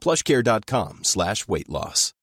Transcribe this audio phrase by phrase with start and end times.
[0.00, 2.16] plushcare.com slash weight loss.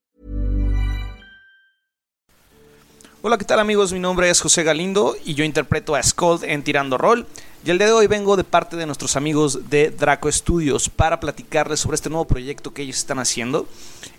[3.25, 3.93] Hola, ¿qué tal amigos?
[3.93, 7.25] Mi nombre es José Galindo y yo interpreto a Scold en Tirando Roll.
[7.63, 11.21] Y el día de hoy vengo de parte de nuestros amigos de Draco Studios para
[11.21, 13.65] platicarles sobre este nuevo proyecto que ellos están haciendo.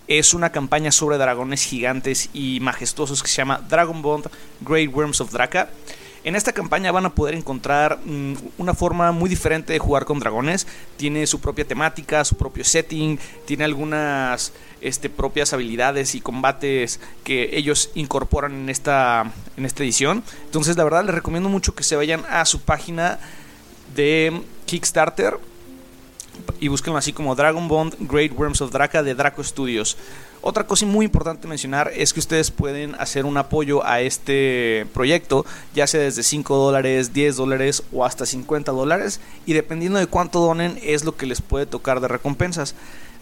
[0.09, 4.31] Es una campaña sobre dragones gigantes y majestuosos que se llama Dragon Bond
[4.63, 5.69] Great Worms of Draka.
[6.25, 10.19] En esta campaña van a poder encontrar mm, una forma muy diferente de jugar con
[10.21, 10.67] dragones.
[10.97, 17.51] Tiene su propia temática, su propio setting, tiene algunas este, propias habilidades y combates que
[17.53, 20.25] ellos incorporan en esta, en esta edición.
[20.47, 23.19] Entonces, la verdad, les recomiendo mucho que se vayan a su página
[23.95, 25.39] de Kickstarter
[26.59, 29.99] y búsquenlo así como Dragon Bond Great Worms of Draka de Draco Studios.
[30.47, 35.47] Otra cosa muy importante mencionar es que ustedes pueden hacer un apoyo a este proyecto,
[35.75, 40.41] ya sea desde 5 dólares, 10 dólares o hasta 50 dólares, y dependiendo de cuánto
[40.41, 42.75] donen es lo que les puede tocar de recompensas.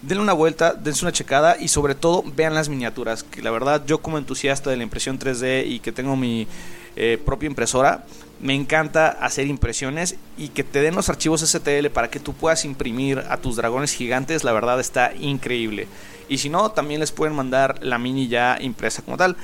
[0.03, 3.85] Denle una vuelta, dense una checada y sobre todo vean las miniaturas, que la verdad
[3.87, 6.49] yo como entusiasta de la impresión 3D y que tengo mi
[6.97, 8.05] eh, propia impresora,
[8.43, 12.65] me encanta hacer impresiones y que te den los archivos STL para que tú puedas
[12.65, 15.87] imprimir a tus dragones gigantes, la verdad está increíble.
[16.29, 19.37] Y si no, también les pueden mandar la mini ya impresa como tal.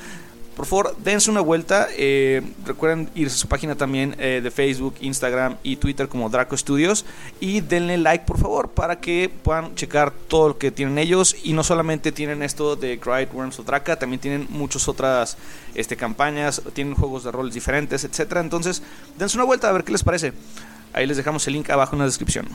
[0.58, 1.86] Por favor, dense una vuelta.
[1.96, 6.56] Eh, recuerden irse a su página también eh, de Facebook, Instagram y Twitter como Draco
[6.56, 7.04] Studios.
[7.38, 11.36] Y denle like, por favor, para que puedan checar todo lo que tienen ellos.
[11.44, 15.36] Y no solamente tienen esto de Great Worms of Draka, también tienen muchas otras
[15.76, 18.40] este, campañas, tienen juegos de roles diferentes, etcétera.
[18.40, 18.82] Entonces,
[19.16, 20.32] dense una vuelta a ver qué les parece.
[20.92, 22.48] Ahí les dejamos el link abajo en la descripción.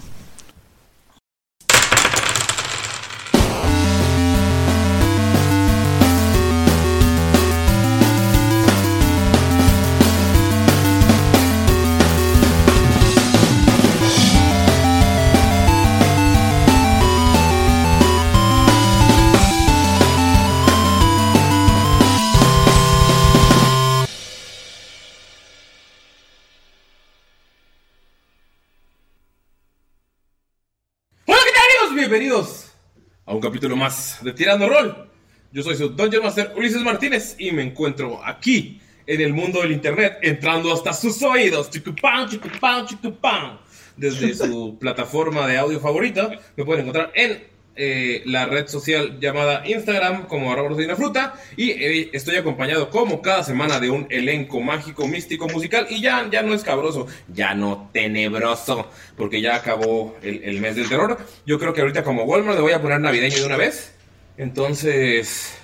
[33.34, 35.10] A un capítulo más de Tirando Rol.
[35.52, 39.72] Yo soy su Dungeon Master Ulises Martínez y me encuentro aquí en el mundo del
[39.72, 41.72] internet, entrando hasta sus oídos.
[41.72, 43.60] Chicupán, chicupán, chicupán.
[43.98, 47.44] Desde su plataforma de audio favorita, me pueden encontrar en
[47.76, 53.22] eh, la red social llamada Instagram como arroba una fruta y eh, estoy acompañado como
[53.22, 57.56] cada semana de un elenco mágico, místico, musical y ya, ya no es cabroso, ya
[57.56, 61.18] no tenebroso, porque ya acabó el, el mes del terror.
[61.46, 63.94] Yo creo que ahorita como Walmart le voy a poner navideño de una vez.
[64.38, 65.58] Entonces...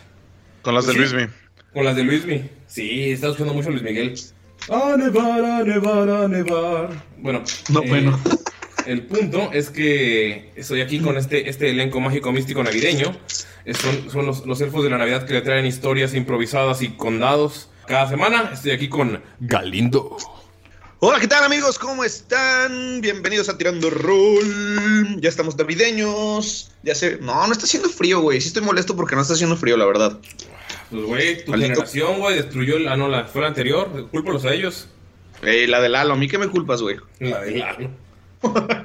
[0.62, 1.34] Con las de Pues sí, Luismi.
[1.74, 2.50] Con las de Luismi.
[2.68, 4.14] Sí, está escuchando mucho Luis Miguel.
[4.70, 6.90] A nevar, a nevar, a nevar.
[7.18, 7.44] Bueno.
[7.70, 8.20] No, eh, bueno.
[8.90, 13.16] el punto es que estoy aquí con este, este elenco mágico místico navideño.
[13.80, 17.70] Son, son los, los elfos de la Navidad que le traen historias improvisadas y condados.
[17.86, 20.18] Cada semana estoy aquí con Galindo.
[21.02, 21.78] Hola, ¿qué tal amigos?
[21.78, 23.00] ¿Cómo están?
[23.00, 25.22] Bienvenidos a Tirando Roll.
[25.22, 26.72] Ya estamos navideños.
[26.82, 27.20] Ya sé.
[27.22, 28.42] No, no está haciendo frío, güey.
[28.42, 30.20] Sí estoy molesto porque no está haciendo frío, la verdad.
[30.90, 31.74] Pues, güey, tu Maldito.
[31.74, 32.88] generación, güey, destruyó el...
[32.88, 34.10] Ah, no, la, fue la anterior.
[34.10, 34.88] Cúlpalos a ellos.
[35.44, 36.98] Eh, la del Lalo, ¿a mí qué me culpas, güey?
[37.20, 38.09] La de Lalo.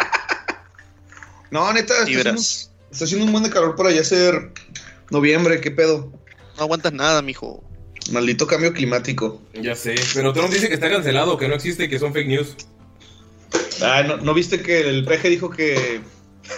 [1.50, 2.72] No, neta, está haciendo, verás.
[2.90, 4.50] está haciendo un buen de calor para ya ser
[5.10, 5.60] noviembre.
[5.60, 6.10] ¿Qué pedo?
[6.56, 7.62] No aguantas nada, mijo.
[8.10, 9.40] Maldito cambio climático.
[9.52, 9.94] Ya sé.
[10.14, 12.56] Pero Trump dice que está cancelado, que no existe, que son fake news.
[13.82, 16.00] Ah, ¿no, ¿no viste que el peje dijo que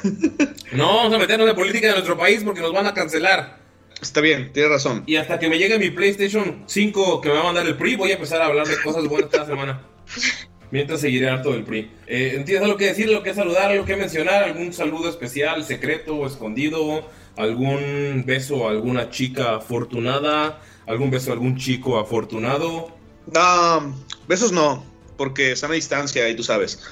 [0.72, 3.58] No, vamos a meternos en política de nuestro país porque nos van a cancelar.
[4.00, 4.52] está bien?
[4.52, 5.04] Tiene razón.
[5.06, 7.96] Y hasta que me llegue mi PlayStation 5 que me va a mandar el PRI,
[7.96, 9.82] voy a empezar a hablar de cosas buenas cada semana.
[10.70, 11.90] Mientras seguiré harto del PRI.
[12.06, 14.42] Eh, ¿Tienes algo que decir, algo que saludar, algo que mencionar?
[14.44, 17.08] ¿Algún saludo especial, secreto o escondido?
[17.36, 20.60] ¿Algún beso a alguna chica afortunada?
[20.86, 22.96] ¿Algún beso a algún chico afortunado?
[23.32, 23.94] No,
[24.28, 24.84] besos no,
[25.16, 26.82] porque están a distancia y tú sabes.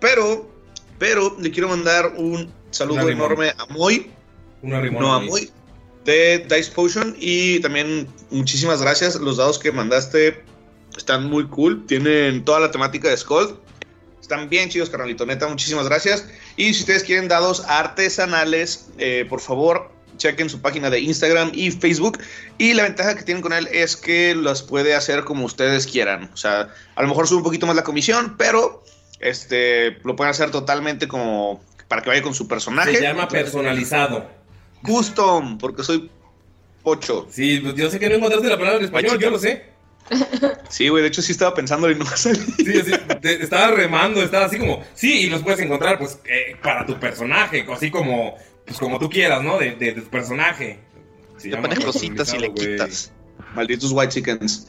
[0.00, 0.50] Pero,
[0.98, 4.10] pero le quiero mandar un saludo enorme a Moy,
[4.62, 5.20] Una no a.
[5.20, 5.50] Moy,
[6.04, 7.16] de Dice Potion.
[7.18, 9.16] Y también muchísimas gracias.
[9.16, 10.42] Los dados que mandaste
[10.96, 11.86] están muy cool.
[11.86, 13.58] Tienen toda la temática de Skull.
[14.20, 15.26] Están bien chidos, carnalito.
[15.26, 16.28] Neta, muchísimas gracias.
[16.56, 21.70] Y si ustedes quieren dados artesanales, eh, por favor, chequen su página de Instagram y
[21.70, 22.18] Facebook.
[22.58, 26.30] Y la ventaja que tienen con él es que las puede hacer como ustedes quieran.
[26.32, 28.84] O sea, a lo mejor sube un poquito más la comisión, pero
[29.20, 32.96] este lo pueden hacer totalmente como para que vaya con su personaje.
[32.96, 34.26] Se llama personalizado.
[34.82, 36.10] Custom, porque soy
[36.82, 37.26] pocho.
[37.30, 39.71] Sí, pues yo sé que no encontraste la palabra en español, yo lo sé.
[40.68, 42.42] Sí, güey, de hecho sí estaba pensando y no va a salir.
[42.56, 46.56] Sí, sí, te- estaba remando, estaba así como, sí, y los puedes encontrar pues eh,
[46.62, 49.58] para tu personaje, así como, pues como tú quieras, ¿no?
[49.58, 50.78] De, de, de tu personaje.
[51.38, 53.12] Se Le pones cositas y le quitas.
[53.54, 54.68] Malditos white chickens.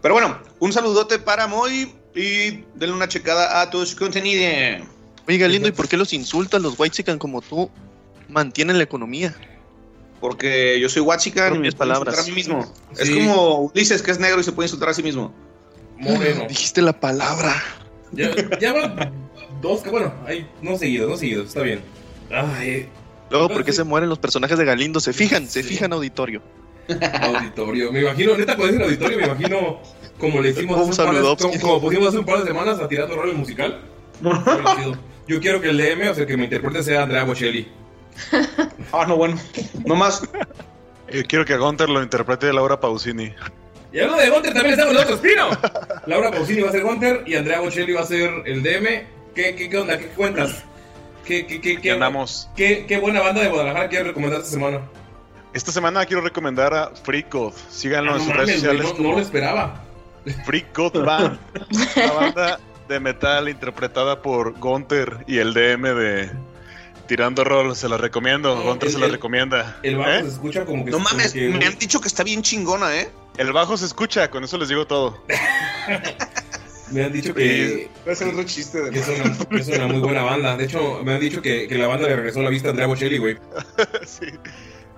[0.00, 4.86] Pero bueno, un saludote para Moy y denle una checada a tus contenidos.
[5.26, 7.70] Oye, Galindo, ¿y por qué los insultas los white como tú?
[8.28, 9.34] Mantienen la economía.
[10.20, 12.14] Porque yo soy white chicken y me puedo palabras.
[12.14, 12.74] insultar a mí mismo.
[12.98, 15.32] Es como Ulises, que es negro y se puede insultar a sí mismo.
[15.96, 16.46] Moreno.
[16.48, 17.54] Dijiste la palabra.
[18.12, 19.30] Ya, ya van
[19.60, 21.80] dos, bueno, hay, no seguidos, no seguidos, está bien.
[22.30, 22.88] Ay,
[23.30, 24.98] Luego, ¿por qué se mueren los personajes de Galindo?
[24.98, 26.42] Se fijan, se fijan, auditorio.
[27.22, 27.92] auditorio.
[27.92, 29.80] Me imagino, neta, puede ser auditorio, me imagino
[30.18, 31.36] como le hicimos Un hace un par de, saludo.
[31.36, 33.80] como, como pusimos hace un par de semanas a tirando rol musical.
[35.28, 37.68] Yo quiero que el DM, o sea, que me interprete sea Andrea Bocelli.
[38.92, 39.36] Ah, no, bueno.
[39.86, 40.22] No más.
[41.12, 43.32] Yo quiero que Gunter lo interprete Laura Pausini.
[43.92, 45.48] Y hablando de Gunter, también estamos nosotros, Pino.
[46.06, 48.86] Laura Pausini va a ser Gunter y Andrea Bocelli va a ser el DM.
[49.34, 49.98] ¿Qué, qué, qué onda?
[49.98, 50.62] ¿Qué cuentas?
[51.24, 52.48] ¿Qué, qué, qué, ¿Qué qué, andamos?
[52.56, 54.80] qué, qué buena banda de Guadalajara quieres recomendar esta semana?
[55.52, 57.52] Esta semana quiero recomendar a Freak God.
[57.68, 58.94] Síganlo Ah, en sus mames, redes sociales.
[58.98, 59.82] no, no lo esperaba.
[60.46, 61.38] Freak God Band.
[61.96, 66.30] Una banda de metal interpretada por Gunter y el DM de
[67.10, 67.74] Tirando Roll.
[67.74, 68.54] Se la recomiendo.
[68.54, 69.80] No, Gunter el- se la el- recomienda.
[69.82, 70.22] El bajo ¿Eh?
[70.22, 70.92] se escucha como que...
[70.92, 73.10] No mames, que- me han dicho que está bien chingona, ¿eh?
[73.36, 75.20] El bajo se escucha, con eso les digo todo.
[76.92, 79.68] Me han dicho que, Voy a hacer otro chiste de que es, una, que es
[79.68, 80.56] una muy buena banda.
[80.56, 82.86] De hecho, me han dicho que, que la banda le regresó la vista a Andrea
[82.88, 83.36] Bocelli, güey.
[84.06, 84.26] Sí.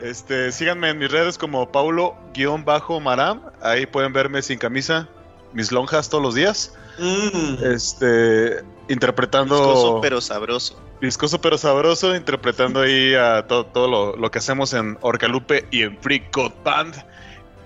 [0.00, 3.42] Este, síganme en mis redes como Paulo-Maram.
[3.62, 5.08] Ahí pueden verme sin camisa,
[5.54, 6.74] mis lonjas todos los días.
[6.98, 7.62] Mm.
[7.74, 9.54] Este, interpretando.
[9.56, 10.78] Viscoso, pero sabroso.
[11.02, 15.82] Viscoso pero sabroso, interpretando ahí a to- todo lo, lo que hacemos en Orcalupe y
[15.82, 16.94] en Freak God Band.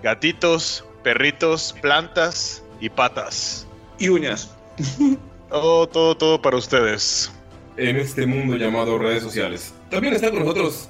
[0.02, 3.66] Gatitos, perritos, plantas y patas.
[3.98, 4.50] Y uñas.
[5.50, 7.30] Todo, todo, todo para ustedes.
[7.76, 9.72] En este mundo llamado redes sociales.
[9.90, 10.88] También está con nosotros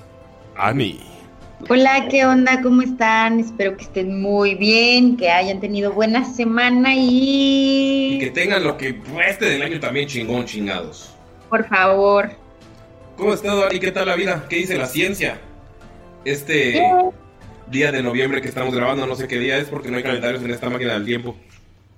[0.56, 0.98] Ani.
[1.68, 2.62] Hola, ¿qué onda?
[2.62, 3.38] ¿Cómo están?
[3.38, 8.18] Espero que estén muy bien, que hayan tenido buena semana Y y...
[8.18, 11.10] que tengan lo que reste del año también chingón, chingados.
[11.48, 12.30] Por favor.
[13.16, 13.80] ¿Cómo has estado, Ani?
[13.80, 14.46] ¿Qué tal la vida?
[14.48, 15.40] ¿Qué dice la ciencia?
[16.24, 16.82] Este
[17.68, 20.42] día de noviembre que estamos grabando, no sé qué día es porque no hay calendarios
[20.42, 21.36] en esta máquina del tiempo.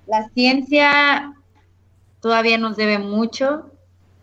[0.06, 1.32] La ciencia
[2.20, 3.70] todavía nos debe mucho.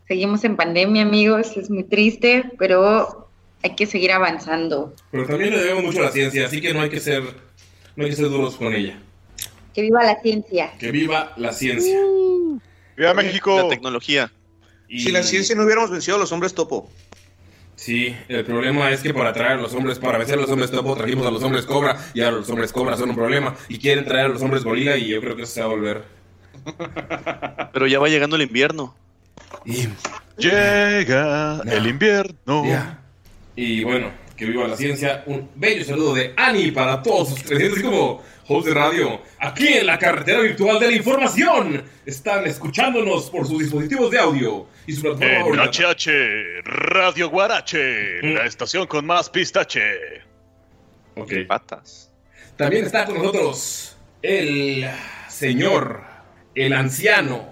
[0.07, 3.29] Seguimos en pandemia, amigos, es muy triste, pero
[3.63, 4.93] hay que seguir avanzando.
[5.11, 7.23] Pero también le debemos mucho a la ciencia, así que no hay que ser,
[7.95, 8.99] no hay que ser duros con ella.
[9.73, 10.71] Que viva la ciencia.
[10.79, 11.99] Que viva la ciencia.
[12.95, 13.57] ¡Viva México!
[13.63, 14.31] La tecnología.
[14.89, 16.89] Y- Si la ciencia no hubiéramos vencido a los hombres topo.
[17.75, 20.71] Sí, el problema es que para traer a los hombres, para vencer a los hombres
[20.71, 23.77] topo, trajimos a los hombres cobra y ahora los hombres cobra son un problema y
[23.79, 26.03] quieren traer a los hombres gorila y yo creo que eso se va a volver.
[27.73, 28.95] Pero ya va llegando el invierno.
[29.65, 29.87] Y
[30.37, 32.63] Llega el invierno.
[33.55, 35.23] Y bueno, que viva la ciencia.
[35.25, 37.73] Un bello saludo de Ani para todos ustedes.
[37.73, 41.83] Así como host de radio, aquí en la carretera virtual de la información.
[42.05, 45.69] Están escuchándonos por sus dispositivos de audio y su plataforma En.
[45.69, 49.81] HH Radio Guarache, la estación con más pistache.
[51.15, 51.33] Ok.
[51.47, 52.11] Patas.
[52.57, 54.89] También está con nosotros el
[55.27, 56.01] señor,
[56.53, 57.49] el anciano,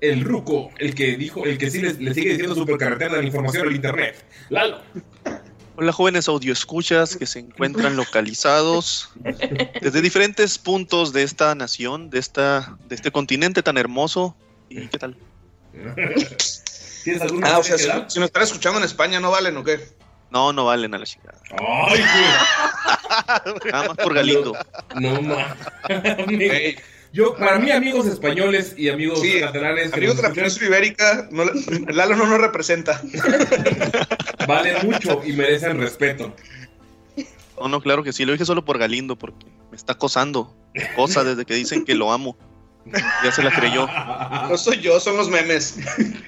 [0.00, 3.26] el ruco, el que dijo, el que sí le, le sigue diciendo supercarretera de la
[3.26, 4.24] información al internet.
[4.48, 4.80] Lalo.
[5.80, 9.08] Hola jóvenes audioescuchas que se encuentran localizados
[9.80, 14.36] desde diferentes puntos de esta nación, de esta, de este continente tan hermoso.
[14.68, 15.16] ¿Y qué tal?
[17.02, 19.56] ¿Tienes algún Ah, o sea, mensaje si, si nos están escuchando en España, ¿no valen
[19.56, 19.80] o qué?
[20.28, 21.40] No, no valen a la chingada.
[21.58, 22.04] Ay,
[23.72, 24.52] Nada más por Galindo.
[24.52, 25.02] güey.
[25.14, 26.76] No mames.
[27.12, 31.44] Yo, para mí, amigos españoles y amigos Sí, catalanes amigos de la península ibérica, no,
[31.92, 33.02] Lalo no nos representa.
[34.46, 36.34] valen mucho y merecen respeto.
[37.60, 38.24] No, no, claro que sí.
[38.24, 40.54] Lo dije solo por Galindo porque me está acosando.
[40.94, 42.36] Cosa desde que dicen que lo amo.
[43.24, 43.86] Ya se la creyó.
[44.48, 45.78] No soy yo, son los memes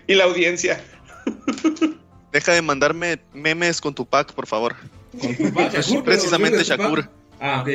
[0.06, 0.82] y la audiencia.
[2.32, 4.74] Deja de mandarme memes con tu pack, por favor.
[5.20, 7.08] Con tu pack, Shakur, Precisamente Shakur.
[7.40, 7.70] Ah, ok.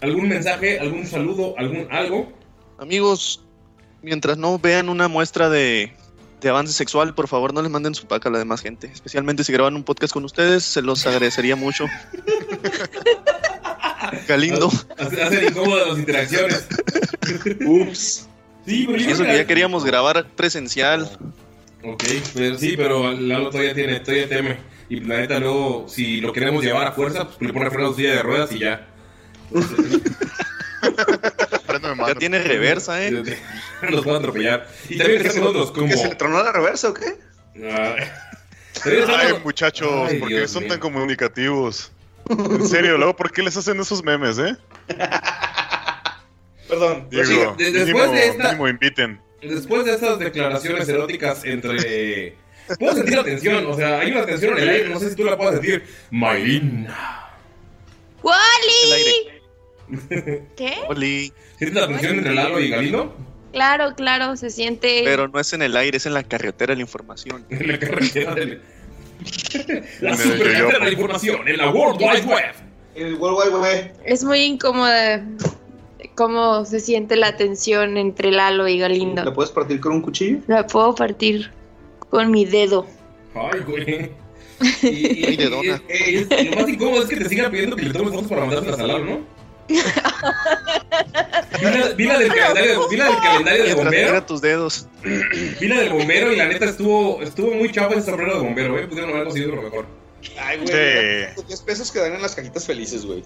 [0.00, 2.32] ¿Algún mensaje, algún saludo, algún algo?
[2.78, 3.42] Amigos,
[4.02, 5.92] mientras no vean una muestra de,
[6.40, 8.90] de avance sexual, por favor no les manden su pack a la demás gente.
[8.92, 11.86] Especialmente si graban un podcast con ustedes, se los agradecería mucho.
[14.28, 14.70] Galindo.
[14.98, 16.66] Hace- Hacen incómodas las interacciones.
[17.66, 18.28] Ups.
[18.66, 21.10] Sí, pero Eso que ya queríamos grabar presencial.
[21.84, 22.04] Ok,
[22.34, 24.58] pero sí, pero Lalo todavía tiene, todavía teme.
[24.90, 27.90] Y la neta luego, si lo queremos llevar a fuerza, pues le pone freno a
[27.90, 28.86] su silla de ruedas y ya.
[32.06, 33.10] Ya tiene reversa, ¿eh?
[33.10, 34.68] Nos pueden atropellar.
[34.88, 35.88] Y también está con nosotros como...
[35.88, 37.14] ¿Que se le tronó la reversa o qué?
[37.70, 37.96] Ah,
[38.84, 40.72] Ay, muchachos, Ay, ¿por qué Dios son mío.
[40.72, 41.90] tan comunicativos?
[42.30, 44.54] En serio, luego, ¿por qué les hacen esos memes, eh?
[46.68, 47.08] Perdón.
[47.10, 49.20] Diego, Sí, de- después mínimo, de esta- mínimo inviten.
[49.42, 52.36] Después de estas declaraciones eróticas entre...
[52.78, 55.16] Puedo sentir la tensión, o sea, hay una tensión en el aire, no sé si
[55.16, 55.84] tú la puedes sentir.
[56.10, 56.86] Maylin.
[58.22, 59.28] ¡Wally!
[60.56, 60.74] ¿Qué?
[60.88, 61.32] Oli.
[61.58, 63.14] ¿Sientes la tensión entre Lalo y Galindo?
[63.52, 65.02] Claro, claro, se siente.
[65.04, 67.44] Pero no es en el aire, es en la carretera de la información.
[67.50, 68.60] En la carretera del...
[70.00, 72.54] La En supercarretera de la información, en la World Wide Web.
[72.94, 73.92] El World Wide Web.
[74.04, 75.24] Es muy incómoda
[76.14, 79.32] cómo se siente la tensión entre Lalo y ¿La Galindo.
[79.34, 80.38] puedes partir con un cuchillo?
[80.46, 81.50] La puedo partir
[82.10, 82.86] con mi dedo.
[83.34, 83.84] Ay, güey.
[84.82, 88.12] De y- y- y lo más incómodo es que te sigan pidiendo que le tomes
[88.12, 89.37] fotos para mandárselas a Lalo, ¿no?
[89.68, 94.24] Vi la, vi la del calendario, del calendario de bombero.
[94.24, 94.86] tus dedos.
[95.60, 98.78] Vi la del bombero y la neta estuvo, estuvo muy chapa ese sombrero de bombero,
[98.78, 98.86] ¿eh?
[98.86, 99.86] Pudieron haber conseguido lo mejor.
[100.40, 100.68] Ay, güey.
[100.68, 101.34] Sí.
[101.36, 103.22] Los 10 pesos que dan en las cajitas felices, güey.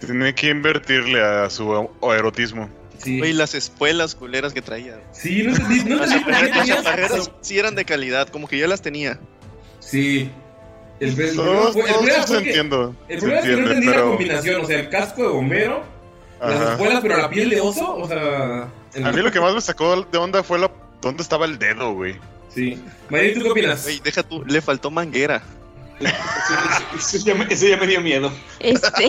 [0.00, 2.68] Tiene que invertirle a su erotismo.
[2.98, 3.20] Sí.
[3.20, 5.00] Oye, las espuelas culeras que traía.
[5.12, 9.18] Sí, no entendí, no Las chaparreras, sí eran de calidad, como que ya las tenía.
[9.80, 10.30] Sí.
[11.02, 12.94] El, el problema Todos, el todos problema se fue que- entiendo.
[13.08, 15.82] El problema es que no entendí la combinación, o sea, el casco de bombero,
[16.40, 18.68] las espuelas, pero la piel de oso, o sea...
[18.94, 20.70] el- A mí lo que más me sacó de onda fue la...
[21.00, 22.16] dónde estaba el dedo, güey.
[22.54, 22.82] Sí.
[23.10, 23.86] Mayrin, ¿tú qué opinas?
[24.04, 25.42] Deja tú, le faltó manguera.
[26.98, 28.30] Eso ya, me, eso ya me dio miedo.
[28.60, 29.08] Este.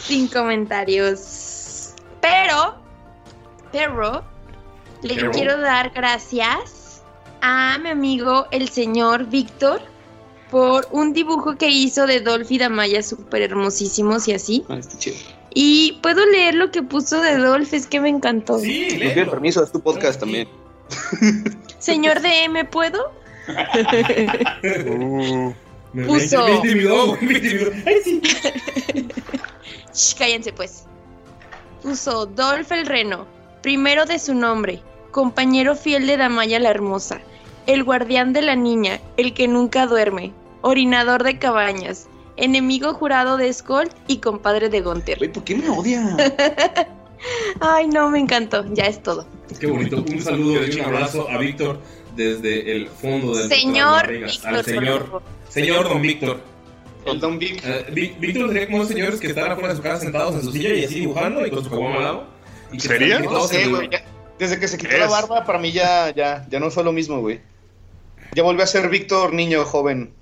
[0.00, 1.94] Sin comentarios.
[2.20, 2.74] Pero,
[3.72, 4.24] pero,
[5.02, 5.30] le Pero.
[5.30, 7.02] quiero dar gracias
[7.40, 9.80] a mi amigo el señor Víctor
[10.50, 14.64] por un dibujo que hizo de Dolphy Damaya súper hermosísimos y así.
[14.68, 15.16] Ah, está chido.
[15.54, 18.58] Y puedo leer lo que puso de Dolph, es que me encantó.
[18.58, 20.48] Sí, No tiene permiso, es tu podcast también.
[21.78, 23.10] Señor DM, ¿puedo?
[24.62, 25.52] Uh,
[26.06, 26.44] Puso.
[26.46, 27.70] me intimidó, me intimidó.
[27.86, 28.20] Ay, sí.
[29.94, 30.84] Shh, cállense pues.
[31.82, 33.26] Puso Dolph el Reno,
[33.62, 37.20] primero de su nombre, compañero fiel de Damaya la Hermosa,
[37.66, 40.32] el guardián de la niña, el que nunca duerme,
[40.62, 45.18] orinador de cabañas, enemigo jurado de Skold y compadre de Gunther.
[45.18, 46.16] Güey, ¿por qué me odia?
[47.60, 49.26] Ay, no, me encantó, ya es todo.
[49.58, 49.96] Qué bonito.
[50.06, 51.80] Un saludo y un abrazo a Víctor
[52.14, 56.40] desde el fondo del Señor Víctor, Al señor, señor Don Víctor.
[57.04, 57.38] El Don.
[57.40, 60.42] Eh, Ví- Víctor sería como esos señores que están afuera de su casa sentados en
[60.42, 62.26] su silla y así dibujando y con su caguama al lado.
[62.72, 63.20] Y que ¿Sería?
[63.20, 63.88] No sé, güey.
[64.38, 66.92] Desde que se quitó ¿Qué la barba, para mí ya, ya, ya no fue lo
[66.92, 67.40] mismo, güey.
[68.34, 70.12] Ya volvió a ser Víctor, niño joven.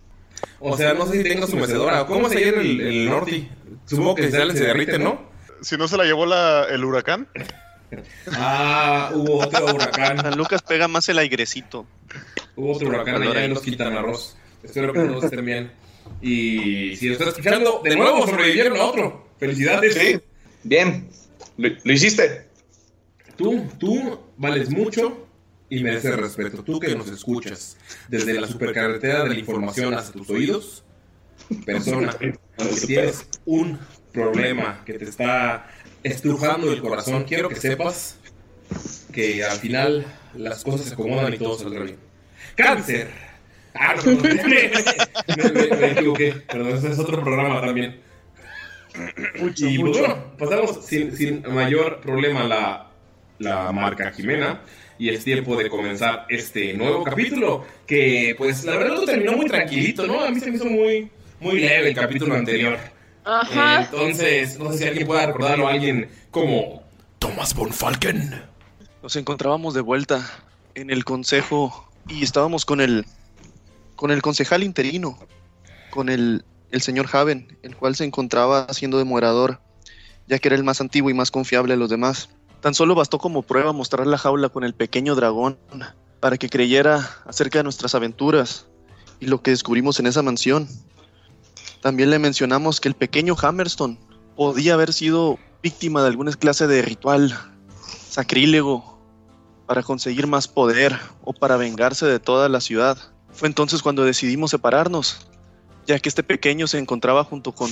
[0.61, 2.07] O sea, no sé si tenga su mecedora.
[2.07, 3.49] ¿Cómo se llama el, el Norti?
[3.87, 5.35] Supongo que se sale, se derrite, ¿no?
[5.65, 7.29] si no se la llevó la, el huracán.
[8.33, 10.21] Ah, hubo otro huracán.
[10.21, 11.87] San Lucas pega más el airecito.
[12.57, 14.37] Hubo otro huracán allá en los Arroz.
[14.65, 15.71] Espero que todos estén bien.
[16.21, 19.29] Y si lo estás escuchando, de nuevo sobrevivieron a otro.
[19.39, 19.95] Felicidades.
[19.95, 20.21] Sí,
[20.65, 21.09] bien.
[21.57, 22.49] Lo, lo hiciste.
[23.37, 25.24] Tú, tú vales mucho
[25.69, 26.63] y mereces respeto.
[26.63, 27.77] Tú que nos escuchas
[28.09, 30.85] desde la supercarretera de la información hasta tus oídos,
[31.65, 32.35] persona que
[32.87, 33.79] tienes un
[34.13, 35.67] problema que te está
[36.03, 38.17] estrujando el corazón, quiero que sepas
[39.13, 40.05] que al final
[40.35, 41.97] las cosas se acomodan y todo saldrá bien.
[42.57, 43.09] ¡Cáncer!
[43.75, 46.33] Ah, no, no, me, me- me- me equivoqué.
[46.49, 48.01] Perdón, ese es otro programa también.
[49.57, 52.91] Y pues bueno, pasamos sin, sin mayor problema la,
[53.41, 54.61] la marca Jimena.
[54.99, 57.65] Y es tiempo de comenzar este nuevo capítulo.
[57.87, 60.21] Que pues la verdad lo terminó muy tranquilito, ¿no?
[60.21, 61.11] A mí se me hizo muy,
[61.41, 62.79] muy leve el capítulo anterior.
[63.25, 63.85] Ajá.
[63.85, 66.83] Entonces, no sé si alguien pueda recordarlo a alguien como
[67.19, 68.43] Thomas von Falken.
[69.03, 70.31] Nos encontrábamos de vuelta
[70.75, 73.05] en el consejo y estábamos con el
[73.97, 75.19] con el concejal interino,
[75.91, 79.61] con el, el señor Haven, el cual se encontraba haciendo de morador,
[80.27, 82.29] ya que era el más antiguo y más confiable de los demás.
[82.65, 85.59] Tan solo bastó como prueba mostrar la jaula con el pequeño dragón
[86.19, 88.65] para que creyera acerca de nuestras aventuras
[89.21, 90.67] y lo que descubrimos en esa mansión.
[91.83, 93.99] También le mencionamos que el pequeño Hammerstone
[94.35, 97.39] podía haber sido víctima de alguna clase de ritual
[98.09, 98.99] sacrílego
[99.67, 102.97] para conseguir más poder o para vengarse de toda la ciudad.
[103.35, 105.27] Fue entonces cuando decidimos separarnos,
[105.87, 107.71] ya que este pequeño se encontraba junto con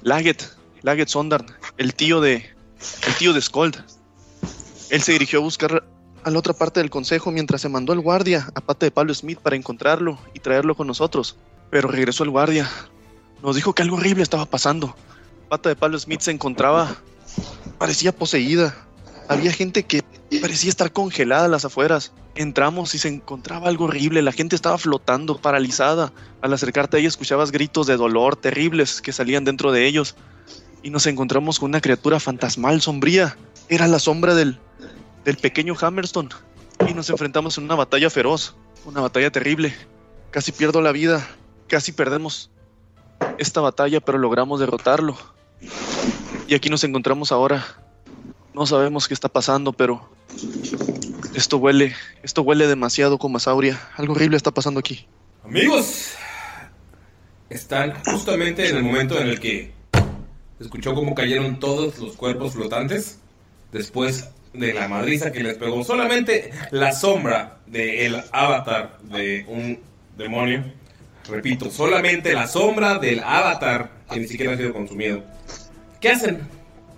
[0.00, 0.42] Laget,
[0.80, 2.50] Laget Sondarn, el tío de
[3.06, 4.01] el tío de Skold.
[4.92, 5.84] Él se dirigió a buscar
[6.22, 9.14] a la otra parte del consejo mientras se mandó el guardia a pata de Pablo
[9.14, 11.38] Smith para encontrarlo y traerlo con nosotros.
[11.70, 12.68] Pero regresó el guardia.
[13.42, 14.94] Nos dijo que algo horrible estaba pasando.
[15.48, 16.94] Pata de Pablo Smith se encontraba
[17.78, 18.76] parecía poseída.
[19.28, 20.02] Había gente que
[20.42, 22.12] parecía estar congelada a las afueras.
[22.34, 24.20] Entramos y se encontraba algo horrible.
[24.20, 26.12] La gente estaba flotando, paralizada.
[26.42, 30.16] Al acercarte a ella escuchabas gritos de dolor terribles que salían dentro de ellos.
[30.82, 33.38] Y nos encontramos con una criatura fantasmal, sombría.
[33.72, 34.58] Era la sombra del,
[35.24, 36.28] del pequeño Hammerstone.
[36.86, 38.54] Y nos enfrentamos en una batalla feroz.
[38.84, 39.74] Una batalla terrible.
[40.30, 41.26] Casi pierdo la vida.
[41.68, 42.50] Casi perdemos
[43.38, 45.16] esta batalla, pero logramos derrotarlo.
[46.46, 47.64] Y aquí nos encontramos ahora.
[48.52, 50.06] No sabemos qué está pasando, pero
[51.34, 53.80] esto huele, esto huele demasiado como Sauria.
[53.96, 55.06] Algo horrible está pasando aquí.
[55.46, 56.12] Amigos,
[57.48, 59.72] están justamente en el momento en el que
[60.60, 63.22] escuchó cómo cayeron todos los cuerpos flotantes
[63.72, 65.82] después de la madriza que les pegó.
[65.82, 69.80] Solamente la sombra del avatar de un
[70.16, 70.62] demonio.
[71.28, 75.22] Repito, solamente la sombra del avatar que ni siquiera ha sido consumido.
[76.00, 76.40] ¿Qué hacen?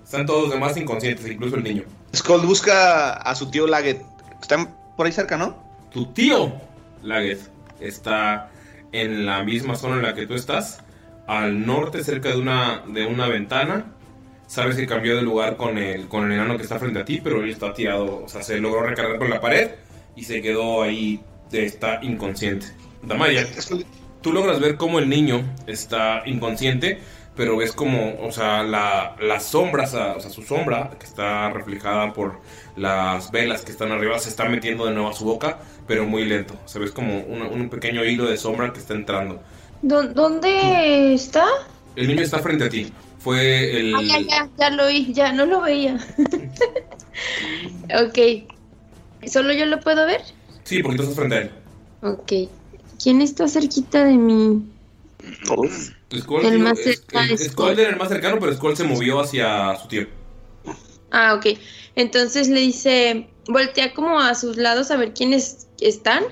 [0.03, 1.83] Están todos los demás inconscientes, incluso el niño.
[2.15, 4.01] Skull busca a su tío Laget.
[4.41, 5.63] Están por ahí cerca, ¿no?
[5.93, 6.55] Tu tío,
[7.03, 7.41] Laget,
[7.81, 8.51] está
[8.93, 10.81] en la misma zona en la que tú estás,
[11.27, 13.94] al norte, cerca de una, de una ventana.
[14.47, 17.21] Sabes que cambió de lugar con el, con el enano que está frente a ti,
[17.23, 19.71] pero él está tirado, o sea, se logró recargar con la pared
[20.17, 22.67] y se quedó ahí, está inconsciente.
[23.03, 23.47] Damaya,
[24.21, 26.99] tú logras ver cómo el niño está inconsciente,
[27.37, 32.13] pero ves como, o sea, la, las sombras, o sea, su sombra, que está reflejada
[32.13, 32.39] por
[32.77, 36.25] las velas que están arriba, se está metiendo de nuevo a su boca, pero muy
[36.25, 36.55] lento.
[36.65, 39.43] O sea, ves como un, un pequeño hilo de sombra que está entrando.
[39.83, 41.45] ¿Dó- ¿Dónde está?
[41.97, 42.93] El niño está frente a ti.
[43.25, 43.95] Fue el...
[43.95, 45.97] Ah, ya, ya, ya lo oí, ya no lo veía.
[48.07, 48.19] ok.
[49.27, 50.21] ¿Solo yo lo puedo ver?
[50.65, 51.51] Sí, porque tú estás frente a él.
[52.03, 52.33] Ok.
[53.03, 54.63] ¿Quién está cerquita de mí?
[56.15, 57.81] Skull, El más es- cerca es- es Skull Skull.
[57.81, 60.07] era el más cercano, pero Skull se movió hacia su tío.
[61.11, 61.59] Ah, ok.
[61.97, 66.25] Entonces le dice, voltea como a sus lados a ver quiénes están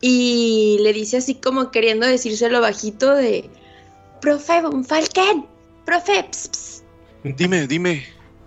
[0.00, 3.50] y le dice así como queriendo decírselo bajito de,
[4.20, 5.46] profe Von Falken,
[5.90, 6.84] profe, ps, ps".
[7.24, 8.04] Dime, dime.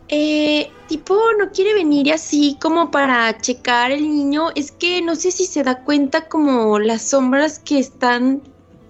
[0.07, 4.49] Eh, tipo, no quiere venir así como para checar el niño.
[4.55, 8.41] Es que no sé si se da cuenta como las sombras que están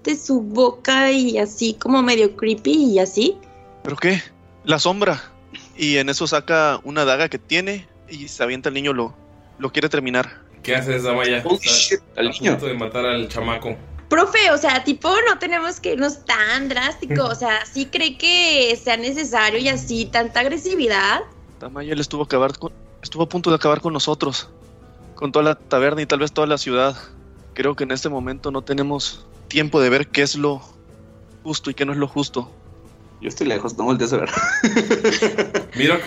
[0.03, 3.37] de su boca y así como medio creepy y así.
[3.83, 4.21] ¿Pero qué?
[4.65, 5.21] La sombra.
[5.77, 9.15] Y en eso saca una daga que tiene y se avienta el niño, lo,
[9.59, 10.41] lo quiere terminar.
[10.61, 11.43] ¿Qué haces, Damaya?
[11.61, 12.51] Shit, al a niño.
[12.51, 13.75] punto de matar al chamaco.
[14.09, 17.25] Profe, o sea, tipo, no tenemos que irnos tan drástico.
[17.25, 21.21] O sea, ¿sí cree que sea necesario y así tanta agresividad?
[21.59, 24.49] Tamaya él estuvo a, acabar con- estuvo a punto de acabar con nosotros.
[25.15, 26.95] Con toda la taberna y tal vez toda la ciudad.
[27.53, 30.61] Creo que en este momento no tenemos tiempo de ver qué es lo
[31.43, 32.51] justo y qué no es lo justo.
[33.21, 34.29] Yo estoy lejos, no voltees a ver.
[35.75, 35.99] Mira,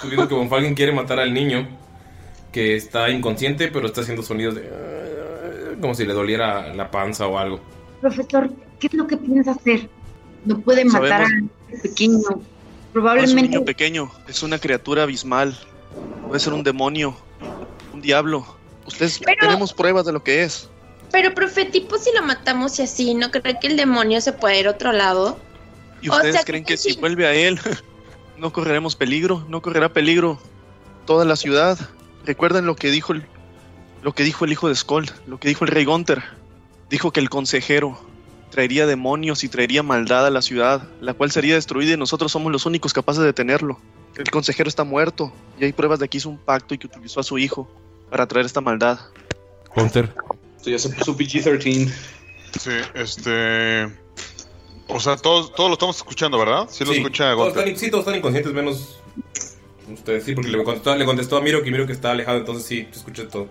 [0.00, 1.68] Tú viendo que Von Falken quiere matar al niño
[2.52, 4.62] que está inconsciente, pero está haciendo sonidos de.
[5.80, 7.60] Como si le doliera la panza o algo.
[8.00, 9.88] Profesor, ¿qué es lo que piensa hacer?
[10.44, 11.50] No puede matar Sabemos.
[11.72, 12.18] al pequeño.
[12.18, 15.56] No es un Probablemente niño pequeño, es una criatura abismal.
[16.26, 17.16] Puede ser un demonio,
[17.92, 18.44] un diablo.
[18.86, 20.68] Ustedes Pero- tenemos pruebas de lo que es.
[21.12, 24.60] Pero, profe, tipo, si lo matamos y así, ¿no cree que el demonio se puede
[24.60, 25.38] ir a otro lado?
[26.02, 27.58] ¿Y O ustedes sea, creen que que si vuelve a él,
[28.38, 29.44] no correremos peligro?
[29.48, 30.38] ¿No correrá peligro
[31.06, 31.78] toda la ciudad?
[32.24, 33.24] Recuerden lo que dijo el,
[34.02, 36.22] lo que dijo el hijo de Skoll, lo que dijo el rey Gunther.
[36.88, 37.98] Dijo que el consejero
[38.50, 42.50] traería demonios y traería maldad a la ciudad, la cual sería destruida y nosotros somos
[42.50, 43.78] los únicos capaces de detenerlo.
[44.16, 47.20] El consejero está muerto y hay pruebas de que hizo un pacto y que utilizó
[47.20, 47.70] a su hijo
[48.10, 48.98] para traer esta maldad.
[49.74, 50.12] Hunter.
[50.56, 51.92] Esto ya se puso PG-13.
[52.58, 53.84] Sí, este.
[54.88, 56.66] O sea, todos, todos lo estamos escuchando, ¿verdad?
[56.68, 57.68] Sí lo escucha todos Gunter.
[57.68, 58.98] están, sí, todos están inconscientes, menos
[59.92, 60.24] ustedes.
[60.24, 62.88] Sí, porque le contestó, le contestó a Miro que Miro que está alejado, entonces sí,
[62.90, 63.48] se escucha todo.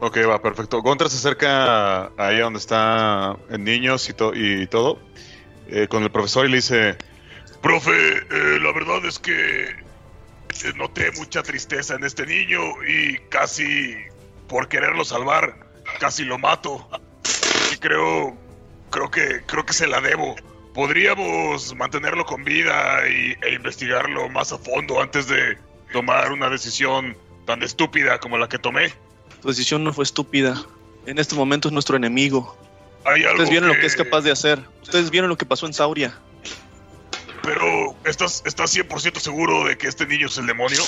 [0.00, 0.80] Ok, va, perfecto.
[0.80, 4.98] Gunter se acerca ahí donde está el niño y, to- y todo,
[5.68, 6.96] eh, con el profesor y le dice,
[7.62, 13.94] Profe, eh, la verdad es que eh, noté mucha tristeza en este niño y casi
[14.48, 15.54] por quererlo salvar,
[15.98, 16.88] casi lo mato.
[17.74, 18.34] Y creo,
[18.90, 20.34] creo que, creo que se la debo.
[20.72, 25.58] ¿Podríamos mantenerlo con vida y, e investigarlo más a fondo antes de
[25.92, 28.92] tomar una decisión tan estúpida como la que tomé?
[29.42, 30.62] Tu decisión no fue estúpida.
[31.06, 32.56] En este momento es nuestro enemigo.
[33.04, 34.60] Hay algo Ustedes vieron lo que- es capaz de hacer.
[34.82, 36.14] Ustedes vieron lo que pasó en Sauria.
[37.42, 40.82] Pero, ¿estás, ¿estás 100% seguro de que este niño es el demonio?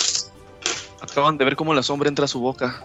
[1.00, 2.84] Acaban de ver cómo la sombra entra a su boca.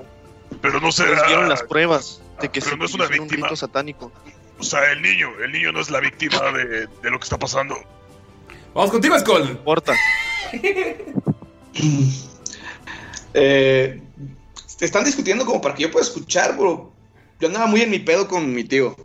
[0.62, 1.27] Pero no Ustedes será...
[1.27, 3.47] vieron las pruebas de que Pero se no es una utilizó un víctima.
[3.47, 4.12] rito satánico.
[4.58, 7.38] O sea, el niño, el niño no es la víctima de, de lo que está
[7.38, 7.75] pasando.
[8.73, 9.43] Vamos contigo, Skull.
[9.43, 9.93] No importa.
[13.34, 14.01] Eh,
[14.86, 16.94] están discutiendo como para que yo pueda escuchar, bro.
[17.40, 18.96] Yo andaba muy en mi pedo con mi tío.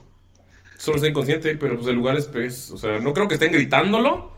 [0.79, 3.53] Solo está inconsciente, pero pues el lugar es, pues, o sea, no creo que estén
[3.53, 4.33] gritándolo,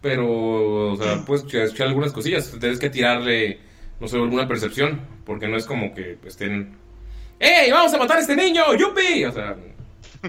[0.00, 2.52] pero, o sea, puedes escuchar- escuchar algunas cosillas.
[2.58, 3.60] Tienes que tirarle,
[4.00, 6.76] no sé, alguna percepción, porque no es como que estén...
[7.38, 8.62] ¡Ey, vamos a matar a este niño!
[8.74, 9.24] ¡Yupi!
[9.26, 9.56] O sea,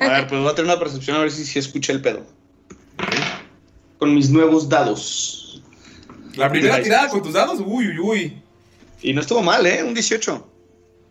[0.00, 2.26] A ver, pues voy a tener una percepción a ver si, si escuché el pedo.
[3.98, 5.62] Con mis nuevos dados.
[6.34, 8.41] la primera tirada con tus dados, uy, uy, uy.
[9.02, 9.82] Y no estuvo mal, ¿eh?
[9.82, 10.48] Un 18.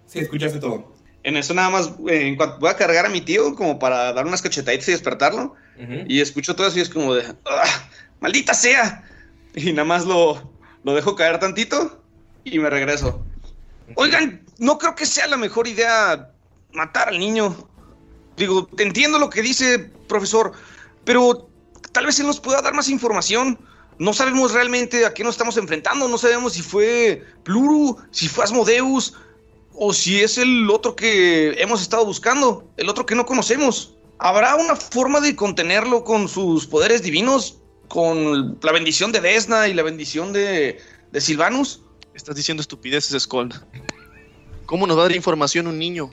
[0.07, 0.93] Sí, escuchaste todo.
[1.23, 4.11] En eso nada más, eh, en cuanto voy a cargar a mi tío como para
[4.13, 5.53] dar unas cachetaditas y despertarlo.
[6.07, 9.03] Y escucho todo eso y es como de, "Ah, maldita sea.
[9.55, 10.51] Y nada más lo,
[10.83, 12.03] lo dejo caer tantito
[12.43, 13.25] y me regreso.
[13.95, 16.31] Oigan, no creo que sea la mejor idea
[16.71, 17.67] matar al niño.
[18.37, 20.51] Digo, te entiendo lo que dice, profesor,
[21.03, 21.49] pero
[21.91, 23.59] tal vez él nos pueda dar más información.
[23.99, 26.07] No sabemos realmente a qué nos estamos enfrentando.
[26.07, 29.13] No sabemos si fue Pluru, si fue Asmodeus,
[29.73, 33.95] o si es el otro que hemos estado buscando, el otro que no conocemos.
[34.17, 37.57] ¿Habrá una forma de contenerlo con sus poderes divinos?
[37.87, 40.79] ¿Con la bendición de Desna y la bendición de,
[41.11, 41.81] de Silvanus?
[42.13, 43.53] Estás diciendo estupideces, Skull.
[44.65, 46.11] ¿Cómo nos va a dar información un niño?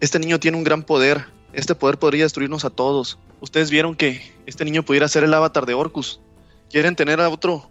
[0.00, 1.26] Este niño tiene un gran poder.
[1.52, 3.18] Este poder podría destruirnos a todos.
[3.40, 6.20] Ustedes vieron que este niño pudiera ser el avatar de Orcus.
[6.70, 7.70] ¿Quieren tener a otro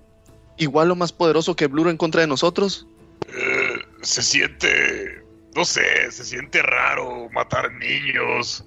[0.58, 2.88] igual o más poderoso que Bluro en contra de nosotros?
[3.27, 5.23] Eh, se siente,
[5.55, 8.63] no sé, se siente raro matar niños,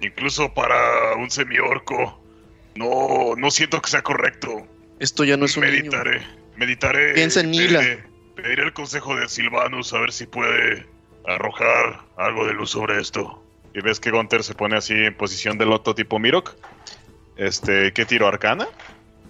[0.00, 2.20] incluso para un semiorco.
[2.74, 4.66] No, no siento que sea correcto.
[4.98, 5.90] Esto ya no es un niño.
[5.90, 6.22] meditaré,
[6.56, 7.14] meditaré.
[7.14, 7.80] Piensa en Nila.
[7.80, 8.04] Pediré,
[8.36, 10.86] pediré el consejo de Silvanus a ver si puede
[11.26, 13.42] arrojar algo de luz sobre esto.
[13.74, 16.54] y ves que Gunter se pone así en posición de loto tipo Mirok.
[17.36, 18.28] Este, ¿qué tiro?
[18.28, 18.68] ¿Arcana?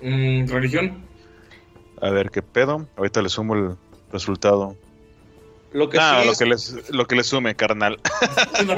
[0.02, 1.04] Mm, religión.
[2.00, 2.86] A ver, ¿qué pedo?
[2.96, 3.76] Ahorita le sumo el
[4.12, 4.76] resultado.
[5.72, 7.98] Lo que Ah, sí lo es- que, les, lo que le sume, carnal.
[8.66, 8.74] No.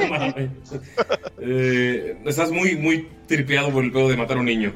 [1.39, 4.73] Eh, estás muy, muy tripeado por el pedo de matar a un niño.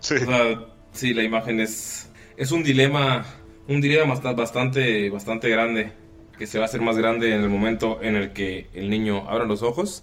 [0.00, 0.14] Sí.
[0.14, 2.10] O sea, sí, la imagen es.
[2.36, 3.24] Es un dilema.
[3.68, 5.92] Un dilema bast- bastante, bastante grande.
[6.38, 9.28] Que se va a hacer más grande en el momento en el que el niño
[9.30, 10.02] abra los ojos.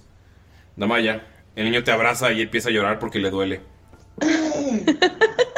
[0.77, 3.59] Damaya, el niño te abraza y empieza a llorar porque le duele.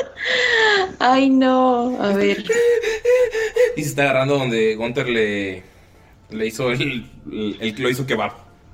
[1.00, 1.98] Ay, no.
[2.02, 2.44] A ver.
[3.76, 5.64] Y se está agarrando donde Gunter le,
[6.30, 8.32] le hizo el, el, el- lo hizo kebab.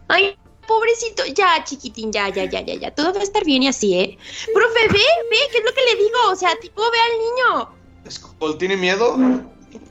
[0.08, 0.36] Ay,
[0.67, 1.23] pobrecito.
[1.36, 2.91] Ya, chiquitín, ya, ya, ya, ya, ya.
[2.91, 4.17] Todo va a estar bien y así, ¿eh?
[4.54, 4.99] Profe, ve,
[5.32, 6.17] ve, ¿qué es lo que le digo?
[6.32, 7.80] O sea, tipo, ve al niño.
[8.10, 9.17] Skull tiene miedo,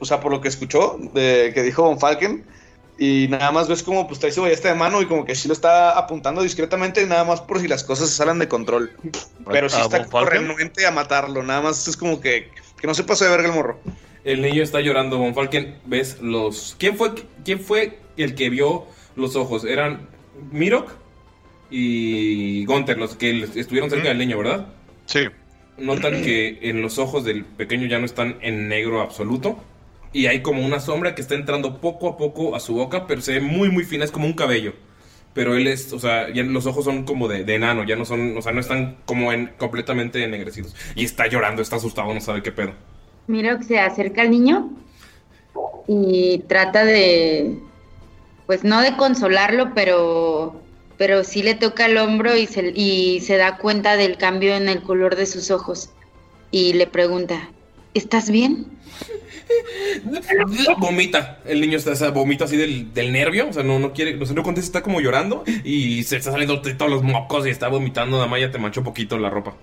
[0.01, 2.45] o sea, por lo que escuchó, de que dijo Von Falken,
[2.99, 5.47] y nada más ves como pues trae su ballesta de mano y como que sí
[5.47, 8.91] lo está apuntando discretamente, nada más por si las cosas se salen de control.
[9.49, 13.05] Pero sí ¿A está renuente a matarlo, nada más es como que Que no se
[13.05, 13.79] pase de verga el morro.
[14.25, 15.77] El niño está llorando, Von Falken.
[15.87, 16.75] ¿Ves los.
[16.79, 17.13] ¿Quién fue,
[17.45, 19.65] ¿Quién fue el que vio los ojos?
[19.65, 20.09] Eran
[20.51, 20.91] Mirok
[21.71, 24.67] y Gunther, los que estuvieron cerca del niño, ¿verdad?
[25.07, 25.21] Sí.
[25.77, 29.59] Notan que en los ojos del pequeño ya no están en negro absoluto.
[30.12, 33.21] Y hay como una sombra que está entrando poco a poco a su boca, pero
[33.21, 34.75] se ve muy, muy fina, es como un cabello.
[35.35, 38.05] Pero él es, o sea, ya los ojos son como de, de enano, ya no
[38.05, 40.75] son, o sea, no están como en, completamente ennegrecidos.
[40.94, 42.73] Y está llorando, está asustado, no sabe qué pedo.
[43.27, 44.71] Miro que se acerca al niño
[45.87, 47.59] y trata de,
[48.47, 50.61] pues no de consolarlo, pero,
[50.97, 54.68] pero sí le toca el hombro y se, y se da cuenta del cambio en
[54.68, 55.90] el color de sus ojos
[56.51, 57.51] y le pregunta,
[57.94, 58.66] ¿estás bien?
[60.79, 61.41] Vomita.
[61.45, 63.49] El niño está, o sea, vomita así del, del nervio.
[63.49, 65.45] O sea, no, no quiere, o sea, no contesta, está como llorando.
[65.65, 68.17] Y se está saliendo de todos los mocos y está vomitando.
[68.17, 69.55] Nada más ya te manchó poquito la ropa.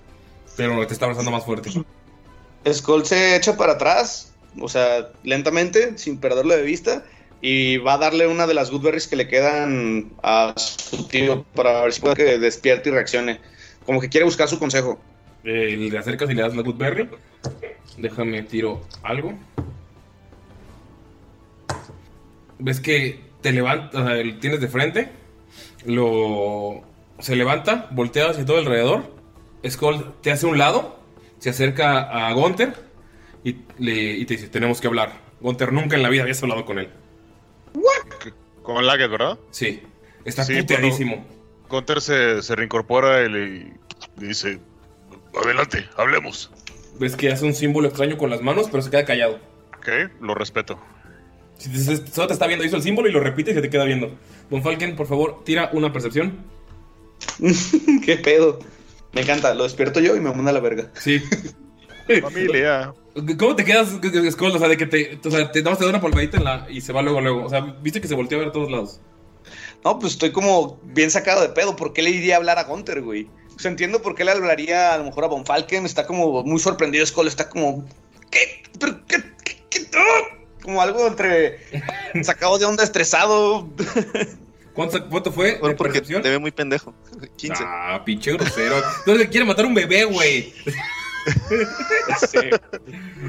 [0.56, 1.70] Pero te está abrazando más fuerte.
[2.72, 7.04] Skull se echa para atrás, o sea, lentamente, sin perderlo de vista,
[7.40, 11.82] y va a darle una de las goodberries que le quedan a su tío para
[11.82, 13.40] ver si puede que despierte y reaccione.
[13.84, 14.98] Como que quiere buscar su consejo.
[15.44, 17.08] Eh, le acercas y le das la Goodberry.
[17.98, 19.32] Déjame tiro algo.
[22.58, 25.10] Ves que te levanta, o sea, lo tienes de frente.
[25.84, 26.82] Lo.
[27.18, 29.14] Se levanta, voltea hacia todo alrededor.
[29.68, 30.98] Skull te hace un lado.
[31.38, 32.74] Se acerca a Gunther.
[33.44, 35.12] Y, le, y te dice: Tenemos que hablar.
[35.40, 36.88] Gunther nunca en la vida habías hablado con él.
[38.62, 39.38] Con Laget, ¿verdad?
[39.50, 39.82] Sí.
[40.24, 41.24] Está Sí, puteadísimo.
[41.68, 43.48] Gunter se, se reincorpora y le,
[44.18, 44.58] le dice:
[45.42, 46.50] Adelante, hablemos.
[46.98, 49.38] Ves que hace un símbolo extraño con las manos, pero se queda callado.
[49.76, 49.88] Ok,
[50.20, 50.78] lo respeto.
[51.58, 53.70] Si te- solo te está viendo, hizo el símbolo y lo repite y se te
[53.70, 54.10] queda viendo.
[54.50, 56.44] Von Falken, por favor, tira una percepción.
[58.04, 58.58] ¿Qué pedo?
[59.12, 60.90] Me encanta, lo despierto yo y me manda a la verga.
[61.00, 61.20] Sí.
[62.22, 62.92] Familia.
[63.38, 63.88] ¿Cómo te quedas,
[64.30, 64.50] Skull?
[64.54, 66.44] O sea, de que te, o sea, te, nada más te da una palmadita en
[66.44, 67.44] la, y se va luego, luego.
[67.44, 69.00] O sea, viste que se volteó a ver a todos lados.
[69.84, 71.74] No, pues estoy como bien sacado de pedo.
[71.76, 73.28] ¿Por qué le iría a hablar a Gunter, güey?
[73.56, 75.86] O sea, entiendo por qué le hablaría a lo mejor a Von Falken.
[75.86, 77.06] Está como muy sorprendido.
[77.06, 77.86] Skull está como.
[78.30, 78.62] ¿Qué?
[78.78, 79.16] ¿Pero qué?
[79.44, 79.56] ¿Qué?
[79.70, 79.86] qué?
[79.94, 80.36] ¡Ah!
[80.66, 81.60] Como algo entre.
[82.24, 83.68] sacado de onda, estresado.
[84.74, 85.58] ¿Cuánto, cuánto fue?
[85.60, 86.92] Bueno, porque te ve muy pendejo.
[87.36, 87.62] 15.
[87.64, 88.76] Ah, pinche grosero.
[88.98, 90.52] Entonces quiere matar un bebé, güey.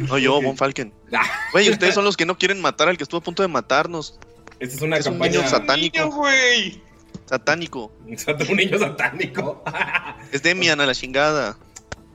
[0.10, 0.92] No, yo, Von Falken.
[1.52, 4.20] Güey, ustedes son los que no quieren matar al que estuvo a punto de matarnos.
[4.60, 6.10] Esta es una es un campaña- niño satánico.
[6.10, 6.82] güey.
[7.28, 7.92] Satánico.
[8.50, 9.64] Un niño satánico.
[10.32, 11.58] Es Demian a la chingada.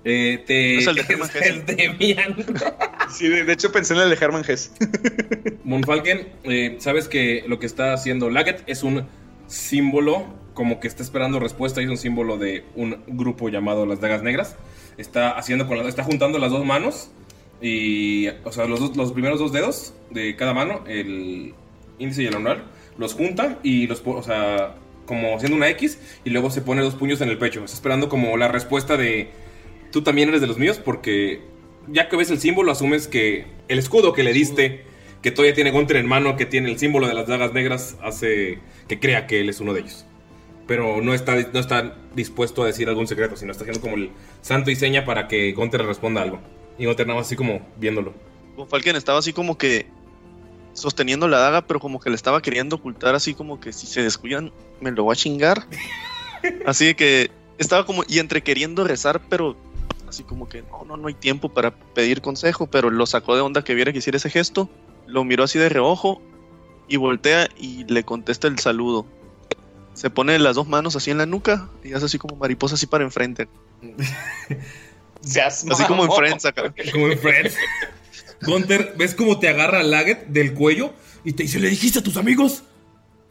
[0.04, 0.78] Eh, te...
[0.78, 2.36] Es el de Herman el Demian.
[3.12, 4.72] Sí, de, de hecho pensé en el de Herman Hess.
[5.64, 9.06] Monfalken, eh, sabes que lo que está haciendo Laget es un
[9.46, 14.00] símbolo, como que está esperando respuesta, y es un símbolo de un grupo llamado las
[14.00, 14.56] Dagas Negras.
[14.96, 17.10] Está haciendo con la- está juntando las dos manos
[17.60, 21.54] y, o sea, los, dos- los primeros dos dedos de cada mano, el
[21.98, 22.64] índice y el anular,
[22.98, 24.74] los junta y los, o sea,
[25.06, 27.64] como haciendo una X y luego se pone dos puños en el pecho.
[27.64, 29.30] Está esperando como la respuesta de
[29.92, 31.40] tú también eres de los míos porque
[31.88, 34.84] ya que ves el símbolo asumes que el escudo que le diste,
[35.22, 38.58] que todavía tiene Gunter en mano, que tiene el símbolo de las dagas negras, hace
[38.88, 40.04] que crea que él es uno de ellos.
[40.66, 44.10] Pero no está, no está dispuesto a decir algún secreto, sino está haciendo como el
[44.40, 46.40] santo y seña para que Gunter le responda algo.
[46.78, 48.14] Y Gunter nada más así como viéndolo.
[48.68, 49.86] Falken estaba así como que
[50.72, 54.02] sosteniendo la daga, pero como que le estaba queriendo ocultar, así como que si se
[54.02, 55.66] descuidan, me lo voy a chingar.
[56.66, 59.56] Así que estaba como, y entre queriendo rezar, pero
[60.12, 63.40] así como que no, no, no hay tiempo para pedir consejo, pero lo sacó de
[63.40, 64.68] onda que viera que hiciera ese gesto,
[65.06, 66.20] lo miró así de reojo
[66.86, 69.06] y voltea y le contesta el saludo.
[69.94, 72.86] Se pone las dos manos así en la nuca y hace así como mariposa así
[72.86, 73.48] para enfrente.
[75.46, 76.74] así como en Friends acá.
[76.92, 77.56] Como en Friends.
[78.42, 80.92] Gunter, ¿ves cómo te agarra Laget del cuello
[81.24, 82.64] y te dice, ¿le dijiste a tus amigos?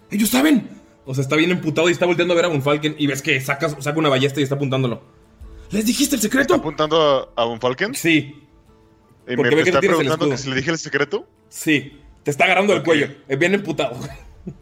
[0.10, 0.68] Ellos saben.
[1.06, 3.22] O sea, está bien emputado y está volteando a ver a Von Falken y ves
[3.22, 5.21] que saca, saca una ballesta y está apuntándolo.
[5.72, 6.56] ¿Les dijiste el secreto?
[6.56, 7.96] ¿Está apuntando a, a Von Falken?
[7.96, 8.44] Sí.
[9.28, 11.28] ¿Y Porque me está preguntando que si le dije el secreto?
[11.50, 12.02] Sí.
[12.24, 13.08] Te está agarrando el cuello.
[13.28, 13.98] Es bien emputado.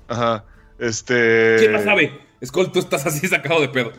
[0.08, 0.45] Ajá.
[0.78, 1.56] Este.
[1.58, 2.19] ¿Quién más sabe?
[2.45, 3.91] Skull, tú estás así sacado de pedo.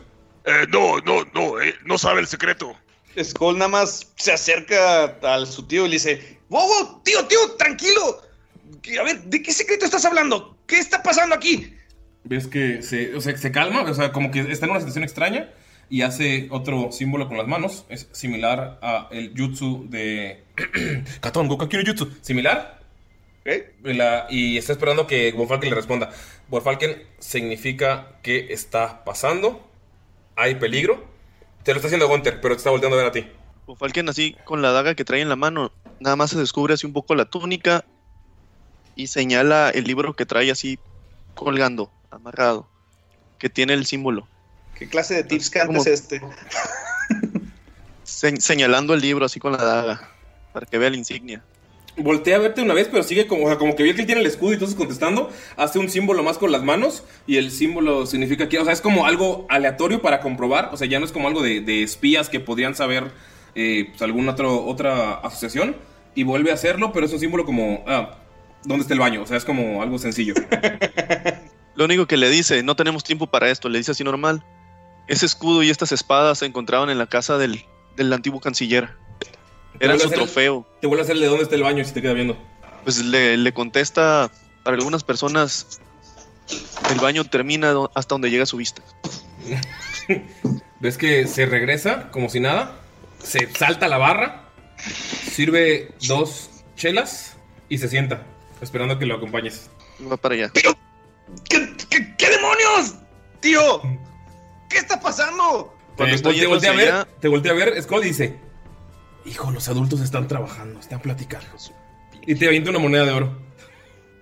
[0.45, 2.75] Eh, no, no, no, eh, no sabe el secreto.
[3.21, 7.01] Skull nada más se acerca a su tío y le dice: ¡Wow, wow!
[7.03, 8.21] Tío, tío, tranquilo.
[8.99, 10.57] A ver, ¿de qué secreto estás hablando?
[10.65, 11.75] ¿Qué está pasando aquí?
[12.23, 15.03] Ves que se, o sea, se calma, o sea, como que está en una situación
[15.03, 15.49] extraña
[15.91, 17.85] y hace otro símbolo con las manos.
[17.89, 20.45] Es similar a el jutsu de
[21.19, 22.09] Katon no Jutsu.
[22.21, 22.79] ¿Similar?
[23.83, 26.09] La- y está esperando que Von Falken le responda.
[26.47, 29.67] Von Falken significa que está pasando,
[30.37, 31.05] hay peligro.
[31.63, 33.27] Te lo está haciendo Gunter, pero te está volteando a ver a ti.
[33.67, 36.73] Von Falken así con la daga que trae en la mano, nada más se descubre
[36.73, 37.83] así un poco la túnica
[38.95, 40.79] y señala el libro que trae así
[41.35, 42.69] colgando, amarrado,
[43.39, 44.29] que tiene el símbolo.
[44.81, 46.19] ¿Qué clase de tips canta Como- es este?
[48.01, 50.09] Se- señalando el libro así con la daga,
[50.53, 51.43] para que vea la insignia.
[51.97, 54.07] Voltea a verte una vez, pero sigue como, o sea, como que vio que él
[54.07, 57.51] tiene el escudo y entonces contestando, hace un símbolo más con las manos y el
[57.51, 61.05] símbolo significa que, o sea, es como algo aleatorio para comprobar, o sea, ya no
[61.05, 63.11] es como algo de, de espías que podrían saber
[63.53, 65.75] eh, pues, alguna otro- otra asociación
[66.15, 68.17] y vuelve a hacerlo, pero es un símbolo como, ah,
[68.63, 69.21] ¿dónde está el baño?
[69.21, 70.33] O sea, es como algo sencillo.
[71.75, 74.43] Lo único que le dice, no tenemos tiempo para esto, le dice así normal.
[75.07, 77.65] Ese escudo y estas espadas se encontraban en la casa del,
[77.97, 78.89] del antiguo canciller.
[79.79, 80.65] Eran su el- trofeo.
[80.79, 82.37] Te vuelve a hacer el de dónde está el baño si te queda viendo.
[82.83, 84.31] Pues le, le contesta,
[84.63, 85.79] para algunas personas,
[86.91, 88.81] el baño termina hasta donde llega su vista.
[90.79, 92.79] Ves que se regresa como si nada,
[93.23, 94.45] se salta la barra,
[95.31, 97.37] sirve dos chelas
[97.69, 98.23] y se sienta,
[98.61, 99.69] esperando a que lo acompañes.
[100.09, 100.51] Va para allá.
[101.49, 102.95] ¿Qué demonios?
[103.39, 103.81] Tío,
[104.71, 105.75] ¿qué está pasando?
[105.95, 107.07] Cuando yendo voltea a hacia ver, allá.
[107.19, 108.39] te voltea a ver, Skull dice:
[109.25, 111.47] Hijo, los adultos están trabajando, están platicando.
[112.25, 113.41] Y te avienta una moneda de oro.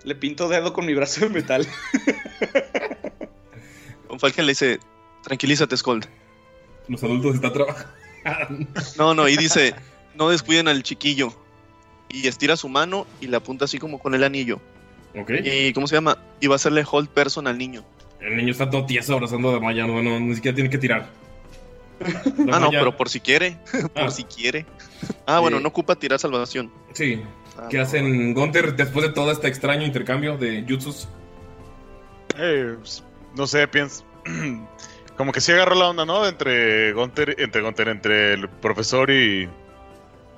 [0.04, 1.66] Le pinto dedo con mi brazo de metal.
[4.08, 4.80] Von Falken le dice,
[5.22, 6.06] tranquilízate, Skold.
[6.88, 8.66] Los adultos están trabajando.
[8.96, 9.74] No, no, y dice,
[10.14, 11.32] no descuiden al chiquillo.
[12.08, 14.60] Y estira su mano y le apunta así como con el anillo.
[15.16, 15.30] Ok.
[15.44, 16.18] ¿Y cómo se llama?
[16.40, 17.84] Y va a hacerle hold person al niño.
[18.20, 21.08] El niño está todo tieso abrazando a Damaya, no, no, ni siquiera tiene que tirar.
[22.50, 23.56] Ah, no, pero por si quiere.
[23.94, 24.10] por Ah.
[24.10, 24.66] si quiere.
[25.26, 26.70] Ah, bueno, no ocupa tirar salvación.
[26.92, 27.22] Sí.
[27.58, 31.08] Ah, ¿Qué no, hacen Gunter después de todo este extraño intercambio de jutsus?
[32.38, 33.02] Eh, pues,
[33.36, 34.04] no sé, pienso.
[35.16, 36.26] Como que sí agarró la onda, ¿no?
[36.26, 39.48] Entre Gunter, entre Gunter, entre el profesor y.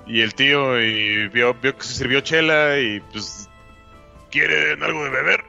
[0.05, 3.49] Y el tío, y vio, vio que se sirvió chela y pues.
[4.31, 5.43] ¿Quieren algo de beber?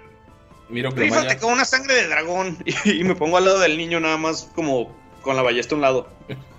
[0.68, 2.58] Miro que Rífate con una sangre de dragón.
[2.84, 5.76] Y, y me pongo al lado del niño nada más como con la ballesta a
[5.76, 6.08] un lado.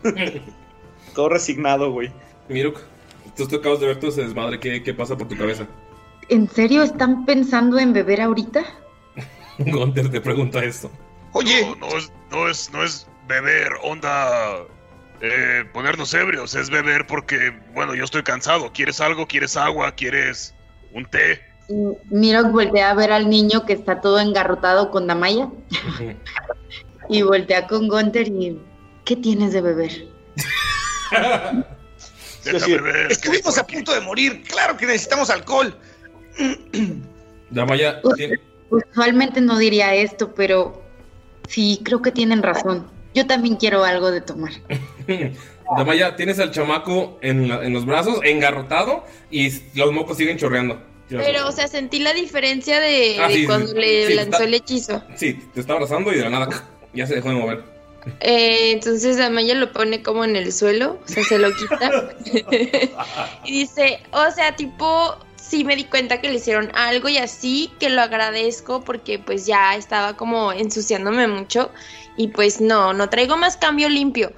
[1.13, 2.11] Todo resignado, güey.
[2.49, 2.79] Mirok,
[3.35, 5.65] tú, tú acabas de ver todo ese desmadre, ¿qué, qué pasa por tu cabeza?
[6.29, 8.63] ¿En serio están pensando en beber ahorita?
[9.57, 10.91] Gunter te pregunta esto.
[11.31, 14.57] Oye, No, no es, no es, no es beber, onda.
[15.21, 18.71] eh, ponernos ebrios, es beber porque, bueno, yo estoy cansado.
[18.73, 19.25] ¿Quieres algo?
[19.27, 19.91] ¿Quieres agua?
[19.93, 20.53] ¿Quieres
[20.93, 21.41] un té?
[21.67, 21.73] Y
[22.13, 25.49] Miro voltea a ver al niño que está todo engarrotado con Damaya
[27.09, 28.59] y voltea con Gunther y
[29.03, 30.07] ¿qué tienes de beber?
[32.43, 34.43] decir, estuvimos a punto de morir.
[34.47, 35.75] Claro que necesitamos alcohol.
[37.49, 40.81] Damaya, tiene- Usualmente no diría esto, pero
[41.47, 42.87] sí, creo que tienen razón.
[43.13, 44.51] Yo también quiero algo de tomar.
[45.77, 50.81] Damaya, tienes al chamaco en, la- en los brazos, engarrotado, y los mocos siguen chorreando.
[51.09, 54.31] Pero, o sea, sentí la diferencia de, Ah, de sí, sí, cuando le sí, lanzó
[54.31, 55.03] está- el hechizo.
[55.15, 57.63] Sí, te está abrazando y de la nada ya se dejó de mover.
[58.19, 61.91] Eh, entonces Amaya lo pone como en el suelo, o sea, se lo quita.
[63.45, 67.71] y dice, o sea, tipo, sí me di cuenta que le hicieron algo y así,
[67.79, 71.71] que lo agradezco porque pues ya estaba como ensuciándome mucho
[72.17, 74.31] y pues no, no traigo más cambio limpio.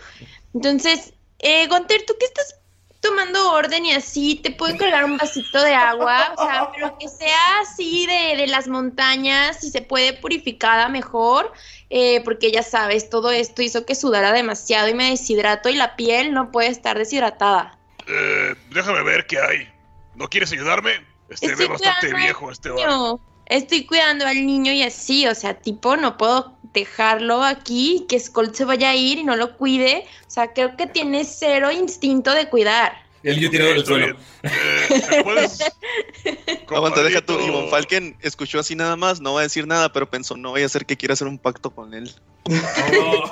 [0.53, 2.55] Entonces, eh, Gunter, ¿tú qué estás
[3.01, 4.35] tomando orden y así?
[4.35, 6.33] ¿Te puedo encargar un vasito de agua?
[6.37, 11.53] O sea, pero que sea así de, de las montañas, si se puede purificada mejor,
[11.89, 15.95] eh, porque ya sabes, todo esto hizo que sudara demasiado y me deshidrato y la
[15.95, 17.77] piel no puede estar deshidratada.
[18.07, 19.69] Eh, déjame ver qué hay.
[20.15, 21.05] ¿No quieres ayudarme?
[21.29, 23.19] Este ve bastante viejo este niño.
[23.45, 28.53] Estoy cuidando al niño y así, o sea, tipo, no puedo dejarlo aquí, que Skull
[28.55, 30.05] se vaya a ir y no lo cuide.
[30.27, 33.05] O sea, creo que tiene cero instinto de cuidar.
[33.23, 34.15] El yo tirado en el Estoy suelo.
[34.15, 34.53] bien.
[34.53, 35.59] Eh, ¿me puedes?
[36.69, 37.37] Aguanta, deja tú.
[37.37, 40.65] Von Falken escuchó así nada más, no va a decir nada, pero pensó, no vaya
[40.65, 42.13] a ser que quiera hacer un pacto con él.
[42.45, 43.31] Oh,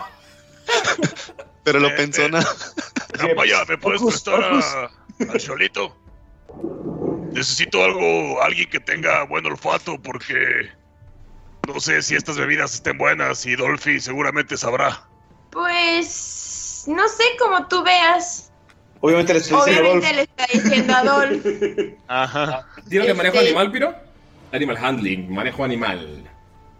[1.63, 2.29] Pero lo Eh, pensó eh.
[2.29, 2.47] nada.
[3.17, 4.91] Damaya, ¿me puedes Orcus, prestar a,
[5.31, 5.95] al Cholito?
[7.31, 10.69] Necesito algo, alguien que tenga buen olfato porque
[11.67, 15.01] no sé si estas bebidas estén buenas y Dolphy seguramente sabrá.
[15.51, 18.51] Pues, no sé, como tú veas.
[19.01, 20.15] Obviamente le estoy diciendo a Obviamente Dolph.
[20.15, 21.45] le está diciendo a Adolf.
[22.07, 22.67] Ajá.
[22.89, 23.95] ¿Tírale manejo Este- animal, Piro?
[24.51, 26.29] Animal handling, manejo animal.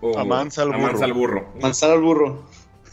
[0.01, 0.79] O Amansa al burro.
[0.87, 1.53] amansa al burro.
[1.61, 2.43] Manzana al burro.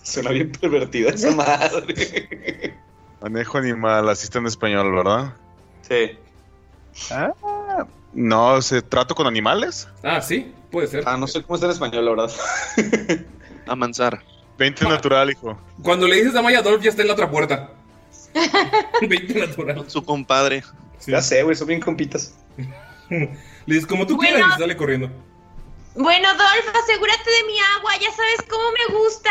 [0.03, 2.77] Suena bien pervertida esa madre.
[3.21, 5.33] Manejo animal, así está en español, ¿verdad?
[5.83, 6.19] Sí.
[7.11, 7.33] Ah,
[8.13, 9.89] no, ¿se trato con animales?
[10.03, 11.05] Ah, sí, puede ser.
[11.07, 12.31] Ah, no sé cómo está en español, la verdad.
[13.67, 14.21] Amansar.
[14.59, 15.59] 20 natural, hijo.
[15.83, 17.71] Cuando le dices Damaya, Dolph ya está en la otra puerta.
[19.01, 19.77] 20 natural.
[19.77, 20.63] Con su compadre.
[21.07, 22.35] Ya sé, güey, son bien compitas.
[23.11, 23.29] Le
[23.67, 24.37] dices como tú Bueno.
[24.37, 25.11] quieras y sale corriendo.
[25.95, 29.31] Bueno, Dolph, asegúrate de mi agua, ya sabes cómo me gusta.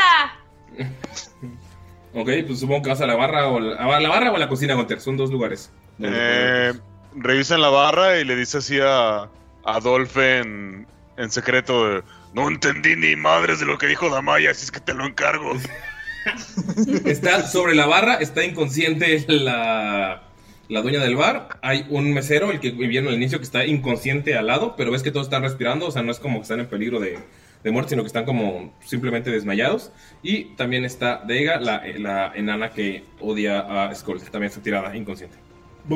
[2.13, 4.39] Ok, pues supongo que vas a la barra o la, a la barra o a
[4.39, 4.99] la cocina, Gunter.
[5.01, 5.71] Son dos lugares.
[5.99, 6.73] Eh,
[7.15, 9.29] revisan la barra y le dice así a
[9.63, 10.87] Adolfe en,
[11.17, 12.03] en secreto
[12.33, 15.53] No entendí ni madres de lo que dijo Damaya, así es que te lo encargo.
[17.05, 20.21] Está sobre la barra, está inconsciente la,
[20.69, 21.57] la dueña del bar.
[21.61, 25.01] Hay un mesero, el que vivieron al inicio, que está inconsciente al lado, pero ves
[25.01, 27.17] que todos están respirando, o sea, no es como que están en peligro de,
[27.63, 29.91] de muerte, sino que están como simplemente desmayados.
[30.23, 35.37] Y también está Deiga, la, la enana que odia a Skull, también está tirada, inconsciente.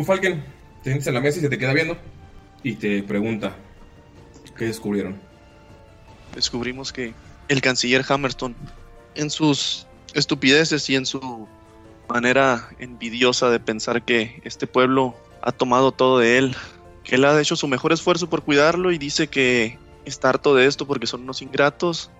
[0.05, 0.43] Falken,
[0.85, 1.97] te sientes en la mesa y se te queda viendo
[2.61, 3.55] y te pregunta,
[4.55, 5.19] ¿qué descubrieron?
[6.35, 7.15] descubrimos que
[7.47, 8.53] el canciller Hammerstone,
[9.15, 11.47] en sus estupideces y en su
[12.07, 16.55] manera envidiosa de pensar que este pueblo ha tomado todo de él,
[17.03, 20.67] que él ha hecho su mejor esfuerzo por cuidarlo y dice que está harto de
[20.67, 22.11] esto porque son unos ingratos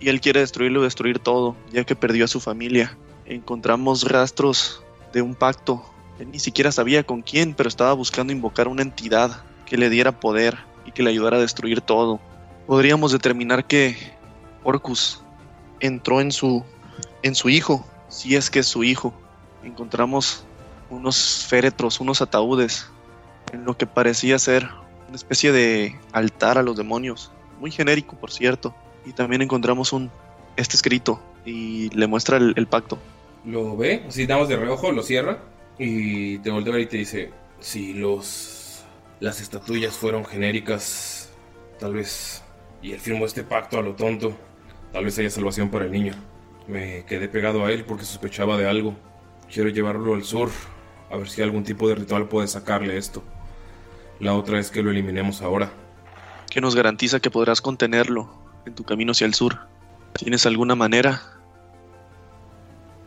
[0.00, 2.96] y él quiere destruirlo y destruir todo, ya que perdió a su familia.
[3.26, 5.93] Encontramos rastros de un pacto.
[6.18, 10.20] Él ni siquiera sabía con quién, pero estaba buscando invocar una entidad que le diera
[10.20, 12.20] poder y que le ayudara a destruir todo
[12.66, 13.96] podríamos determinar que
[14.62, 15.22] Orcus
[15.80, 16.64] entró en su
[17.22, 19.14] en su hijo, si es que es su hijo.
[19.62, 20.44] Encontramos
[20.90, 22.90] unos féretros, unos ataúdes,
[23.52, 24.68] en lo que parecía ser
[25.08, 28.74] una especie de altar a los demonios, muy genérico por cierto.
[29.06, 30.10] Y también encontramos un
[30.56, 32.98] este escrito y le muestra el, el pacto.
[33.44, 35.40] Lo ve, así damos de reojo, lo cierra
[35.78, 38.84] y te voltea y te dice, si los
[39.20, 41.30] las estatuillas fueron genéricas,
[41.78, 42.42] tal vez
[42.82, 44.36] y él firmó este pacto a lo tonto,
[44.92, 46.14] tal vez haya salvación para el niño.
[46.68, 48.94] Me quedé pegado a él porque sospechaba de algo.
[49.52, 50.50] Quiero llevarlo al sur,
[51.10, 53.22] a ver si algún tipo de ritual puede sacarle esto.
[54.20, 55.72] La otra es que lo eliminemos ahora.
[56.50, 58.30] que nos garantiza que podrás contenerlo
[58.64, 59.58] en tu camino hacia el sur.
[60.12, 61.20] ¿Tienes alguna manera?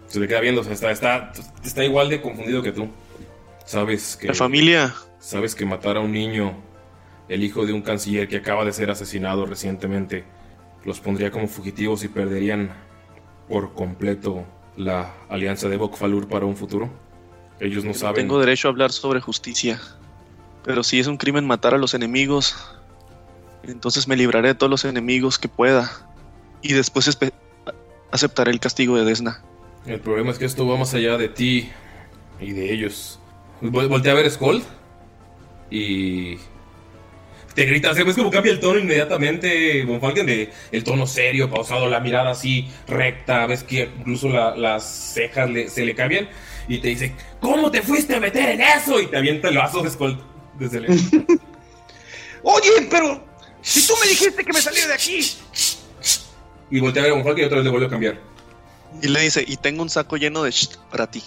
[0.08, 1.32] Se le queda viendo, o sea, está, está,
[1.64, 2.90] está igual de confundido que tú.
[3.66, 4.28] Sabes que...
[4.28, 4.96] La familia.
[5.20, 6.56] Sabes que matar a un niño,
[7.28, 10.24] el hijo de un canciller que acaba de ser asesinado recientemente,
[10.86, 12.72] los pondría como fugitivos y perderían
[13.50, 14.46] por completo
[14.78, 16.90] la alianza de Bokfalur para un futuro.
[17.60, 18.16] Ellos no saben.
[18.16, 19.82] Tengo derecho a hablar sobre justicia.
[20.64, 22.56] Pero si es un crimen matar a los enemigos,
[23.64, 25.90] entonces me libraré de todos los enemigos que pueda.
[26.62, 27.18] Y después
[28.12, 29.42] aceptaré el castigo de Desna.
[29.88, 31.70] El problema es que esto va más allá de ti
[32.40, 33.20] y de ellos.
[33.62, 34.62] Vol- Voltea a ver a Skull
[35.72, 36.36] y
[37.56, 39.84] te grita, ¿ves cómo cambia el tono inmediatamente?
[39.86, 44.56] Von Falken de el tono serio, pausado, la mirada así recta, ves que incluso la-
[44.56, 44.84] las
[45.14, 46.30] cejas le- se le cambian
[46.68, 49.00] y te dice, ¿cómo te fuiste a meter en eso?
[49.02, 50.18] Y te avienta el vaso de Skull
[50.60, 50.86] desde el...
[52.44, 53.24] Oye, pero
[53.62, 55.20] si tú me dijiste que me saliera de aquí.
[56.70, 58.37] y voltea a ver a Von Falken y otra vez le vuelve a cambiar.
[59.02, 61.24] Y le dice, y tengo un saco lleno de shh para ti.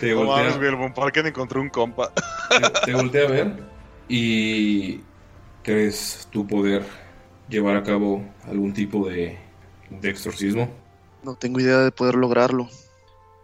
[0.00, 0.92] Te No voltea, mames, güey, el Von
[1.26, 2.12] encontró un compa.
[2.14, 3.62] te, te voltea a ver
[4.08, 5.00] y
[5.62, 6.84] crees tú poder
[7.48, 9.38] llevar a cabo algún tipo de,
[9.90, 10.70] de exorcismo.
[11.22, 12.68] No tengo idea de poder lograrlo.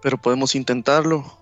[0.03, 1.39] Pero podemos intentarlo.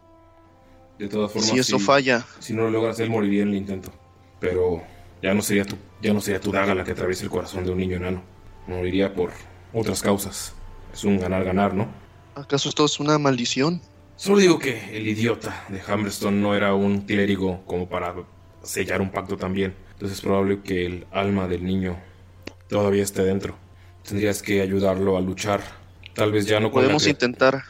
[0.98, 2.24] De todas formas, Si eso falla.
[2.38, 3.92] si no lo logras, él moriría en el intento.
[4.40, 4.82] Pero
[5.22, 7.72] ya no sería tu, ya no sería tu daga la que atraviesa el corazón de
[7.72, 8.22] un niño enano.
[8.66, 9.30] Moriría por
[9.72, 10.54] otras causas.
[10.92, 11.88] Es un ganar-ganar, ¿no?
[12.34, 13.80] ¿Acaso esto es una maldición?
[14.16, 18.14] Solo digo que el idiota de Hammerstone no era un clérigo como para
[18.62, 19.74] sellar un pacto también.
[19.92, 21.98] Entonces es probable que el alma del niño
[22.68, 23.56] todavía esté dentro.
[24.06, 25.62] Tendrías que ayudarlo a luchar.
[26.14, 27.62] Tal vez ya no con Podemos intentar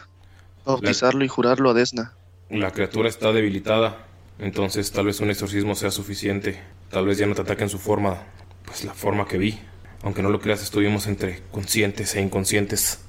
[0.65, 2.15] bautizarlo y jurarlo a Desna.
[2.51, 4.07] La criatura está debilitada,
[4.39, 6.61] entonces tal vez un exorcismo sea suficiente.
[6.91, 8.25] Tal vez ya no te ataque en su forma,
[8.65, 9.59] pues la forma que vi.
[10.03, 13.01] Aunque no lo creas, estuvimos entre conscientes e inconscientes,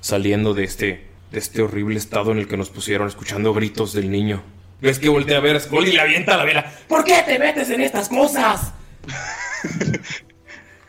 [0.00, 4.10] saliendo de este, de este horrible estado en el que nos pusieron, escuchando gritos del
[4.10, 4.42] niño.
[4.80, 6.72] ¿Ves que voltea a ver a Skull y le avienta la vela?
[6.86, 8.72] ¿Por qué te metes en estas cosas?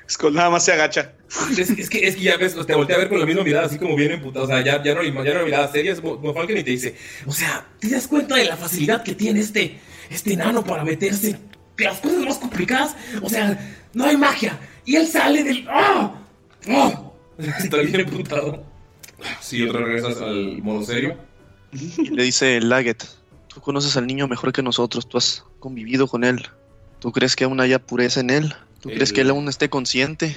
[0.10, 1.14] Skull nada más se agacha.
[1.58, 3.66] Es, es que, es que ya ves, te voltea a ver con la misma mirada,
[3.66, 4.46] así como bien emputado.
[4.46, 6.96] O sea, ya, ya, no, ya no mirada seria, es Falken y te dice:
[7.26, 9.80] O sea, ¿te das cuenta de la facilidad que tiene este,
[10.10, 11.32] este enano para meterse
[11.78, 12.96] en las cosas más complicadas?
[13.22, 13.60] O sea,
[13.94, 14.58] no hay magia.
[14.88, 15.68] Y él sale del.
[15.70, 16.16] ¡Ah!
[16.70, 17.02] ¡Ah!
[17.38, 18.64] Está bien emputado.
[19.42, 21.16] Si otra regresas al modo serio.
[21.72, 23.04] Y le dice Laget,
[23.48, 26.48] tú conoces al niño mejor que nosotros, tú has convivido con él.
[27.00, 28.54] ¿Tú crees que aún haya pureza en él?
[28.80, 30.34] ¿Tú crees El- que él aún esté consciente?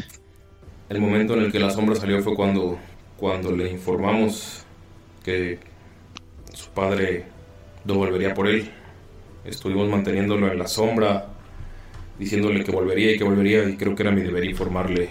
[0.88, 2.78] El momento en el que la sombra salió fue cuando,
[3.16, 4.64] cuando le informamos
[5.24, 5.60] que
[6.50, 7.26] que su padre
[7.84, 8.68] no volvería por él.
[9.44, 11.28] Estuvimos manteniéndolo en la sombra,
[12.20, 15.08] diciéndole que volvería y que volvería, y creo que era mi deber informarle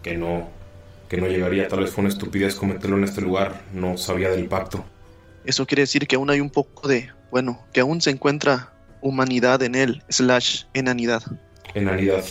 [0.00, 0.48] que no,
[1.08, 1.66] que no llegaría.
[1.66, 4.84] Tal vez fue una estupidez cometerlo en este lugar, no sabía del pacto.
[5.44, 8.72] Eso quiere decir que aún hay un poco de, bueno, que aún se encuentra
[9.02, 11.22] humanidad en él, slash enanidad.
[11.74, 12.24] Enanidad,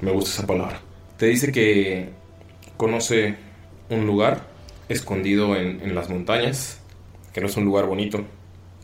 [0.00, 0.80] me gusta esa palabra.
[1.18, 2.08] Te dice que
[2.78, 3.36] conoce
[3.90, 4.46] un lugar
[4.88, 6.80] escondido en, en las montañas,
[7.34, 8.24] que no es un lugar bonito,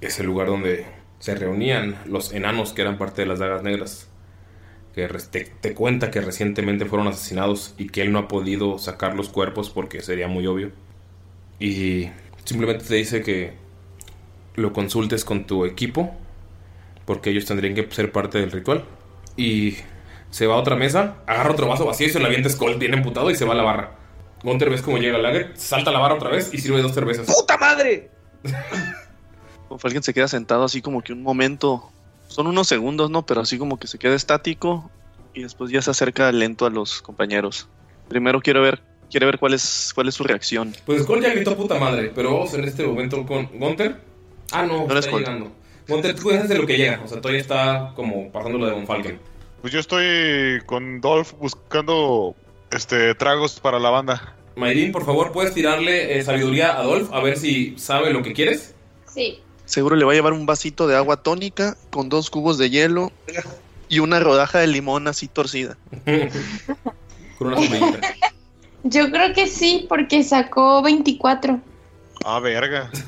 [0.03, 0.85] es el lugar donde
[1.19, 4.09] se reunían los enanos que eran parte de las dagas negras.
[4.97, 9.15] Que te, te cuenta que recientemente fueron asesinados y que él no ha podido sacar
[9.15, 10.73] los cuerpos porque sería muy obvio.
[11.61, 12.09] Y
[12.45, 13.53] simplemente te dice que
[14.55, 16.17] lo consultes con tu equipo
[17.05, 18.85] porque ellos tendrían que ser parte del ritual.
[19.37, 19.77] Y
[20.31, 22.77] se va a otra mesa, agarra otro vaso vacío y se lo avienta a Skull
[22.77, 23.93] bien emputado y se va a la barra.
[24.43, 26.93] Gunter ves cómo llega al lager, salta a la barra otra vez y sirve dos
[26.93, 27.27] cervezas.
[27.27, 28.11] ¡Puta madre!
[29.69, 31.91] Como alguien se queda sentado así como que un momento,
[32.37, 33.25] son unos segundos, ¿no?
[33.25, 34.91] Pero así como que se queda estático
[35.33, 37.67] y después ya se acerca lento a los compañeros.
[38.09, 40.75] Primero quiero ver, quiere ver cuál es, cuál es su reacción.
[40.85, 44.03] Pues Skull ya gritó puta madre, pero vamos en este momento con Gunter.
[44.53, 45.51] Ah, no, No está llegando.
[45.89, 48.73] Gunter, tú dejas de lo que llega, o sea, todavía está como pasando lo de
[48.73, 49.19] Von Falken.
[49.63, 52.37] Pues yo estoy con Dolph buscando
[52.71, 54.37] este tragos para la banda.
[54.57, 58.35] Mayrin, por favor, ¿puedes tirarle eh, sabiduría a Adolf a ver si sabe lo que
[58.35, 58.75] quieres?
[59.07, 59.41] Sí.
[59.67, 63.13] Seguro le va a llevar un vasito de agua tónica con dos cubos de hielo
[63.89, 65.77] y una rodaja de limón así torcida.
[67.39, 68.01] Con una.
[68.85, 71.61] Yo creo que sí, porque sacó 24.
[72.25, 72.91] Ah, verga.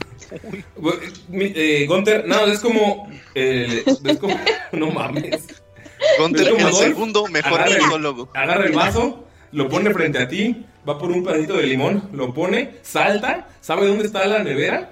[1.32, 3.08] Eh, Gunter, no, es como.
[3.34, 4.38] eh, es como.
[4.72, 5.46] No mames.
[6.18, 8.28] Gunter, el Adolf, segundo mejor agarra psicólogo.
[8.34, 12.34] Agarra el vaso, lo pone frente a ti, va por un pedacito de limón, lo
[12.34, 14.90] pone, salta, sabe dónde está la nevera.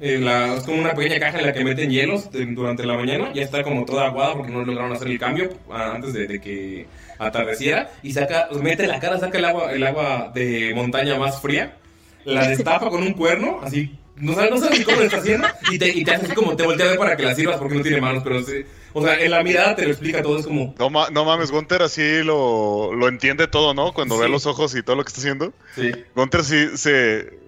[0.00, 2.94] Eh, la- es como una pequeña caja en la que meten hielos de- durante la
[2.94, 3.32] mañana.
[3.34, 6.40] Ya está como toda aguada porque no lograron hacer el cambio ah, antes de, de
[6.40, 6.86] que
[7.18, 7.90] atardeciera.
[8.02, 11.76] Y saca, mete la cara, saca el agua, el agua de montaña más fría.
[12.24, 13.96] La destapa con un cuerno, así.
[14.16, 15.48] No sabes, no sabes ni cómo lo está haciendo.
[15.70, 17.56] Y te, y te hace así como te voltea a ver para que la sirvas
[17.56, 18.22] porque no tiene manos.
[18.22, 20.38] Pero sí, o sea, en la mirada te lo explica todo.
[20.38, 20.74] Es como.
[20.78, 23.94] No, ma- no mames, Gunter así lo, lo entiende todo, ¿no?
[23.94, 25.54] Cuando ve los ojos y todo lo que está haciendo.
[25.74, 25.90] Sí.
[26.14, 27.38] Gunter sí se...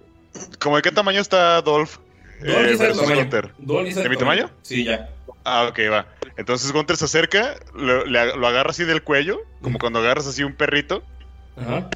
[0.59, 1.97] ¿Cómo de qué tamaño está Dolph?
[2.41, 4.49] Eh, mi tamaño.
[4.61, 5.09] Sí, ya.
[5.45, 6.07] Ah, ok, va.
[6.37, 10.43] Entonces Gunter se acerca, lo, le- lo agarra así del cuello, como cuando agarras así
[10.43, 11.03] un perrito.
[11.57, 11.89] Ajá.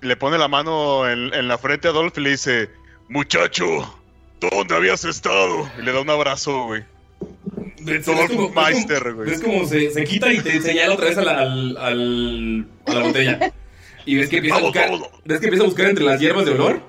[0.00, 2.70] Le pone la mano en, en la frente a Dolph y le dice,
[3.08, 3.64] muchacho,
[4.40, 5.68] ¿dónde habías estado?
[5.78, 6.84] Y le da un abrazo, güey.
[7.86, 9.30] Es Dolph Meister, güey.
[9.30, 12.92] Ves como se, se quita y te señala otra vez a la, al, al- a
[12.94, 13.52] la botella.
[14.06, 14.90] Y ves que empieza a buscar,
[15.24, 16.80] ves que empieza a buscar entre las hierbas de olor.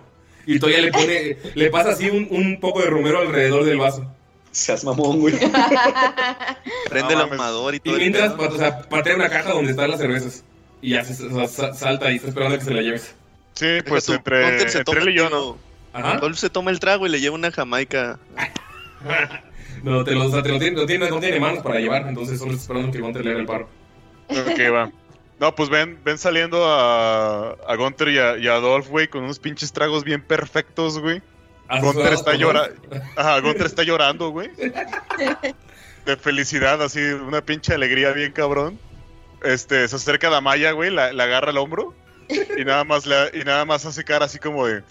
[0.45, 4.05] Y todavía le pone, le pasa así un, un poco de romero alrededor del vaso.
[4.51, 5.33] Seas mamón, güey.
[6.89, 7.95] Prende el ahumador y Y todo.
[7.95, 10.43] el mientras, o sea, patea una caja donde están las cervezas.
[10.81, 13.15] Y ya se, o sea, sa- salta y está esperando a que se la lleves.
[13.53, 15.37] Sí, pues tú, entre, se entre toma él y yo, el ¿no?
[15.37, 15.57] trago.
[15.93, 16.17] Ajá.
[16.17, 18.19] Dolph se toma el trago y le lleva una jamaica.
[19.83, 22.07] No, te lo, o sea, te lo tiene, no, tiene, no tiene manos para llevar,
[22.07, 23.67] entonces solo está esperando que Gunter le haga el paro.
[24.29, 24.91] Ok, va.
[25.41, 29.23] No, pues ven, ven saliendo a, a Gunter y a, y a Dolph, güey, con
[29.23, 31.21] unos pinches tragos bien perfectos, güey.
[31.81, 32.79] Gunter está llorando.
[33.17, 34.49] Ajá, Gunter está llorando, güey.
[36.05, 38.79] De felicidad, así, una pinche alegría bien cabrón.
[39.43, 41.93] Este, se acerca a Damaya, güey, la, la agarra al hombro.
[42.29, 44.83] Y nada más la, y nada más hace cara así como de.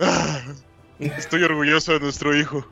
[0.00, 0.42] "Ah,
[1.00, 2.66] estoy orgulloso de nuestro hijo.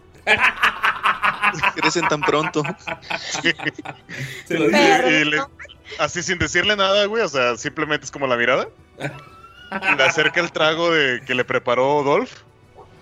[1.76, 2.62] Crecen tan pronto.
[4.47, 5.20] Se lo Y- dice.
[5.20, 5.42] y le-
[5.99, 7.22] así sin decirle nada, güey.
[7.22, 8.68] O sea, simplemente es como la mirada.
[9.70, 12.32] Le acerca el trago de que le preparó Dolph.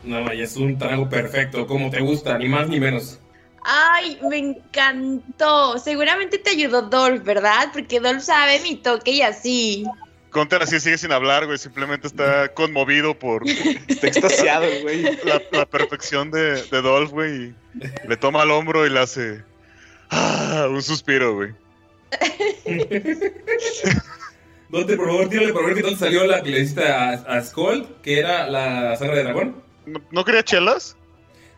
[0.05, 3.18] No, y es un trago perfecto, como te gusta, ni más ni menos.
[3.64, 5.78] Ay, me encantó.
[5.78, 7.68] Seguramente te ayudó Dolph, ¿verdad?
[7.72, 9.84] Porque Dolph sabe mi toque y así.
[10.32, 11.59] Gunter así sigue sin hablar, güey.
[11.59, 13.47] Simplemente está conmovido por
[13.88, 15.03] Está extasiado, güey.
[15.24, 17.55] la, la perfección de, de Dolph, güey.
[17.74, 19.45] y Le toma el hombro y le hace
[20.11, 21.53] ah, un suspiro, güey.
[24.71, 27.43] Dante, por favor, tírale por ver qué tal salió la que le hiciste a, a
[27.43, 29.63] Skull, que era la sangre de dragón.
[29.87, 30.97] ¿No, no quería chelas?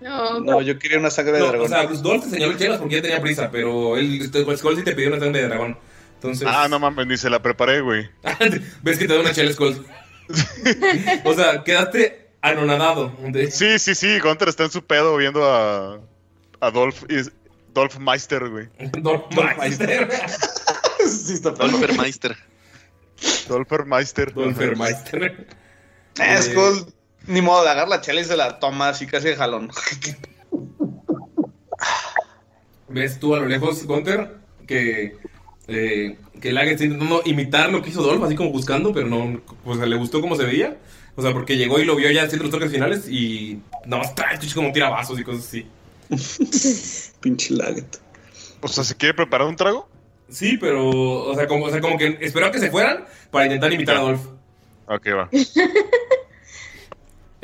[0.01, 1.67] No, No, yo quería una sangre de No, dragón.
[1.67, 4.21] o sea, pues Dolph te señaló chelas porque ya tenía prisa, pero él,
[4.57, 5.79] Skull sí te pidió una sangre de dragón.
[6.17, 8.09] Entonces, Ah, no mames, ni se la preparé, güey.
[8.83, 9.87] ves que te da una chela Skull.
[11.25, 13.13] o sea, quedaste anonadado.
[13.21, 14.19] De- Sí, sí, sí.
[14.19, 16.01] Gunter está en su pedo viendo a,
[16.61, 17.21] a Dolph, y,
[17.75, 18.68] Dolph Meister, güey.
[19.03, 19.27] Dolph
[19.59, 20.09] Meister.
[21.07, 21.68] sí, está perro.
[21.70, 22.37] Dolfermeister.
[23.49, 24.33] Dolpher Meister.
[24.33, 25.47] Dolph Meister.
[26.20, 26.87] Eh, Skull,
[27.27, 29.70] Ni modo de agarrar la chela y se la toma así casi de jalón.
[32.89, 34.37] ¿Ves tú a lo lejos, Gunter?
[34.68, 35.16] Que,
[35.66, 39.43] eh, que Laget está intentando imitar lo que hizo Dolph, así como buscando, pero no,
[39.64, 40.77] pues le gustó cómo se veía.
[41.16, 44.14] O sea, porque llegó y lo vio ya haciendo los toques finales y nada más
[44.14, 45.66] trae como tira vasos y cosas así.
[47.21, 47.99] Pinche Laget.
[48.61, 49.89] O sea, ¿se quiere preparar un trago?
[50.29, 53.45] Sí, pero, o sea, como, o sea, como que esperó a que se fueran para
[53.47, 54.27] intentar imitar a Dolph.
[54.87, 55.29] Ok, va.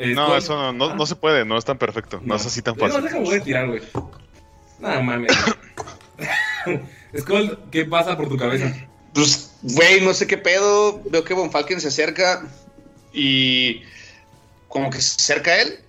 [0.03, 2.63] Eh, No, eso no, no, no se puede, no es tan perfecto, no, es así
[2.63, 3.03] tan No, fácil.
[3.03, 3.81] déjame voy a tirar, güey.
[4.79, 5.31] Nada mames.
[7.19, 8.73] Skull, ¿qué pasa por tu cabeza?
[9.13, 11.01] Pues, güey, no sé qué pedo.
[11.11, 12.47] Veo que Von Falken se acerca
[13.13, 13.83] y
[14.69, 15.79] como que se acerca a él,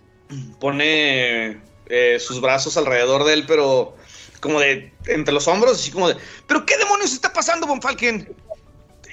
[0.60, 1.58] pone
[1.94, 3.94] eh, sus brazos alrededor de él, pero
[4.40, 6.16] como de entre los hombros, así como de,
[6.46, 8.34] ¿pero qué demonios está pasando, Von Falken?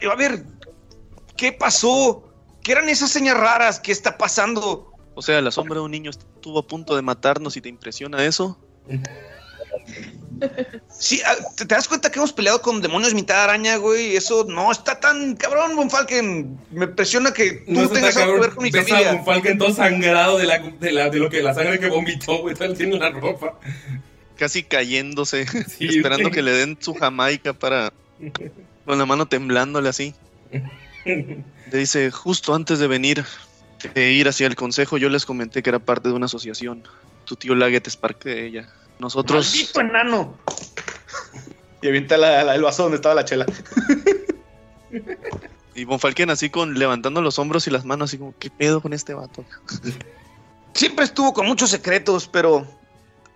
[0.09, 0.45] A ver,
[1.35, 2.23] ¿qué pasó?
[2.63, 3.81] ¿Qué eran esas señas raras?
[3.81, 4.93] ¿Qué está pasando?
[5.13, 8.23] O sea, la sombra de un niño estuvo a punto de matarnos y te impresiona
[8.23, 8.57] eso.
[10.97, 14.15] Sí, ah, ¿te, te das cuenta que hemos peleado con demonios mitad araña, güey?
[14.15, 16.57] Eso no está tan cabrón, Von Falken.
[16.71, 18.55] Me impresiona que tú No está tengas algo que ver cabrón.
[18.55, 19.13] con mi familia.
[19.13, 22.37] un Falcon todo sangrado de, la, de, la, de lo que la sangre que vomitó,
[22.39, 22.53] güey.
[22.53, 23.59] Está haciendo la ropa.
[24.37, 26.35] Casi cayéndose, Sí, esperando güey.
[26.35, 27.91] que le den su jamaica para...
[28.85, 30.15] Con la mano temblándole así.
[31.05, 33.23] Le dice, justo antes de venir,
[33.93, 36.83] de ir hacia el consejo, yo les comenté que era parte de una asociación.
[37.25, 38.69] Tu tío Laget es parte de ella.
[38.99, 39.49] Nosotros...
[39.55, 40.37] ¡Maldito enano!
[41.81, 43.45] Y avienta la- la- el vaso donde estaba la chela.
[45.75, 48.81] Y Von Falken así con levantando los hombros y las manos así como, ¿qué pedo
[48.81, 49.45] con este vato?
[50.73, 52.67] Siempre estuvo con muchos secretos, pero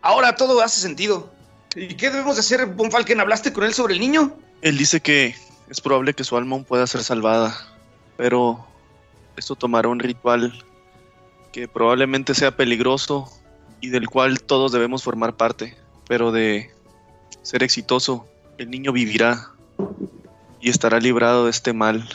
[0.02, 1.32] ahora todo hace sentido.
[1.76, 3.22] ¿Y qué debemos de hacer, Von Falken?
[3.22, 4.36] ¿Hablaste con él sobre el niño?
[4.62, 5.36] Él dice que
[5.70, 7.56] es probable que su alma aún pueda ser salvada,
[8.18, 8.68] pero
[9.38, 10.66] esto tomará un ritual
[11.54, 13.32] que probablemente sea peligroso
[13.84, 15.76] y del cual todos debemos formar parte,
[16.08, 16.72] pero de
[17.42, 18.26] ser exitoso,
[18.58, 19.50] el niño vivirá
[20.62, 22.08] y estará librado de este mal.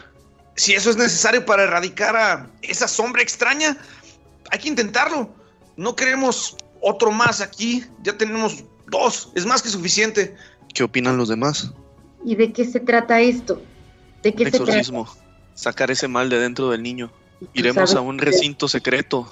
[0.56, 3.76] Si eso es necesario para erradicar a esa sombra extraña,
[4.50, 5.28] hay que intentarlo.
[5.76, 7.84] No queremos otro más aquí.
[8.02, 9.30] Ya tenemos dos.
[9.34, 10.34] Es más que suficiente.
[10.72, 11.74] ¿Qué opinan los demás?
[12.24, 13.60] ¿Y de qué se trata esto?
[14.22, 14.72] ¿De qué Un se trata?
[14.72, 15.06] exorcismo,
[15.52, 17.12] sacar ese mal de dentro del niño.
[17.52, 19.28] Iremos a un recinto secreto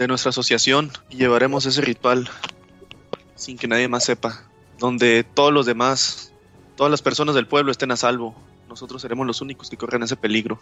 [0.00, 2.30] de nuestra asociación y llevaremos ese ritual
[3.34, 4.44] sin que nadie más sepa,
[4.78, 6.32] donde todos los demás,
[6.74, 8.34] todas las personas del pueblo estén a salvo.
[8.66, 10.58] Nosotros seremos los únicos que corren ese peligro.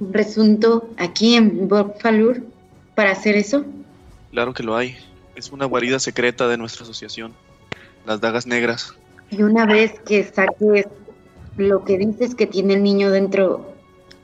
[0.00, 2.42] ¿Un resunto aquí en Borfalur
[2.96, 3.64] para hacer eso?
[4.32, 4.96] Claro que lo hay.
[5.36, 7.32] Es una guarida secreta de nuestra asociación.
[8.06, 8.96] Las dagas negras.
[9.30, 10.86] Y una vez que saques
[11.56, 13.72] lo que dices que tiene el niño dentro,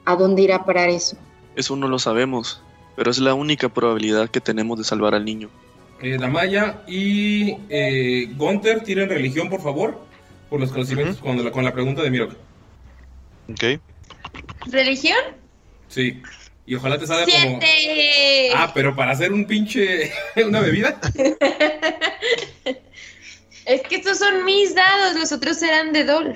[0.05, 1.17] ¿a dónde irá a parar eso?
[1.55, 2.63] Eso no lo sabemos,
[2.97, 5.51] pero es la única probabilidad que tenemos de salvar al niño.
[6.01, 10.05] Eh, Damaya y eh, Gunther, tiren religión, por favor.
[10.51, 12.33] Por los conocimientos con, la, con la pregunta de Mirok.
[13.51, 13.81] Ok.
[14.71, 15.19] ¿Religión?
[15.89, 16.23] Sí.
[16.67, 17.61] Y ojalá te salga como.
[18.55, 20.13] Ah, pero para hacer un pinche.
[20.47, 21.01] una bebida.
[23.67, 26.35] Es que estos son mis dados, los otros eran de Dol.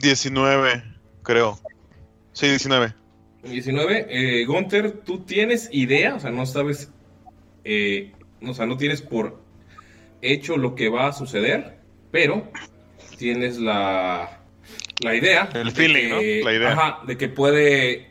[0.00, 0.82] 19,
[1.22, 1.60] creo.
[2.32, 2.94] Sí, 19.
[3.42, 4.06] 19.
[4.08, 6.14] Eh, Gunther, ¿tú tienes idea?
[6.14, 6.90] O sea, no sabes.
[7.64, 8.12] eh,
[8.44, 9.40] o sea, no tienes por
[10.20, 11.78] hecho lo que va a suceder,
[12.10, 12.50] pero
[13.18, 14.38] tienes la.
[15.00, 15.48] La idea.
[15.54, 16.48] El feeling, que- ¿no?
[16.50, 16.72] La idea.
[16.72, 18.08] Ajá, de que puede.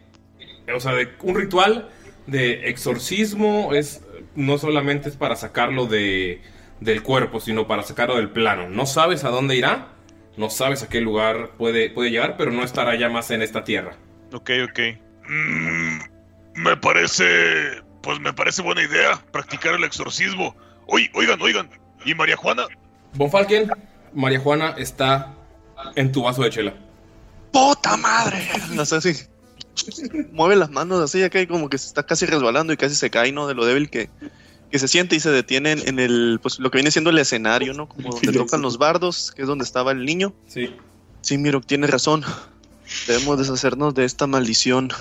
[0.74, 1.90] O sea, de un ritual
[2.28, 4.06] de exorcismo es.
[4.36, 6.42] No solamente es para sacarlo de,
[6.80, 8.70] del cuerpo, sino para sacarlo del plano.
[8.70, 9.90] No sabes a dónde irá,
[10.38, 13.66] no sabes a qué lugar puede, puede llegar, pero no estará ya más en esta
[13.66, 13.98] tierra.
[14.32, 14.80] Ok, ok.
[15.32, 16.00] Mm,
[16.56, 17.82] me parece.
[18.04, 20.56] Pues me parece buena idea practicar el exorcismo.
[20.88, 21.70] Oigan, oigan.
[22.04, 22.66] ¿Y María Juana?
[23.14, 23.72] Von Falken,
[24.14, 25.34] María Juana está
[25.96, 26.74] en tu vaso de chela.
[27.52, 28.48] ¡Puta madre!
[28.72, 29.14] No sé si
[30.32, 33.10] mueve las manos así acá y como que se está casi resbalando y casi se
[33.10, 33.48] cae, ¿no?
[33.48, 34.10] De lo débil que,
[34.72, 37.20] que se siente y se detiene en, en el, pues lo que viene siendo el
[37.20, 37.88] escenario, ¿no?
[37.88, 40.34] Como donde tocan los bardos, que es donde estaba el niño.
[40.48, 40.76] Sí.
[41.22, 42.26] Sí, Miro, tiene razón.
[43.08, 44.92] Debemos deshacernos de esta maldición.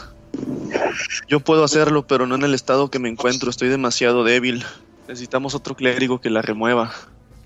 [1.29, 3.51] Yo puedo hacerlo, pero no en el estado que me encuentro.
[3.51, 4.65] Estoy demasiado débil.
[5.09, 6.93] Necesitamos otro clérigo que la remueva.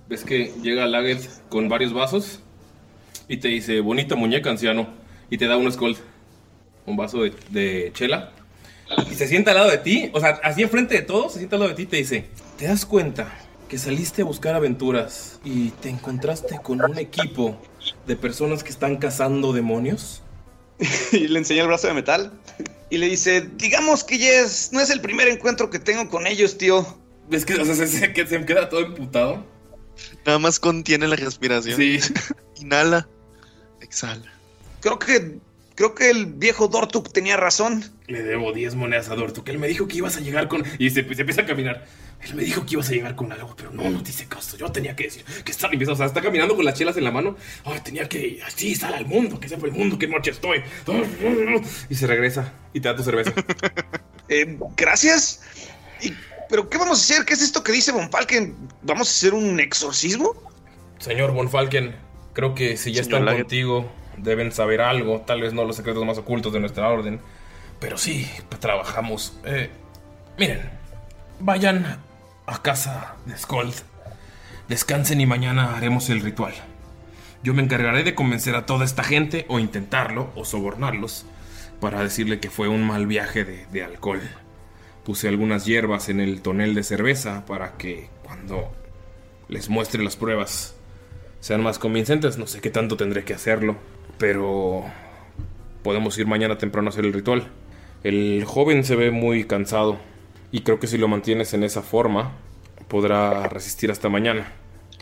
[0.09, 2.41] Ves que llega Laget con varios vasos
[3.29, 4.89] y te dice, bonita muñeca, anciano.
[5.31, 5.97] Y te da un Skull,
[6.87, 8.33] un vaso de, de chela.
[9.11, 11.57] Y se sienta al lado de ti, o sea, así enfrente de todos, se sienta
[11.57, 12.27] al lado de ti y te dice,
[12.59, 13.35] ¿te das cuenta
[13.69, 17.59] que saliste a buscar aventuras y te encontraste con un equipo
[18.07, 20.23] de personas que están cazando demonios?
[21.13, 22.33] y le enseña el brazo de metal.
[22.91, 26.27] y le dice, digamos que ya es, no es el primer encuentro que tengo con
[26.27, 26.99] ellos, tío.
[27.29, 29.45] ¿Ves que o sea, se, se- que se me queda todo emputado?
[30.27, 31.77] Nada más contiene la respiración.
[31.77, 31.99] Sí.
[32.61, 33.09] Inhala,
[33.81, 34.31] exhala.
[34.81, 35.39] Creo que,
[35.75, 37.85] creo que el viejo Dortuk tenía razón.
[38.07, 39.49] Le debo 10 monedas a Dortuk.
[39.49, 40.63] Él me dijo que ibas a llegar con.
[40.79, 41.87] Y se, se empieza a caminar.
[42.23, 44.57] Él me dijo que ibas a llegar con algo, pero no, no te hice caso.
[44.57, 47.05] Yo tenía que decir que está empieza, O sea, está caminando con las chelas en
[47.05, 47.37] la mano.
[47.65, 48.41] Ay, tenía que.
[48.47, 50.63] Así, sal al mundo, que sepa el mundo, que noche estoy.
[51.91, 53.33] Y se regresa y te da tu cerveza.
[54.31, 55.43] Eh, gracias.
[56.01, 56.15] Y-
[56.49, 57.27] ¿Pero qué vamos a hacer?
[57.27, 58.57] ¿Qué es esto que dice Von Falken?
[58.81, 60.33] ¿Vamos a hacer un exorcismo?
[60.99, 61.95] Señor Von Falken,
[62.33, 65.21] creo que si ya Señor están contigo, deben saber algo.
[65.21, 67.21] Tal vez no los secretos más ocultos de nuestra orden.
[67.81, 68.29] Pero sí,
[68.61, 69.39] trabajamos.
[69.45, 69.71] Eh,
[70.39, 70.61] miren,
[71.41, 71.99] vayan
[72.47, 73.75] a casa de Skold.
[74.69, 76.55] Descansen y mañana haremos el ritual.
[77.43, 81.27] Yo me encargaré de convencer a toda esta gente, o intentarlo, o sobornarlos,
[81.81, 84.23] para decirle que fue un mal viaje de, de alcohol.
[85.05, 88.73] Puse algunas hierbas en el tonel de cerveza para que cuando
[89.49, 90.75] les muestre las pruebas
[91.41, 92.39] sean más convincentes.
[92.39, 93.77] No sé qué tanto tendré que hacerlo,
[94.19, 94.85] pero
[95.83, 97.49] podemos ir mañana temprano a hacer el ritual.
[98.03, 99.99] El joven se ve muy cansado
[100.53, 102.33] y creo que si lo mantienes en esa forma
[102.89, 104.53] podrá resistir hasta mañana.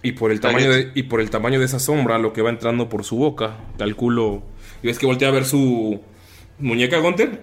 [0.05, 2.51] Y por el tamaño de, y por el tamaño de esa sombra, lo que va
[2.51, 4.43] entrando por su boca, calculo.
[4.83, 6.01] Y ves que voltea a ver su
[6.59, 7.43] muñeca Gunter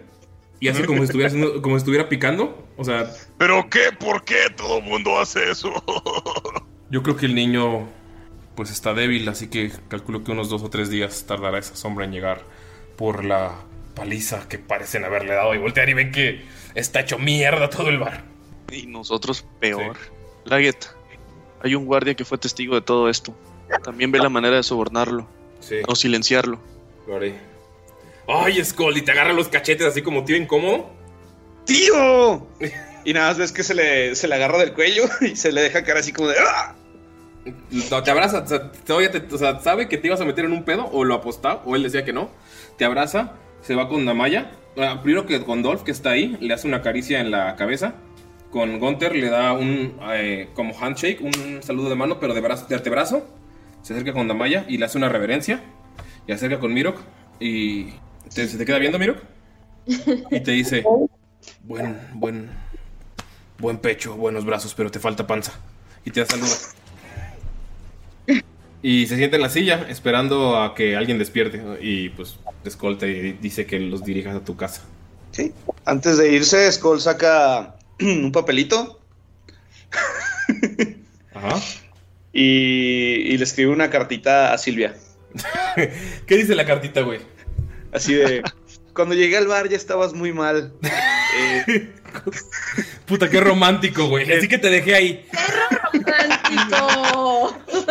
[0.59, 2.67] y hace como si estuviera haciendo- como si estuviera picando.
[2.77, 3.91] O sea, ¿Pero qué?
[3.97, 5.71] ¿Por qué todo el mundo hace eso?
[6.89, 7.87] Yo creo que el niño
[8.59, 12.03] pues está débil, así que calculo que unos dos o tres días tardará esa sombra
[12.03, 12.41] en llegar
[12.97, 13.55] por la
[13.95, 16.43] paliza que parecen haberle dado y voltear y ven que
[16.75, 18.25] está hecho mierda todo el bar.
[18.69, 19.95] Y nosotros peor.
[20.43, 20.87] Laget,
[21.63, 23.33] hay un guardia que fue testigo de todo esto.
[23.81, 25.25] También ve la manera de sobornarlo.
[25.61, 25.77] Sí.
[25.87, 26.59] O silenciarlo.
[27.07, 27.35] Lo haré.
[28.27, 30.89] Ay, Skull, y te agarra los cachetes así como tío incómodo.
[31.63, 32.45] ¡Tío!
[33.05, 35.61] Y nada más ves que se le, se le agarra del cuello y se le
[35.61, 36.75] deja caer así como de ¡Ah!
[38.03, 41.03] Te abraza, te- o sea, sabe que te ibas a meter en un pedo o
[41.03, 42.29] lo apostaba o él decía que no.
[42.77, 44.51] Te abraza, se va con Damaya.
[45.03, 47.95] Primero que con Dolph, que está ahí, le hace una caricia en la cabeza.
[48.51, 52.65] Con Gunther le da un eh, como handshake, un saludo de mano, pero de, brazo,
[52.67, 53.27] de antebrazo.
[53.81, 55.61] Se acerca con Damaya y le hace una reverencia.
[56.27, 56.97] Y acerca con Mirok.
[57.39, 57.91] Y
[58.33, 59.17] te- se te queda viendo, Mirok.
[59.85, 60.83] Y te dice:
[61.63, 62.49] Buen, buen,
[63.57, 65.53] buen pecho, buenos brazos, pero te falta panza.
[66.05, 66.53] Y te da saludo.
[68.81, 71.61] Y se sienta en la silla esperando a que alguien despierte.
[71.81, 74.83] Y pues te escolta y dice que los dirijas a tu casa.
[75.31, 75.53] Sí.
[75.85, 78.99] Antes de irse, Skull saca un papelito
[81.33, 81.59] Ajá.
[82.33, 84.95] y, y le escribe una cartita a Silvia.
[86.25, 87.19] ¿Qué dice la cartita, güey?
[87.91, 88.43] Así de,
[88.93, 90.73] cuando llegué al bar ya estabas muy mal.
[91.37, 91.93] Eh,
[93.09, 94.31] Puta, qué romántico, güey.
[94.31, 95.25] Así que te dejé ahí.
[95.91, 97.57] ¡Romántico!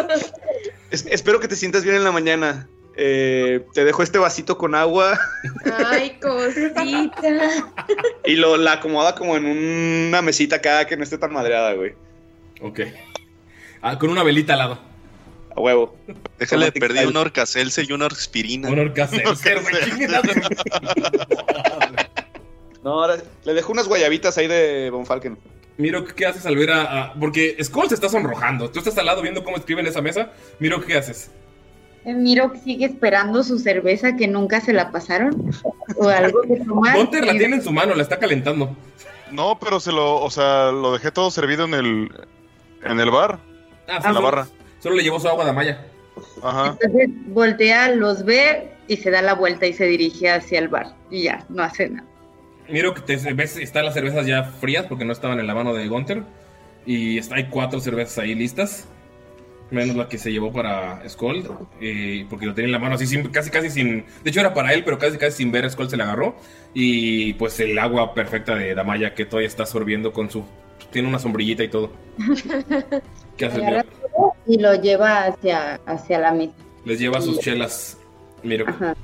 [0.91, 2.69] es- espero que te sientas bien en la mañana.
[3.01, 5.17] Eh, te dejo este vasito con agua
[5.87, 6.83] Ay, cosita.
[8.25, 11.93] y lo la acomoda como en una mesita acá que no esté tan madreada, güey.
[12.61, 12.81] Ok.
[13.83, 14.81] Ah, con una velita al lado.
[15.57, 15.97] A huevo.
[16.41, 17.07] Déjale style.
[17.07, 18.69] una orcacelse y una aspirina.
[18.69, 19.75] Un orcacelser, güey.
[22.89, 25.37] No, ahora le dejo unas guayabitas ahí de Von Falken.
[25.77, 28.71] Miro, ¿qué haces al ver a, a- Porque Skull se está sonrojando.
[28.71, 30.31] Tú estás al lado viendo cómo escribe en esa mesa.
[30.59, 31.31] Miro, ¿qué haces?
[32.07, 35.51] Eh, Miro que sigue esperando su cerveza que nunca se la pasaron.
[35.97, 36.97] O algo que tomar.
[36.97, 38.75] Gunter la tiene en su mano, la está calentando.
[39.31, 42.11] No, pero se lo, o sea, lo dejé todo servido en el,
[42.85, 43.39] en el bar,
[43.87, 44.49] Ah, en la solo- barra.
[44.81, 45.87] Solo le llevó su agua de Maya.
[46.43, 46.77] Ajá.
[46.81, 50.95] Entonces voltea, los ve y se da la vuelta y se dirige hacia el bar.
[51.11, 52.09] Y ya, no hace nada.
[52.69, 55.75] Miro que te ves, están las cervezas ya frías porque no estaban en la mano
[55.75, 56.23] de Gunter.
[56.87, 58.87] Y está, hay cuatro cervezas ahí listas.
[59.71, 61.45] Menos la que se llevó para Skull.
[61.81, 64.05] eh, porque lo tenía en la mano así, sin- casi, casi sin.
[64.25, 65.69] De hecho, era para él, pero casi, casi sin ver.
[65.71, 66.37] Skull se la agarró.
[66.73, 70.45] Y pues el agua perfecta de Damaya que todavía está sorbiendo con su.
[70.91, 71.91] Tiene una sombrillita y todo.
[73.37, 73.61] ¿Qué hace?
[73.61, 76.55] Todo y lo lleva hacia, hacia la mesa.
[76.87, 77.99] Les lleva sus chelas.
[78.43, 78.67] Miro.
[78.69, 78.95] Ajá.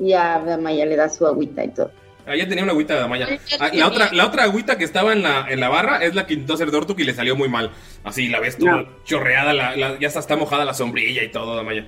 [0.00, 1.92] Y a Maya le da su agüita y todo.
[2.26, 3.28] Ah, ya tenía una agüita de Damaya.
[3.60, 6.26] Ah, la, otra, la otra agüita que estaba en la, en la barra es la
[6.26, 7.70] que intentó hacer Dortuk y le salió muy mal.
[8.02, 11.54] Así la ves toda chorreada, la- la- ya hasta está mojada la sombrilla y todo,
[11.56, 11.86] Damaya.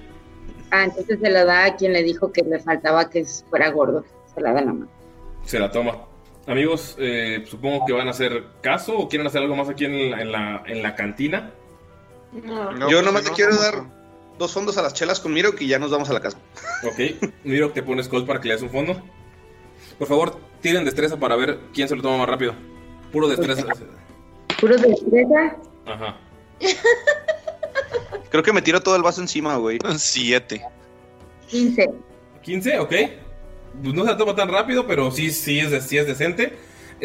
[0.71, 4.05] Ah, entonces se la da a quien le dijo que le faltaba que fuera gordo.
[4.35, 4.89] Se la da la mano.
[5.45, 5.97] Se la toma.
[6.47, 10.11] Amigos, eh, supongo que van a hacer caso o quieren hacer algo más aquí en
[10.11, 11.51] la, en la, en la cantina.
[12.33, 12.73] No.
[12.73, 13.93] Yo pues, nomás no, quiero no, dar no.
[14.39, 16.39] dos fondos a las chelas con Miro y ya nos vamos a la casa.
[16.85, 17.31] Ok.
[17.45, 19.01] Miro que te pones call para que le des un fondo.
[19.99, 22.55] Por favor, tiren destreza para ver quién se lo toma más rápido.
[23.13, 23.67] Puro destreza.
[24.61, 25.57] Puro destreza.
[25.87, 26.17] Ajá.
[28.31, 29.79] Creo que me tiró todo el vaso encima, güey.
[29.97, 30.63] Siete.
[31.49, 31.91] 15.
[32.43, 32.95] 15, ok.
[33.83, 36.57] Pues no se la toma tan rápido, pero sí, sí, es, sí es decente.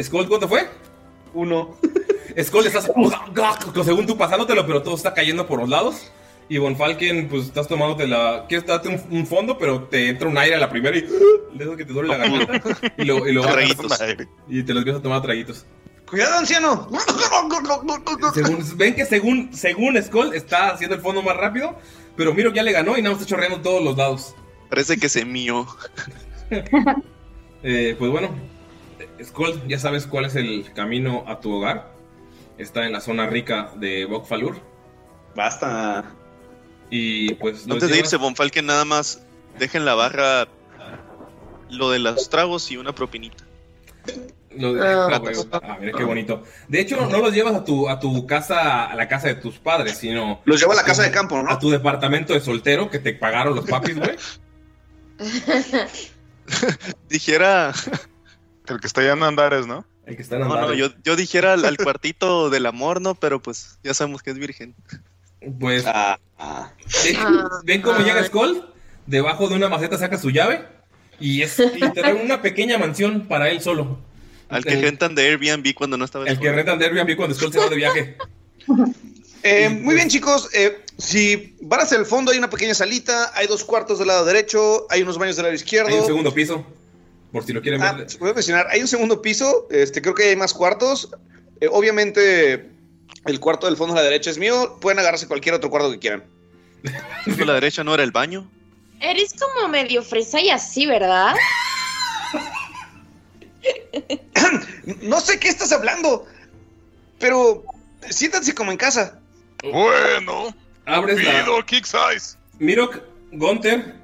[0.01, 0.67] Skull, ¿cuánto fue?
[1.33, 1.77] Uno.
[2.41, 2.91] Skull, estás
[3.83, 6.11] según tú pasándotelo, pero todo está cayendo por los lados.
[6.49, 8.45] Y Von Falken, pues estás tomándote la.
[8.49, 11.07] Quieres darte un, un fondo, pero te entra un aire a la primera y.
[11.55, 12.61] Le das que te duele la garganta.
[12.97, 13.41] Y lo, y lo.
[13.43, 13.99] Traguitos.
[14.49, 15.65] Y te los empiezas a tomar a traguitos.
[16.09, 16.89] Cuidado, anciano.
[18.33, 21.77] Según- ven que según, según Skull está haciendo el fondo más rápido,
[22.17, 24.35] pero Miro ya le ganó y nada más está chorreando todos los dados.
[24.69, 25.65] Parece que se mío.
[27.63, 28.29] Eh, pues bueno,
[29.23, 31.93] Skull, ya sabes cuál es el camino a tu hogar.
[32.57, 34.59] Está en la zona rica de Bokfalur.
[35.35, 36.03] Basta.
[36.91, 39.23] Y pues Antes de llevas- irse, Von Falken nada más
[39.57, 40.47] dejen la barra
[41.69, 43.43] lo de los tragos y una propinita.
[44.57, 45.07] Lo de- Ah.
[45.13, 46.43] ah, güey, ah, mira qué bonito.
[46.67, 49.57] De hecho, no los llevas a tu, a tu casa, a la casa de tus
[49.57, 50.41] padres, sino.
[50.43, 51.49] Los llevo a la casa de campo, ¿no?
[51.49, 54.17] A tu departamento de soltero que te pagaron los papis, güey.
[57.09, 57.73] Dijera.
[58.67, 59.85] El que está allá en Andares, ¿no?
[60.05, 60.77] El que está en No, no, Andares.
[60.77, 63.15] yo, yo dijera al, al cuartito del amor, ¿no?
[63.15, 64.75] Pero pues ya sabemos que es virgen.
[65.59, 65.83] Pues.
[65.87, 66.19] Ah,
[67.03, 67.17] ¿Ven,
[67.63, 68.65] ven cómo llega Skull?
[69.07, 70.65] Debajo de una maceta saca su llave.
[71.19, 73.99] Y es literal una pequeña mansión para él solo.
[74.49, 77.35] Al que El- rentan de Airbnb cuando no estaba El que rentan de Airbnb cuando
[77.35, 78.17] Skull se va de viaje.
[79.43, 80.49] Eh, muy bien, chicos.
[80.53, 83.31] eh, si van hacia el fondo, hay una pequeña salita.
[83.35, 84.85] Hay dos cuartos del lado derecho.
[84.91, 85.89] Hay unos baños del lado izquierdo.
[85.89, 86.63] Hay un segundo piso.
[87.31, 88.05] Por si lo quieren Ah, ver.
[88.19, 91.09] voy a mencionar, hay un segundo piso, este, creo que hay más cuartos.
[91.59, 92.69] Eh, obviamente,
[93.25, 94.77] el cuarto del fondo a la derecha es mío.
[94.81, 96.23] Pueden agarrarse cualquier otro cuarto que quieran.
[97.25, 98.49] A la derecha no era el baño.
[98.99, 101.35] Eres como medio fresa y así, ¿verdad?
[105.01, 106.25] No sé qué estás hablando,
[107.19, 107.63] pero
[108.09, 109.19] siéntanse como en casa.
[109.63, 110.55] Bueno,
[110.85, 111.45] Abres la.
[111.65, 112.37] kick size.
[112.59, 112.99] Mirok,
[113.31, 113.95] Gunther.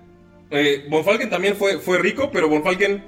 [0.51, 3.03] Eh, Von Falken también fue, fue rico, pero Von Falken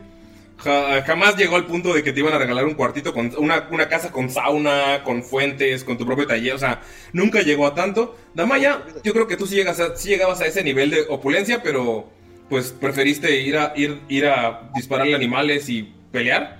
[0.60, 3.68] ja- jamás llegó al punto de que te iban a regalar un cuartito con una,
[3.72, 6.54] una casa con sauna, con fuentes, con tu propio taller.
[6.54, 6.82] O sea,
[7.14, 8.18] nunca llegó a tanto.
[8.34, 12.10] Damaya, yo creo que tú sí, llegas a- llegabas a ese nivel de opulencia, pero
[12.50, 16.60] pues preferiste ir a, ir, ir a dispararle animales y pelear.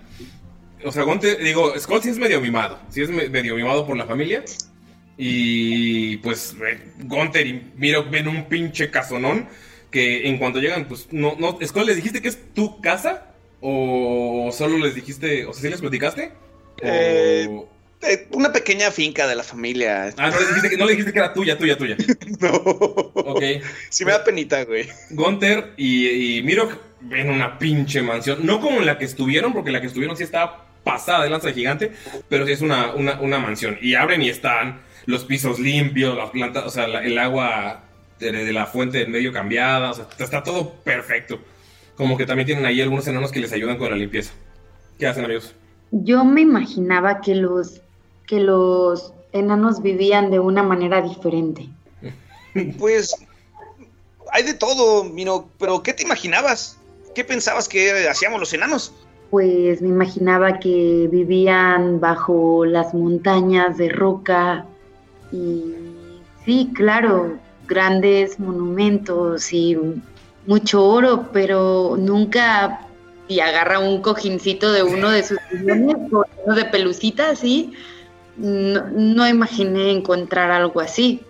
[0.86, 2.80] O sea, Gunther, digo, Skull sí es medio mimado.
[2.90, 4.44] Sí es me- medio mimado por la familia.
[5.18, 6.56] Y pues
[7.00, 9.48] Gunther y Mirok ven un pinche casonón
[9.92, 13.29] que en cuanto llegan, pues no, no, Skull, ¿les dijiste que es tu casa?
[13.62, 16.32] ¿O solo les dijiste, o sea, sí les platicaste?
[16.82, 17.50] O- Eh,
[18.02, 20.14] eh, una pequeña finca de la familia.
[20.18, 21.98] Ah, no les dijiste que, no le dijiste que era tuya, tuya, tuya.
[22.40, 22.50] no.
[22.54, 23.44] Ok.
[23.90, 24.88] Sí me da penita, güey.
[25.12, 28.46] Gunther y, y Mirok ven una pinche mansión.
[28.46, 31.48] No como en la que estuvieron, porque la que estuvieron sí estaba pasada de lanza
[31.48, 31.92] de gigante,
[32.30, 33.78] pero sí es una, una, una mansión.
[33.82, 37.84] Y abren y están los pisos limpios, las plantas, o sea, la- el agua
[38.20, 41.42] de, de la fuente en medio cambiada, o sea, está todo perfecto.
[42.00, 44.32] Como que también tienen ahí algunos enanos que les ayudan con la limpieza.
[44.98, 45.54] ¿Qué hacen, amigos?
[45.92, 47.82] Yo me imaginaba que los,
[48.26, 51.68] que los enanos vivían de una manera diferente.
[52.80, 53.14] Pues
[54.32, 56.78] hay de todo, Mino, pero ¿qué te imaginabas?
[57.14, 58.94] ¿Qué pensabas que hacíamos los enanos?
[59.30, 64.66] Pues me imaginaba que vivían bajo las montañas de roca
[65.34, 65.64] y
[66.46, 67.38] sí, claro,
[67.68, 69.78] grandes monumentos y
[70.46, 72.86] mucho oro, pero nunca
[73.28, 77.74] y agarra un cojincito de uno de sus sillones o uno de pelucita así.
[78.38, 81.22] No, no imaginé encontrar algo así.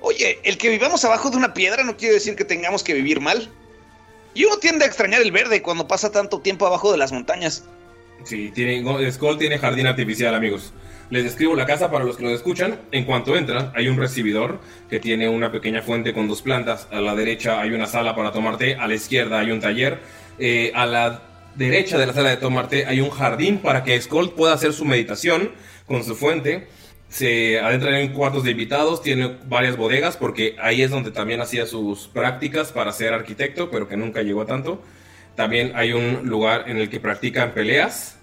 [0.00, 3.20] Oye, el que vivamos abajo de una piedra no quiere decir que tengamos que vivir
[3.20, 3.48] mal.
[4.34, 7.64] Y uno tiende a extrañar el verde cuando pasa tanto tiempo abajo de las montañas.
[8.22, 10.72] Sí, tiene, Skull tiene jardín artificial, amigos.
[11.10, 12.80] Les describo la casa para los que nos escuchan.
[12.90, 16.88] En cuanto entran, hay un recibidor que tiene una pequeña fuente con dos plantas.
[16.90, 18.76] A la derecha hay una sala para tomar té.
[18.76, 20.00] A la izquierda hay un taller.
[20.38, 21.22] Eh, a la
[21.54, 24.72] derecha de la sala de tomar té hay un jardín para que Skull pueda hacer
[24.72, 25.52] su meditación
[25.86, 26.68] con su fuente.
[27.08, 31.66] Se adentra en cuartos de invitados, tiene varias bodegas porque ahí es donde también hacía
[31.66, 34.82] sus prácticas para ser arquitecto, pero que nunca llegó a tanto.
[35.34, 38.18] También hay un lugar en el que practican peleas,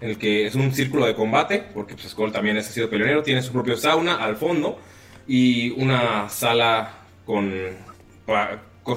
[0.00, 2.90] en el que es un círculo de combate, porque pues, Skull también es ha sido
[2.90, 4.78] peleonero, tiene su propio sauna al fondo
[5.26, 7.52] y una sala con,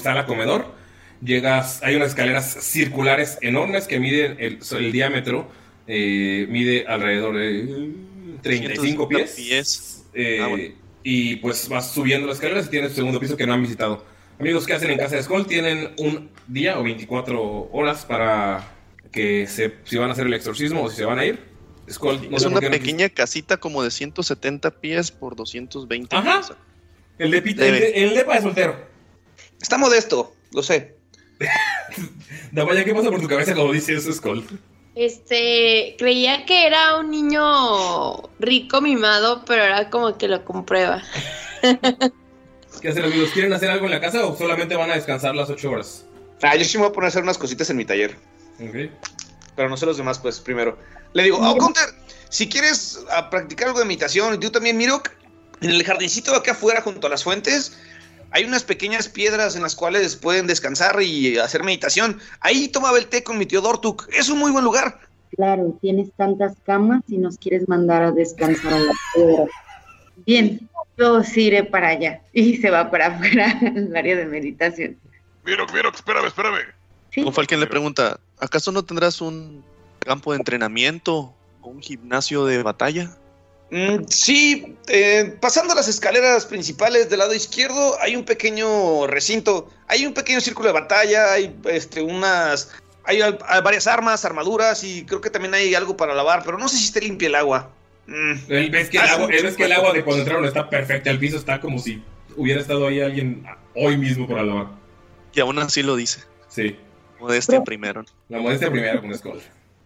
[0.02, 0.78] sala comedor.
[1.22, 5.50] Llegas, hay unas escaleras circulares enormes que miden el, el diámetro,
[5.88, 7.92] eh, mide alrededor de
[8.42, 9.32] 35 pies.
[9.32, 10.06] pies.
[10.14, 10.74] Eh, Ah, bueno.
[11.02, 14.04] Y pues vas subiendo las escaleras y tienes el segundo piso que no han visitado.
[14.40, 15.46] Amigos, ¿qué hacen en casa de Skull?
[15.48, 18.72] Tienen un día o 24 horas para
[19.12, 21.40] que se, si van a hacer el exorcismo o si se van a ir.
[21.92, 26.42] Skull, no es una no pequeña casita como de 170 pies por 220 Ajá.
[26.42, 26.54] pies.
[27.18, 28.76] El de, Pita- el, de- el depa de soltero.
[29.62, 30.96] Está modesto, lo sé.
[32.52, 34.46] Damaya, ¿qué pasa por tu cabeza cuando dices eso, Skull?
[34.96, 41.04] Este, creía que era un niño rico mimado, pero ahora como que lo comprueba.
[42.82, 43.30] ¿Qué hacen amigos?
[43.34, 46.06] ¿Quieren hacer algo en la casa o solamente van a descansar las 8 horas?
[46.42, 48.16] Ah, yo sí me voy a poner a hacer unas cositas en mi taller.
[48.60, 48.92] Ok.
[49.56, 50.78] Pero no sé los demás, pues, primero.
[51.14, 51.90] Le digo, oh, Gunter,
[52.30, 55.10] si quieres ah, practicar algo de meditación, y tú también, Mirok,
[55.62, 57.78] en el jardincito de acá afuera, junto a las fuentes,
[58.32, 62.20] hay unas pequeñas piedras en las cuales pueden descansar y hacer meditación.
[62.40, 64.08] Ahí tomaba el té con mi tío Dortuk.
[64.14, 65.00] Es un muy buen lugar.
[65.36, 69.46] Claro, tienes tantas camas y nos quieres mandar a descansar a la piedra.
[70.26, 70.69] Bien,
[71.00, 72.22] yo sí iré para allá.
[72.34, 74.98] Y se va para afuera al área de meditación.
[75.46, 76.60] Mirok, Mirok, espérame, espérame.
[77.24, 79.64] Con Falken le pregunta, ¿acaso no tendrás un
[80.00, 83.18] campo de entrenamiento o un gimnasio de batalla?
[83.72, 90.06] Mm, sí, eh, pasando las escaleras principales del lado izquierdo hay un pequeño recinto, hay
[90.06, 92.72] un pequeño círculo de batalla, hay este, unas,
[93.04, 93.22] hay
[93.64, 96.86] varias armas, armaduras y creo que también hay algo para lavar, pero no sé si
[96.86, 97.72] esté limpia el agua.
[98.10, 98.52] Mm.
[98.52, 100.70] Él ves que el Hace agua, él ves que el agua de cuando entraron está
[100.70, 101.12] perfecta.
[101.12, 102.02] El piso está como si
[102.36, 103.44] hubiera estado ahí alguien
[103.76, 104.68] hoy mismo para lavar.
[105.34, 106.22] Y aún así lo dice.
[106.48, 106.76] Sí.
[107.20, 108.04] Modestia primero.
[108.30, 109.40] La modestia primero con Skull.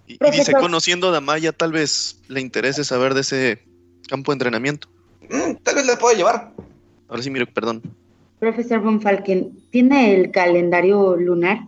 [0.08, 3.60] Y, y dice, conociendo a Damaya, tal vez le interese saber de ese
[4.08, 4.88] campo de entrenamiento.
[5.30, 6.52] Mm, tal vez la pueda llevar.
[7.10, 7.82] Ahora sí, miro, perdón.
[8.40, 11.60] Profesor Von Falken, ¿tiene el calendario lunar?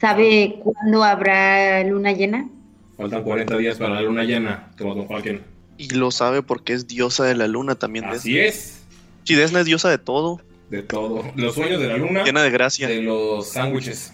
[0.00, 2.48] ¿Sabe cuándo habrá luna llena?
[2.96, 4.70] Faltan 40 días para la luna llena.
[4.78, 5.57] Como con Falken.
[5.78, 8.04] Y lo sabe porque es diosa de la luna también.
[8.04, 8.48] Así Desna.
[8.48, 8.82] es.
[9.24, 10.40] Sí, Desna es diosa de todo.
[10.70, 11.24] De todo.
[11.36, 12.24] Los sueños de la luna.
[12.24, 12.88] Llena de gracia.
[12.88, 14.12] De los sándwiches.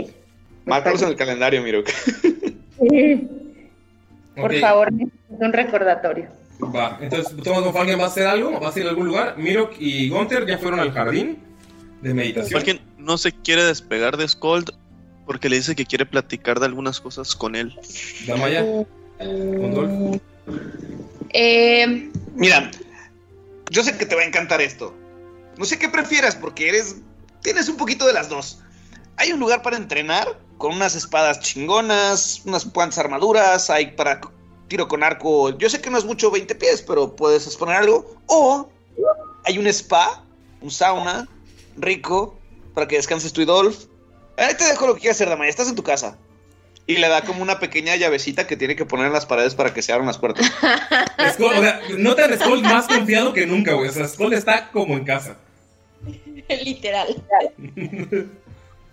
[0.67, 1.83] Márcalos en el calendario, Miro.
[4.37, 4.61] Por Ok.
[4.61, 4.89] favor,
[5.29, 6.29] un recordatorio.
[6.75, 6.99] Va.
[7.01, 8.59] Entonces, Thomas von Falken va a hacer algo.
[8.61, 9.37] Va a ir a algún lugar.
[9.39, 11.39] Mirok y Gunther ya fueron al jardín
[12.03, 12.61] de meditación.
[12.61, 14.71] Falken no se quiere despegar de Skold
[15.29, 17.79] porque le dice que quiere platicar de algunas cosas con él.
[18.27, 18.65] Damaya.
[19.19, 20.23] Con Dolph.
[21.35, 22.71] Eh, Mira,
[23.69, 24.95] yo sé que te va a encantar esto.
[25.59, 26.97] No sé qué prefieras porque eres.
[27.43, 28.61] Tienes un poquito de las dos.
[29.17, 34.23] Hay un lugar para entrenar con unas espadas chingonas, unas cuantas armaduras, hay para
[34.67, 35.51] tiro con arco.
[35.59, 38.17] Yo sé que no es mucho 20 pies, pero puedes exponer algo.
[38.29, 38.67] O
[39.45, 40.25] hay un spa,
[40.63, 41.29] un sauna
[41.77, 42.35] rico
[42.73, 43.88] para que descanses tú y Dolph.
[44.39, 45.51] Ahí te dejo lo que quieras hacer, Damaya.
[45.51, 46.17] Estás en tu casa.
[46.87, 49.75] Y le da como una pequeña llavecita que tiene que poner en las paredes para
[49.75, 50.47] que se abran las puertas.
[51.35, 53.89] Skull, o sea, notan a Skull más confiado que nunca, güey.
[53.89, 55.37] O sea, Skull está como en casa.
[56.65, 57.23] literal.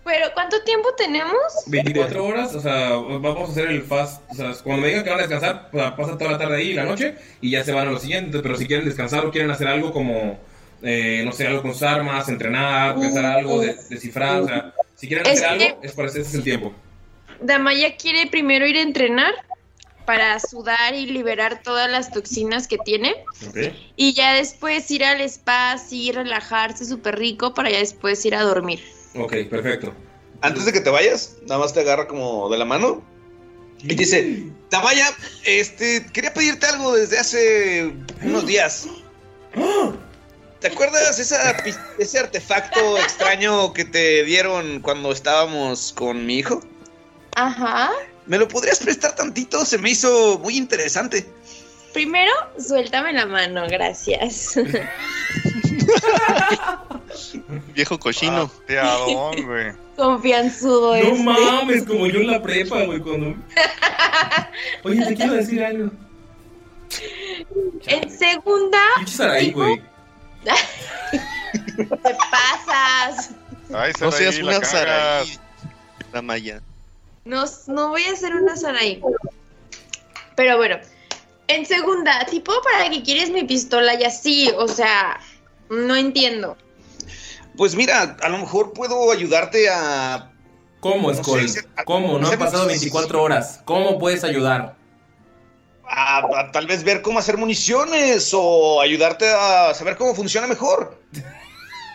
[0.04, 1.34] Pero, ¿cuánto tiempo tenemos?
[1.66, 4.22] 24 horas, o sea, vamos a hacer el fast.
[4.30, 6.68] O sea, cuando me digan que van a descansar, pues, pasa toda la tarde ahí
[6.70, 8.38] y la noche y ya se van a lo siguiente.
[8.38, 10.38] Pero si quieren descansar o quieren hacer algo como,
[10.82, 15.06] eh, no sé, algo con sus armas, entrenar, pensar algo, de- descifrar, o sea, si
[15.08, 16.72] quieren hacer algo, es para es el tiempo.
[17.40, 19.34] Damaya quiere primero ir a entrenar
[20.06, 23.14] para sudar y liberar todas las toxinas que tiene.
[23.48, 23.58] ¿Ok?
[23.96, 28.42] Y ya después ir al spa, así, relajarse súper rico para ya después ir a
[28.42, 28.80] dormir.
[29.14, 29.92] Ok, perfecto.
[30.40, 33.02] Antes de que te vayas, nada más te agarra como de la mano
[33.82, 35.06] y dice, Tamaya,
[35.44, 37.92] este, quería pedirte algo desde hace
[38.22, 38.88] unos días.
[40.60, 41.54] ¿Te acuerdas esa,
[41.98, 46.60] ese artefacto extraño que te dieron cuando estábamos con mi hijo?
[47.34, 47.90] Ajá.
[48.26, 49.64] ¿Me lo podrías prestar tantito?
[49.64, 51.26] Se me hizo muy interesante.
[51.92, 54.54] Primero, suéltame la mano, gracias.
[57.74, 58.50] Viejo cochino.
[58.66, 59.72] Teadón, güey.
[59.96, 61.22] Confianzudo No este.
[61.22, 63.34] mames, como yo en la prepa, güey, cuando...
[64.84, 65.90] Oye, te quiero decir algo.
[67.86, 69.80] En segunda, Saraí, güey.
[71.76, 73.30] te pasas.
[73.74, 74.66] Ay, No seas la una.
[74.66, 75.38] Saraí,
[76.12, 76.60] Damaya.
[77.24, 79.02] No, no voy a hacer una Saraí.
[80.36, 80.76] Pero bueno,
[81.48, 84.50] en segunda, tipo, ¿para qué quieres mi pistola y así?
[84.56, 85.18] O sea,
[85.70, 86.56] no entiendo.
[87.56, 90.30] Pues mira, a lo mejor puedo ayudarte a...
[90.80, 91.48] ¿Cómo, No Skull?
[91.48, 92.18] sé, a- ¿Cómo?
[92.18, 93.60] No han pasado 24 horas.
[93.64, 94.76] ¿Cómo puedes ayudar?
[95.88, 101.00] A, a tal vez ver cómo hacer municiones o ayudarte a saber cómo funciona mejor.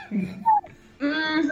[1.00, 1.50] Mm,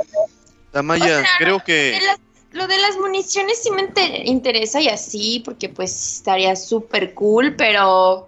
[0.74, 2.20] O sea, creo de que las-
[2.52, 7.56] lo de las municiones sí me inter- interesa y así, porque pues estaría súper cool,
[7.56, 8.28] pero...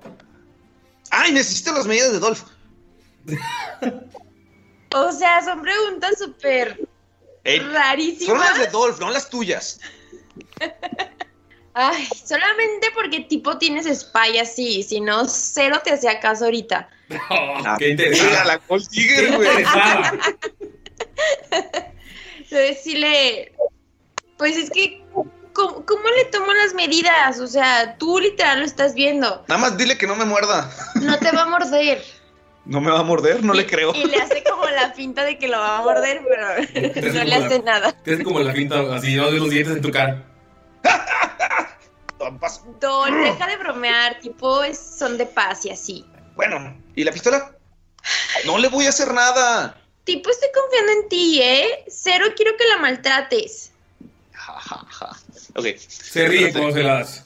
[1.11, 2.41] Ay, necesito las medidas de Dolph.
[4.95, 6.85] O sea, son preguntas súper
[7.45, 8.25] rarísimas.
[8.25, 9.79] Fueron las de Dolph, no las tuyas.
[11.73, 16.89] Ay, solamente porque tipo tienes spy así, si no, cero te hacía caso ahorita.
[17.29, 18.45] Oh, qué interesante.
[18.45, 19.49] la Gold Digger, Qué güey.
[19.49, 20.13] interesada.
[22.37, 23.53] Entonces sí le...
[24.37, 25.03] Pues es que,
[25.53, 27.39] ¿cómo, cómo le tomo las medidas?
[27.39, 29.45] O sea, tú literal lo estás viendo.
[29.47, 30.69] Nada más dile que no me muerda.
[30.95, 32.03] No te va a morder.
[32.65, 33.93] No me va a morder, no le creo.
[33.95, 37.35] Y le hace como la pinta de que lo va a morder, pero no le
[37.35, 37.91] hace nada.
[37.91, 40.23] Te hace como la pinta así, no de los dientes en tu cara.
[42.79, 46.05] Don, deja de bromear, tipo, es- son de paz y así.
[46.35, 47.55] Bueno, ¿y la pistola?
[48.45, 49.77] No le voy a hacer nada.
[50.03, 51.85] Tipo, estoy confiando en ti, ¿eh?
[51.87, 53.71] Cero quiero que la maltrates.
[55.55, 55.65] Ok.
[55.77, 57.23] Se ríe cuando se la das.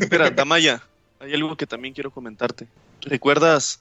[0.00, 0.82] Espera, Damaya,
[1.20, 2.68] hay algo que también quiero comentarte.
[3.02, 3.80] ¿Recuerdas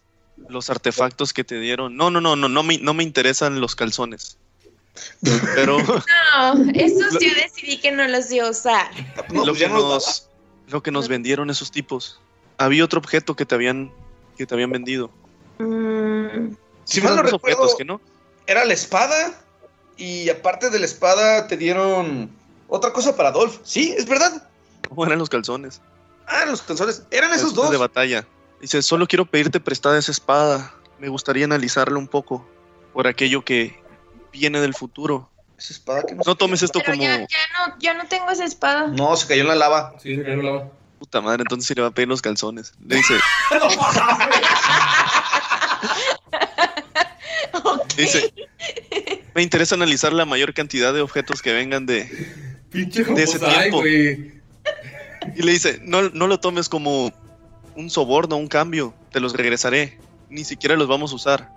[0.50, 1.96] los artefactos que te dieron?
[1.96, 4.38] No, no, no, no, no me, no me interesan los calzones.
[5.56, 5.78] Pero
[6.36, 8.88] No, esos yo decidí que no los iba a usar.
[9.30, 10.30] lo, que nos,
[10.68, 12.20] lo que nos vendieron esos tipos.
[12.58, 13.92] Había otro objeto que te habían,
[14.38, 15.10] que te habían vendido.
[15.60, 16.54] Mm,
[16.86, 18.02] Si mal no recuerdo, objetos, ¿que no?
[18.48, 19.40] era la espada
[19.98, 22.30] y aparte de la espada te dieron
[22.68, 23.60] otra cosa para Dolph.
[23.64, 24.48] Sí, es verdad.
[24.90, 25.82] ¿Cómo eran los calzones?
[26.28, 27.04] Ah, los calzones.
[27.12, 27.72] Eran esos dos.
[27.72, 28.28] de batalla.
[28.60, 30.74] Dice, solo quiero pedirte prestada esa espada.
[31.00, 32.46] Me gustaría analizarla un poco
[32.94, 33.81] por aquello que
[34.32, 35.30] viene del futuro.
[35.58, 38.32] Esa espada que no No tomes esto pero como ya, ya no, ya no tengo
[38.32, 38.88] esa espada.
[38.88, 39.94] No, se cayó en la lava.
[40.02, 40.72] Sí, se cayó en la lava.
[40.98, 42.74] puta madre, entonces sí le va a pedir los calzones.
[42.86, 43.14] Le dice,
[47.98, 48.34] dice,
[49.36, 52.10] me interesa analizar la mayor cantidad de objetos que vengan de,
[52.72, 53.86] Pinche de ese tiempo.
[53.86, 57.12] Y le dice, no, no lo tomes como
[57.76, 60.00] un soborno, un cambio, te los regresaré.
[60.30, 61.50] Ni siquiera los vamos a usar.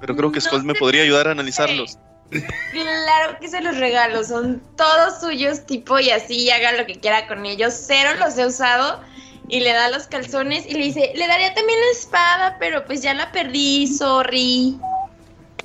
[0.00, 1.98] Pero creo que No Skull me podría ayudar a analizarlos.
[2.30, 7.26] Claro que se los regalo, son todos suyos, tipo, y así haga lo que quiera
[7.28, 7.74] con ellos.
[7.86, 9.00] Cero los he usado
[9.48, 13.02] y le da los calzones y le dice, le daría también la espada, pero pues
[13.02, 14.78] ya la perdí, sorry.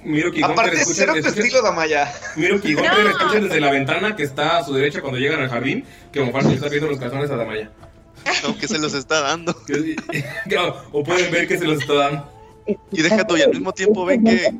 [0.03, 2.12] Miro que Aparte, escucha, cero escucha- estilo, Damaya.
[2.36, 2.82] Miro que No.
[3.09, 6.49] escucha desde la ventana que está a su derecha cuando llegan al jardín que Bonfarte
[6.49, 7.70] le está pidiendo los calzones a Damaya.
[8.45, 9.55] Aunque se los está dando.
[10.91, 12.32] O pueden ver que se los está dando.
[12.91, 14.53] Y deja tú, y al mismo tiempo ven que,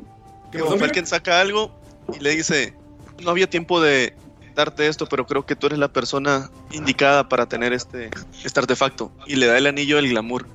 [0.50, 1.70] ¿Qué que saca algo
[2.18, 2.74] y le dice,
[3.22, 4.14] no había tiempo de
[4.54, 8.10] darte esto, pero creo que tú eres la persona indicada para tener este,
[8.44, 9.10] este artefacto.
[9.26, 10.46] Y le da el anillo del glamour.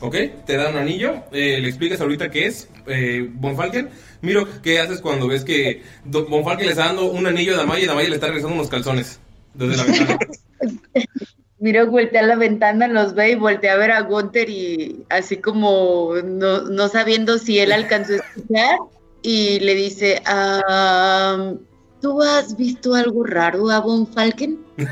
[0.00, 3.88] Ok, te da un anillo, eh, le explicas ahorita qué es eh, Von Falken.
[4.20, 7.58] Miro, ¿qué haces cuando ves que Do- Von Falken le está dando un anillo a
[7.58, 9.18] Damaya y Damaya le está regresando unos calzones
[9.54, 10.18] desde la ventana?
[11.58, 15.38] Miro, voltea a la ventana, los ve y voltea a ver a Gunther y así
[15.38, 18.78] como no, no sabiendo si él alcanzó a escuchar
[19.24, 21.54] y le dice, "Ah,
[22.02, 24.62] ¿tú has visto algo raro a Von Falken?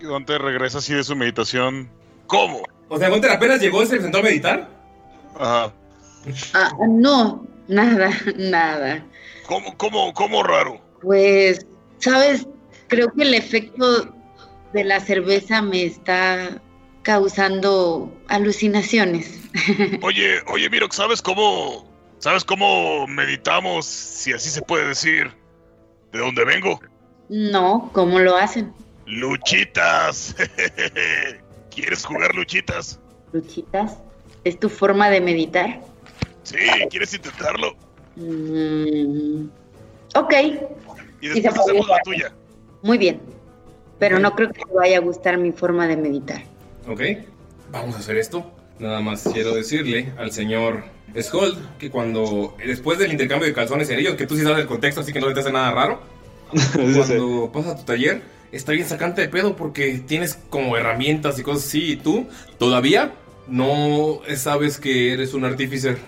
[0.00, 1.90] Gunter regresa así de su meditación.
[2.28, 2.62] ¿Cómo?
[2.88, 4.68] O sea, Gunter apenas llegó y se sentó a meditar.
[5.36, 5.72] Ajá.
[6.54, 9.04] Ah, no, nada, nada.
[9.46, 10.80] ¿Cómo, cómo, cómo raro?
[11.02, 11.66] Pues,
[11.98, 12.46] ¿sabes?
[12.86, 14.14] Creo que el efecto
[14.72, 16.62] de la cerveza me está
[17.02, 19.40] causando alucinaciones.
[20.02, 21.88] Oye, oye, Miro, ¿sabes cómo,
[22.18, 25.32] sabes cómo meditamos, si así se puede decir,
[26.12, 26.80] de dónde vengo?
[27.28, 28.72] No, ¿cómo lo hacen?
[29.06, 30.36] Luchitas.
[31.70, 33.00] ¿Quieres jugar luchitas?
[33.32, 33.98] Luchitas,
[34.44, 35.80] ¿es tu forma de meditar?
[36.42, 36.56] Sí,
[36.90, 37.74] ¿quieres intentarlo?
[38.16, 39.46] Mm,
[40.14, 40.32] ok,
[41.20, 42.32] Y después hacemos la tuya.
[42.82, 43.20] muy bien.
[43.98, 46.42] Pero no creo que te vaya a gustar mi forma de meditar.
[46.88, 47.02] Ok,
[47.70, 48.50] vamos a hacer esto.
[48.78, 50.84] Nada más quiero decirle al señor
[51.20, 54.66] Skold que cuando, después del intercambio de calzones y anillos, que tú sí sabes el
[54.66, 56.00] contexto, así que no te hace nada raro,
[56.74, 61.42] cuando pasas a tu taller, está bien sacante de pedo porque tienes como herramientas y
[61.42, 63.12] cosas así, y tú todavía
[63.48, 65.98] no sabes que eres un artificer.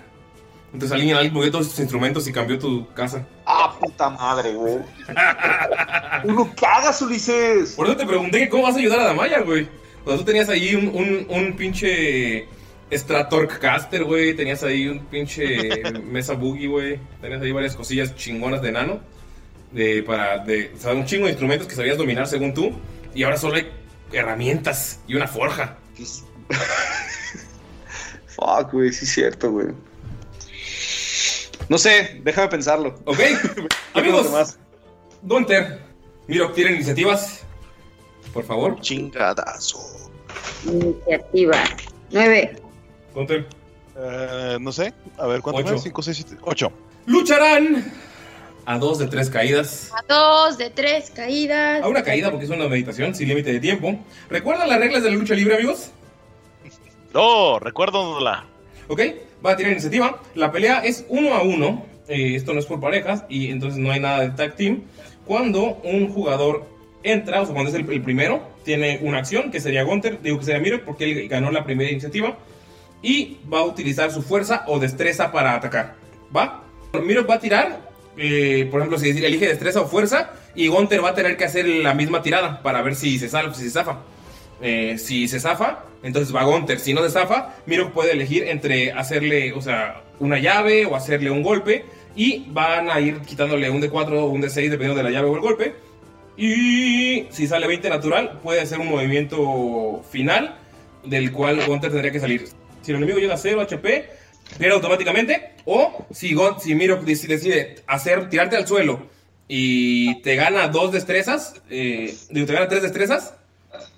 [0.73, 3.27] Entonces alguien, alguien movió todos tus instrumentos y cambió tu casa.
[3.45, 4.77] Ah, puta madre, güey.
[6.23, 7.73] Uno cagas, Ulises.
[7.73, 9.67] Por eso te pregunté que cómo vas a ayudar a Damaya, güey.
[10.03, 12.47] Cuando tú tenías ahí un, un, un pinche
[12.91, 14.33] Stratork Caster, güey.
[14.35, 16.99] Tenías ahí un pinche Mesa Boogie, güey.
[17.21, 18.99] Tenías ahí varias cosillas chingonas de nano.
[19.71, 22.73] De, para, de, o sea, un chingo de instrumentos que sabías dominar según tú.
[23.13, 23.69] Y ahora solo hay
[24.11, 25.77] herramientas y una forja.
[28.27, 29.67] Fuck, güey, sí es cierto, güey.
[31.69, 32.99] No sé, déjame pensarlo.
[33.05, 33.19] Ok,
[33.93, 34.57] amigos.
[35.21, 35.79] Gunter,
[36.27, 37.43] Miro, ¿tienen iniciativas?
[38.33, 38.79] Por favor.
[38.81, 39.79] Chingadazo.
[40.65, 41.57] Iniciativa.
[42.11, 42.55] Nueve.
[43.13, 43.45] Gunter.
[43.97, 44.93] Eh, no sé.
[45.17, 45.73] A ver, ¿cuánto Ocho.
[45.73, 45.83] más?
[45.83, 46.71] 5, 6, 7, 8.
[47.07, 47.91] Lucharán
[48.65, 49.91] a dos de tres caídas.
[49.91, 51.83] A dos de tres caídas.
[51.83, 53.97] A una caída porque es una meditación sin límite de tiempo.
[54.29, 55.89] ¿Recuerdan las reglas de la lucha libre, amigos?
[57.13, 58.45] No, recuérdala.
[58.87, 59.01] Ok,
[59.45, 60.21] va a tirar iniciativa.
[60.35, 61.85] La pelea es uno a uno.
[62.07, 64.83] eh, esto no es por parejas y entonces no hay nada de tag team.
[65.25, 66.65] Cuando un jugador
[67.03, 70.59] entra, cuando es el, el primero, tiene una acción que sería Gunter, digo que sería
[70.59, 72.37] Miro porque él ganó la primera iniciativa.
[73.01, 75.95] Y va a utilizar su fuerza o destreza para atacar.
[76.35, 76.63] ¿Va?
[76.99, 77.79] Miro va a tirar,
[78.17, 81.65] eh, por ejemplo, si elige destreza o fuerza, y Gunter va a tener que hacer
[81.65, 83.99] la misma tirada para ver si se salva, si se zafa.
[84.61, 86.79] Eh, si se zafa, entonces va Gunter.
[86.79, 91.31] Si no se zafa, Miro puede elegir entre hacerle, o sea, una llave o hacerle
[91.31, 91.85] un golpe.
[92.15, 95.35] Y van a ir quitándole un D4 o un D6 dependiendo de la llave o
[95.35, 95.73] el golpe.
[96.43, 100.55] Y si sale 20 natural, puede hacer un movimiento final
[101.05, 102.47] del cual Gunter tendría que salir.
[102.81, 104.09] Si el enemigo llega a 0 HP,
[104.57, 105.51] pierde automáticamente.
[105.65, 109.03] O si, si Miro dec- decide hacer, tirarte al suelo
[109.47, 113.35] y te gana dos destrezas, eh, digo, te gana tres destrezas,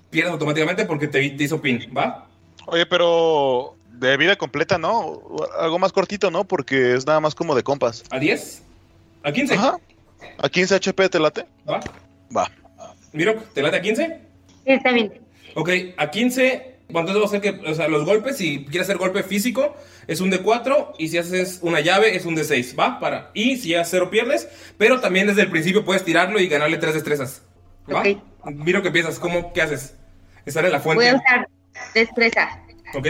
[0.10, 2.28] pierdes automáticamente porque te, te hizo pin, ¿va?
[2.66, 5.22] Oye, pero de vida completa, ¿no?
[5.58, 6.44] Algo más cortito, ¿no?
[6.44, 8.04] Porque es nada más como de compas.
[8.10, 8.62] ¿A 10?
[9.24, 9.54] ¿A 15?
[9.54, 9.78] Ajá.
[10.40, 11.46] ¿A 15 HP te late?
[11.70, 11.80] ¿Va?
[12.36, 12.50] Va.
[13.12, 14.20] Miro, ¿te late a 15?
[14.66, 15.14] Sí, está bien.
[15.56, 18.88] Ok, a 15, bueno, entonces va a ser que, o sea, los golpes, si quieres
[18.88, 19.76] hacer golpe físico,
[20.08, 23.00] es un D4, y si haces una llave, es un D6, ¿va?
[23.00, 26.48] Para, y si llegas a 0 pierdes, pero también desde el principio puedes tirarlo y
[26.48, 27.44] ganarle 3 destrezas,
[27.92, 28.04] ¿va?
[28.52, 29.96] Miro que empiezas, ¿cómo, qué haces?
[30.46, 31.48] Estar en la Voy fuente, a usar
[31.94, 32.62] destreza.
[32.96, 33.08] ¿ok?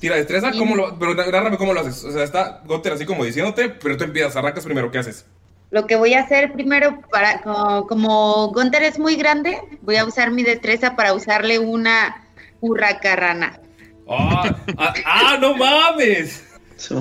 [0.00, 3.24] Tira destreza, ¿cómo lo, pero agárrame cómo lo haces, o sea, está Gotter así como
[3.24, 5.26] diciéndote, pero tú empiezas, arrancas primero, ¿qué haces?
[5.70, 10.04] Lo que voy a hacer primero, para como, como Gunter es muy grande, voy a
[10.04, 12.28] usar mi destreza para usarle una
[12.60, 13.60] hurracarrana.
[14.08, 14.56] ¡Ah!
[14.76, 16.44] ¡Ah, ah, no mames!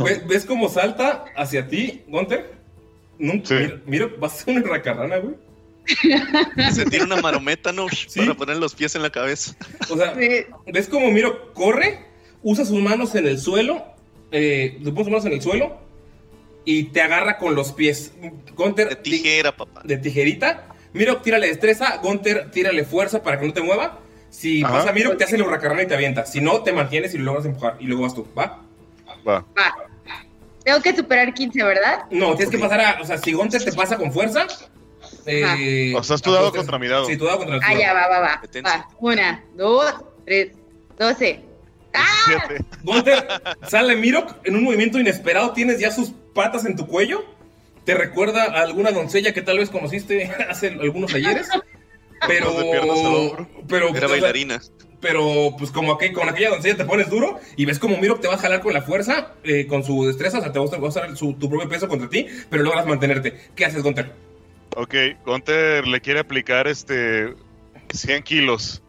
[0.03, 2.59] ¿Ves, ves cómo salta hacia ti, Gunter?
[3.17, 5.35] Nunca, mira, mira, vas a ser una racarrana, güey.
[6.71, 7.87] Se tira una marometa, ¿no?
[8.15, 9.55] Para poner los pies en la cabeza.
[9.89, 12.05] O sea, ¿ves cómo Miro corre?
[12.43, 13.83] Usa sus manos en el suelo.
[14.31, 15.81] Eh, le pone sus manos en el suelo.
[16.71, 18.11] Y te agarra con los pies.
[18.55, 18.89] Gunter.
[18.89, 19.81] De tijera, papá.
[19.83, 20.67] De tijerita.
[20.93, 21.97] Miro, tírale destreza.
[21.97, 23.97] Gunter, tírale fuerza para que no te mueva.
[24.29, 24.73] Si Ajá.
[24.73, 26.27] pasa Miro, te hace la hurracarrana y te avienta.
[26.27, 27.77] Si no, te mantienes y lo logras empujar.
[27.79, 28.61] Y luego vas tú, ¿va?
[29.27, 29.43] Va.
[29.57, 29.75] Va.
[30.63, 32.05] Tengo que superar 15, ¿verdad?
[32.11, 33.01] No, tienes que pasar a.
[33.01, 34.45] O sea, si Gunter te pasa con fuerza.
[35.25, 37.05] Eh, O sea, es tu dado contra mi dado.
[37.07, 38.41] Sí, tu dado contra el Ah, ya va, va, va.
[38.63, 38.87] va.
[38.99, 39.91] Una, dos,
[40.23, 40.51] tres,
[40.99, 41.41] doce.
[42.83, 43.27] Gunter,
[43.67, 45.51] sale Mirok en un movimiento inesperado.
[45.53, 47.23] Tienes ya sus patas en tu cuello.
[47.85, 51.47] Te recuerda a alguna doncella que tal vez conociste hace algunos ayeres.
[52.27, 52.51] Pero.
[53.67, 54.59] Pero Era bailarina.
[55.01, 58.27] Pero, pues, como aquel, con aquella doncella te pones duro y ves como Mirok te
[58.27, 60.39] va a jalar con la fuerza, eh, con su destreza.
[60.39, 62.27] O sea, te va a usar- va a usar su- tu propio peso contra ti,
[62.49, 63.39] pero logras mantenerte.
[63.55, 64.11] ¿Qué haces, Gunter?
[64.75, 64.93] Ok,
[65.25, 67.33] Gunter le quiere aplicar este
[67.93, 68.83] 100 kilos.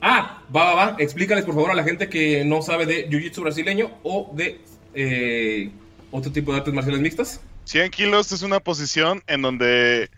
[0.00, 0.96] Ah, va, va, va.
[0.98, 4.60] Explícales, por favor, a la gente que no sabe de jiu-jitsu brasileño o de
[4.94, 5.70] eh,
[6.10, 7.40] otro tipo de artes marciales mixtas.
[7.64, 10.10] 100 kilos es una posición en donde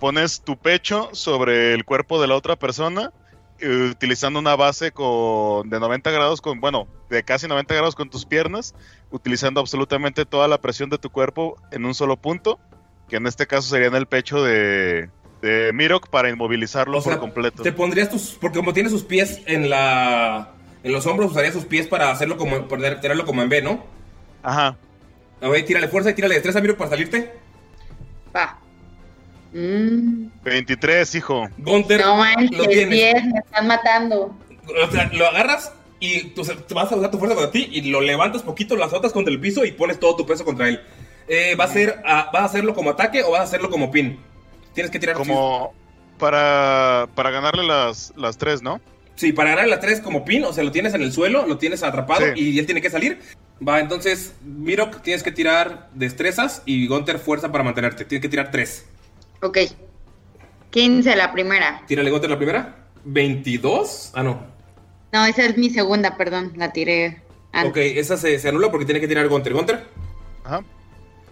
[0.00, 3.12] pones tu pecho sobre el cuerpo de la otra persona,
[3.60, 8.10] eh, utilizando una base con, de 90 grados, con, bueno, de casi 90 grados con
[8.10, 8.74] tus piernas,
[9.10, 12.58] utilizando absolutamente toda la presión de tu cuerpo en un solo punto,
[13.08, 15.08] que en este caso sería en el pecho de,
[15.42, 17.62] de Mirok para inmovilizarlo O sea, por completo.
[17.62, 18.36] Te pondrías tus.
[18.40, 20.50] Porque como tiene sus pies en la.
[20.82, 22.68] En los hombros, usaría sus pies para hacerlo como.
[22.68, 23.84] Para tirarlo como en B, ¿no?
[24.42, 24.76] Ajá.
[25.40, 27.32] A ver, tírale fuerza y tírale destreza, miro, para salirte.
[28.34, 28.58] Va.
[29.52, 30.28] Mm.
[30.44, 31.48] 23, hijo.
[31.58, 32.90] Gunter, No lo manches, tienes.
[32.90, 34.36] 10, me están matando.
[34.86, 36.42] O sea, lo agarras y tú,
[36.74, 39.40] vas a usar tu fuerza contra ti y lo levantas poquito, lo azotas contra el
[39.40, 40.80] piso y pones todo tu peso contra él.
[41.28, 43.90] Eh, ¿va a ser, ah, ¿Vas a hacerlo como ataque o vas a hacerlo como
[43.90, 44.18] pin?
[44.74, 45.72] Tienes que tirar Como
[46.18, 48.80] para, para ganarle las, las tres, ¿no?
[49.16, 51.58] Sí, para ganar la 3 como pin, o sea, lo tienes en el suelo, lo
[51.58, 52.40] tienes atrapado Sí.
[52.54, 53.18] y él tiene que salir.
[53.66, 58.04] Va, entonces, Mirok, tienes que tirar destrezas y Gunter fuerza para mantenerte.
[58.04, 58.84] Tienes que tirar 3.
[59.42, 59.58] Ok.
[60.70, 61.82] 15 la primera.
[61.86, 62.76] Tírale Gunter la primera.
[63.04, 64.12] 22.
[64.14, 64.44] Ah, no.
[65.12, 66.52] No, esa es mi segunda, perdón.
[66.56, 67.22] La tiré
[67.52, 67.70] antes.
[67.70, 69.54] Ok, esa se, se anula porque tiene que tirar Gunter.
[69.54, 69.84] Gunter.
[70.44, 70.62] Ajá.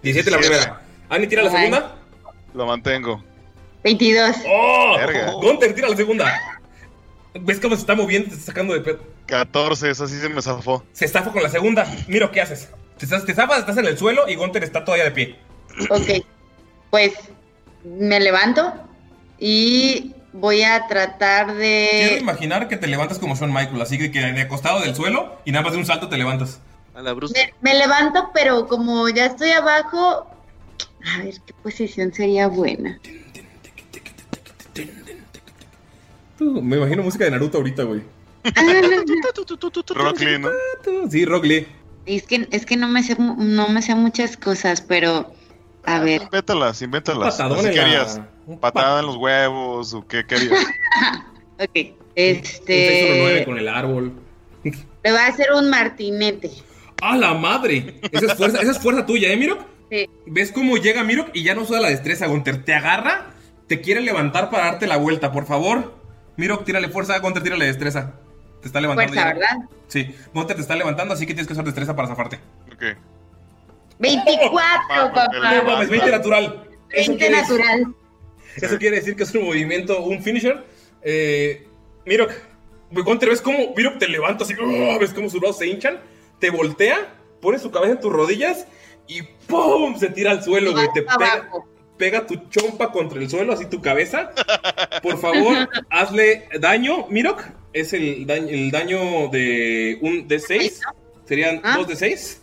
[0.03, 0.81] 17 la primera.
[1.11, 1.57] Ani, tira la Ay.
[1.57, 1.97] segunda.
[2.55, 3.23] Lo mantengo.
[3.83, 4.37] 22.
[4.49, 4.95] ¡Oh!
[4.97, 5.33] Verga.
[5.33, 6.54] Gunter, tira la segunda.
[7.35, 8.29] ¿Ves cómo se está moviendo?
[8.29, 9.01] Te está sacando de pedo.
[9.27, 10.85] 14, esa sí se me zafó.
[10.93, 11.87] Se estafa con la segunda.
[12.09, 12.69] Miro, ¿qué haces?
[12.99, 15.39] Te, te zafas, estás en el suelo y Gunter está todavía de pie.
[15.91, 16.25] Ok.
[16.91, 17.13] Pues
[17.85, 18.73] me levanto
[19.39, 22.19] y voy a tratar Quiero de.
[22.21, 25.51] imaginar que te levantas como Shawn Michael, así que, que de acostado del suelo y
[25.53, 26.61] nada más de un salto te levantas.
[26.95, 27.15] A la.
[27.15, 30.27] Me, me levanto, pero como ya estoy abajo,
[31.05, 33.01] A ver, ¿qué posición sería buena?
[36.41, 38.03] Me imagino música de Naruto ahorita, güey.
[39.95, 40.51] Rock Lee, ¿no?
[41.11, 41.67] Sí, Rock Lee.
[42.07, 45.33] Es que, es que no me sé no me sé muchas cosas, pero
[45.85, 46.23] a ver.
[46.23, 47.37] Invéntalas, invéntalas.
[47.37, 48.21] patadón Así en que la- harías.
[48.61, 50.53] ¿Patada en los huevos o qué querías?
[51.57, 51.71] Ok.
[51.77, 52.89] Un Este.
[52.89, 54.13] 619 con el árbol.
[54.65, 56.51] Le va a hacer un martinete.
[57.01, 58.01] ¡A la madre!
[58.11, 59.61] Esa es fuerza, esa es fuerza tuya, ¿eh, Mirok?
[59.91, 60.09] Sí.
[60.27, 62.65] ¿Ves cómo llega Mirok y ya no usa la destreza, Gunter?
[62.65, 63.31] Te agarra,
[63.69, 65.95] te quiere levantar para darte la vuelta, por favor.
[66.37, 68.15] Mirok, tírale fuerza, Gunter, tírale destreza.
[68.61, 69.13] Te está levantando.
[69.13, 69.35] Fuerza, ya.
[69.35, 69.69] ¿verdad?
[69.89, 72.41] Sí, Gunter te está levantando, así que tienes que usar destreza para zafarte.
[72.73, 72.83] Ok.
[73.99, 75.63] 24, No papá.
[75.65, 76.65] mames, 20 natural.
[76.91, 77.95] Eso 20 quiere decir- natural.
[78.57, 80.65] Eso quiere decir que es un movimiento, un finisher.
[81.03, 81.67] Eh,
[82.07, 82.33] Mirok,
[82.91, 84.55] Gunter, ¿ves cómo Mirok te levanta así?
[84.61, 84.99] ¡oh!
[84.99, 85.99] ¿Ves cómo sus brazos se hinchan?
[86.39, 88.67] Te voltea, pone su cabeza en tus rodillas
[89.07, 89.97] y ¡pum!
[89.99, 90.89] Se tira al suelo, güey.
[90.95, 91.49] Te pega,
[91.97, 94.31] pega tu chompa contra el suelo, así tu cabeza.
[95.03, 97.43] Por favor, hazle daño, Mirok.
[97.73, 100.81] Es el daño, el daño de un D6.
[101.25, 102.39] Serían dos D6.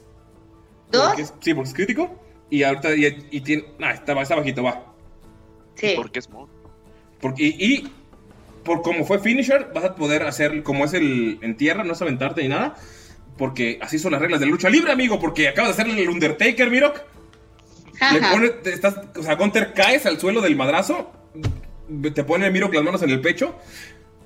[0.91, 1.07] ¿Dos?
[1.07, 2.19] Porque es- sí, porque es crítico.
[2.49, 3.64] Y ahorita y, y tiene.
[3.82, 4.94] Ah, está, está bajito, va.
[5.76, 5.94] Sí.
[5.95, 6.49] Porque es mod.
[7.22, 7.91] Porque, y, y
[8.65, 12.02] por como fue finisher, vas a poder hacer como es el en tierra, no es
[12.02, 12.76] aventarte ni nada.
[13.38, 15.18] Porque así son las reglas de lucha libre, amigo.
[15.19, 16.99] Porque acabas de hacer el Undertaker, Mirok.
[18.14, 21.11] Le pone, te estás, o sea, Gunter caes al suelo del madrazo.
[22.14, 23.56] Te pone Mirok las manos en el pecho.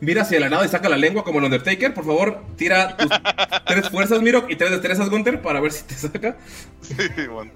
[0.01, 1.93] Mira hacia la nada y saca la lengua como el Undertaker.
[1.93, 3.09] Por favor, tira tus
[3.67, 6.37] tres fuerzas, Mirok, y tres destrezas, Gunter, para ver si te saca.
[6.81, 6.95] Sí,
[7.29, 7.51] bueno.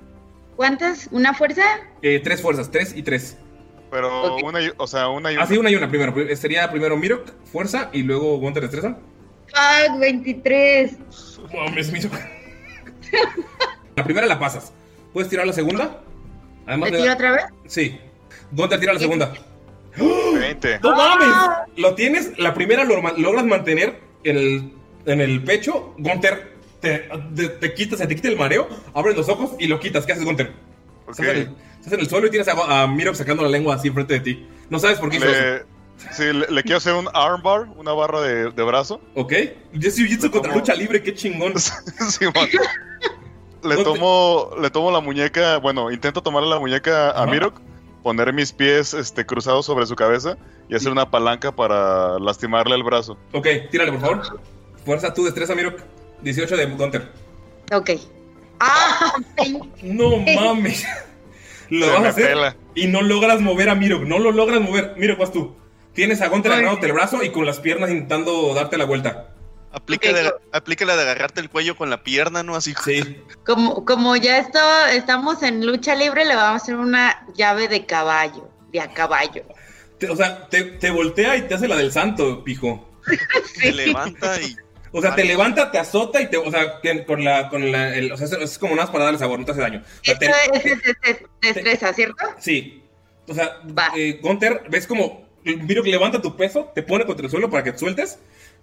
[0.56, 1.08] ¿Cuántas?
[1.12, 1.64] ¿Una fuerza?
[2.02, 3.38] Eh, tres fuerzas, tres y tres.
[3.92, 5.44] Pero una, y- o sea, una y una.
[5.44, 6.14] Así una y una primero.
[6.14, 8.98] Pri- Sería primero Mirok, fuerza, y luego Gunter, destreza.
[9.48, 10.98] Fuck, 23.
[11.54, 12.12] Mames, Mirok.
[13.96, 14.72] La primera la pasas.
[15.14, 16.02] ¿Puedes tirar la segunda?
[16.70, 17.44] Además ¿Le da- otra vez?
[17.68, 18.00] Sí.
[18.52, 19.34] Gunter tira la segunda.
[19.98, 20.80] 20.
[20.82, 21.28] ¡No mames!
[21.76, 24.74] Lo tienes, la primera lo logras mantener en el,
[25.06, 25.94] en el pecho.
[25.98, 29.80] Gunter, te, te, te quitas, se te quita el mareo, abres los ojos y lo
[29.80, 30.06] quitas.
[30.06, 30.54] ¿Qué haces, Gunter?
[31.10, 33.76] Estás, en el, estás en el suelo y tienes a, a Mirok sacando la lengua
[33.76, 34.48] así enfrente de ti.
[34.70, 35.42] No sabes por qué hizo eso.
[35.42, 39.02] Le, sí, le, le quiero hacer un armbar, una barra de, de brazo.
[39.16, 39.34] ¿Ok?
[39.74, 41.54] Yo soy jiu-jitsu contra lucha libre, qué chingón.
[41.60, 42.26] Sí.
[43.64, 47.26] Le tomo, le tomo la muñeca, bueno, intento tomarle la muñeca a.
[47.26, 47.60] Mirok,
[48.04, 50.38] poner mis pies este, cruzados sobre su cabeza
[50.70, 53.18] y hacer una palanca para lastimarle el brazo.
[53.34, 54.40] Ok, tírale, por favor.
[54.86, 55.80] Fuerza, tú destreza, Mirok.
[56.22, 57.12] 18 de Gunter.
[57.74, 57.92] Ok.
[58.60, 59.14] ¡Ah!
[59.38, 59.68] 20.
[59.84, 60.86] No mames.
[61.70, 62.56] Lo Se vas a hacer pela.
[62.74, 64.02] y no logras mover a Mirok.
[64.04, 64.96] No lo logras mover.
[64.98, 65.56] Mirok, vas tú.
[65.94, 69.29] Tienes a Gunter agarrándote el brazo y con las piernas intentando darte la vuelta.
[69.72, 72.56] Aplica, de, aplica la de agarrarte el cuello con la pierna, ¿no?
[72.56, 72.74] Así.
[72.84, 73.22] Sí.
[73.46, 74.60] Como, como ya esto,
[74.92, 78.50] estamos en lucha libre, le vamos a hacer una llave de caballo.
[78.72, 79.44] De a caballo.
[79.98, 82.90] Te- o sea, te, te voltea y te hace la del santo, pijo.
[83.56, 84.56] Se levanta y.
[84.92, 86.38] O sea, te levanta, te azota y te.
[86.38, 87.50] O sea, que con la.
[87.50, 89.52] Con la el- o sea, es- es como nada más para darle sabor, no te
[89.52, 89.84] hace daño.
[89.84, 92.26] O sea, Esto te- es, es- es- es destreza, ¿cierto?
[92.40, 92.84] Sí.
[93.28, 93.60] O sea,
[93.96, 97.72] eh, Gunter, ves como Mirok levanta tu peso, te pone contra el suelo para que
[97.72, 98.20] te sueltes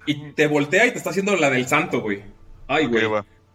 [0.07, 2.23] y te voltea y te está haciendo la del santo, güey.
[2.69, 3.05] Ay, güey.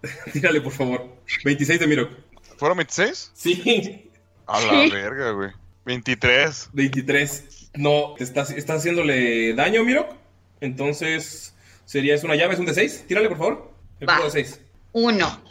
[0.33, 1.05] Tírale, por favor.
[1.43, 2.11] 26 de Mirok.
[2.57, 3.31] ¿Fueron 26?
[3.33, 4.09] Sí.
[4.47, 4.89] A la Sí.
[4.91, 5.49] verga, güey.
[5.85, 6.69] 23.
[6.73, 7.69] 23.
[7.75, 10.13] No, te estás, estás haciéndole daño, Mirok.
[10.59, 11.55] Entonces,
[11.85, 13.05] sería, es una llave, es un D6.
[13.07, 13.71] Tírale, por favor.
[13.99, 14.17] El Va.
[14.17, 14.59] puro D6.
[14.93, 15.41] Uno.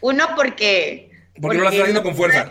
[0.00, 1.10] Uno porque.
[1.40, 2.48] Porque no lo estás haciendo con fuerza.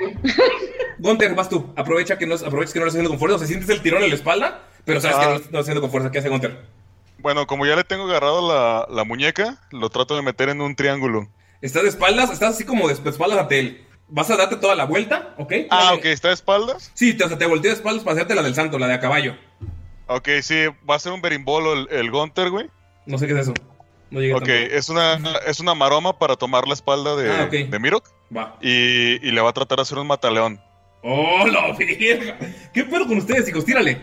[0.98, 1.72] Gunter, vas tú.
[1.76, 3.36] Aprovecha que no, aprovecha que no lo estás haciendo con fuerza.
[3.36, 5.26] O sea, sientes el tirón en la espalda, pero sabes que Ah.
[5.26, 6.10] no lo estás haciendo con fuerza.
[6.10, 6.58] ¿Qué hace Gunter?
[7.18, 10.76] Bueno, como ya le tengo agarrado la, la muñeca, lo trato de meter en un
[10.76, 11.28] triángulo.
[11.60, 13.86] Estás de espaldas, estás así como de espaldas ante él.
[14.08, 15.52] Vas a darte toda la vuelta, ¿ok?
[15.70, 16.92] Ah, ok, ¿está de espaldas?
[16.94, 18.94] Sí, te, o sea, te volteé de espaldas para hacerte la del santo, la de
[18.94, 19.34] a caballo.
[20.06, 22.70] Ok, sí, va a ser un berimbolo el, el Gunter, güey.
[23.06, 23.54] No sé qué es eso.
[24.10, 25.14] No llegué Ok, es una,
[25.46, 28.08] es una maroma para tomar la espalda de, Ah, de Mirok.
[28.36, 28.56] Va.
[28.60, 30.60] Y, y le va a tratar de hacer un mataleón.
[31.02, 32.38] ¡Oh, la verga!
[32.72, 33.64] ¿Qué pedo con ustedes, chicos?
[33.64, 34.00] Tírale.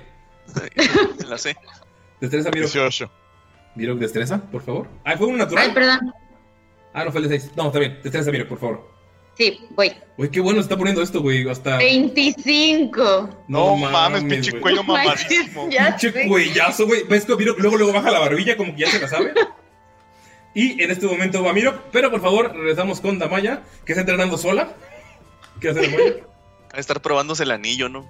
[1.27, 1.55] La sé.
[2.23, 2.71] Destreza, Mirok.
[2.71, 3.11] 18.
[3.75, 4.87] Mirok, destreza, por favor.
[5.03, 5.65] Ah, fue un natural.
[5.67, 6.13] Ay, perdón.
[6.93, 7.51] Ah, no fue el de 6.
[7.57, 7.99] No, está bien.
[8.01, 8.89] Destreza, Mirok, por favor.
[9.37, 9.91] Sí, voy.
[10.17, 11.45] Uy, qué bueno se está poniendo esto, güey.
[11.49, 11.77] Hasta.
[11.77, 13.29] 25.
[13.49, 14.61] No mames, pinche güey.
[14.61, 15.69] cuello mamadísimo.
[15.69, 17.03] ya Pinche cuellazo, güey.
[17.03, 19.33] ¿Ves que Mirok luego, luego baja la barbilla como que ya se la sabe?
[20.53, 21.89] Y en este momento va Mirok.
[21.91, 24.71] Pero por favor, regresamos con Damaya, que está entrenando sola.
[25.59, 26.13] ¿Qué hace Damaya?
[26.73, 28.07] A estar probándose el anillo, ¿no?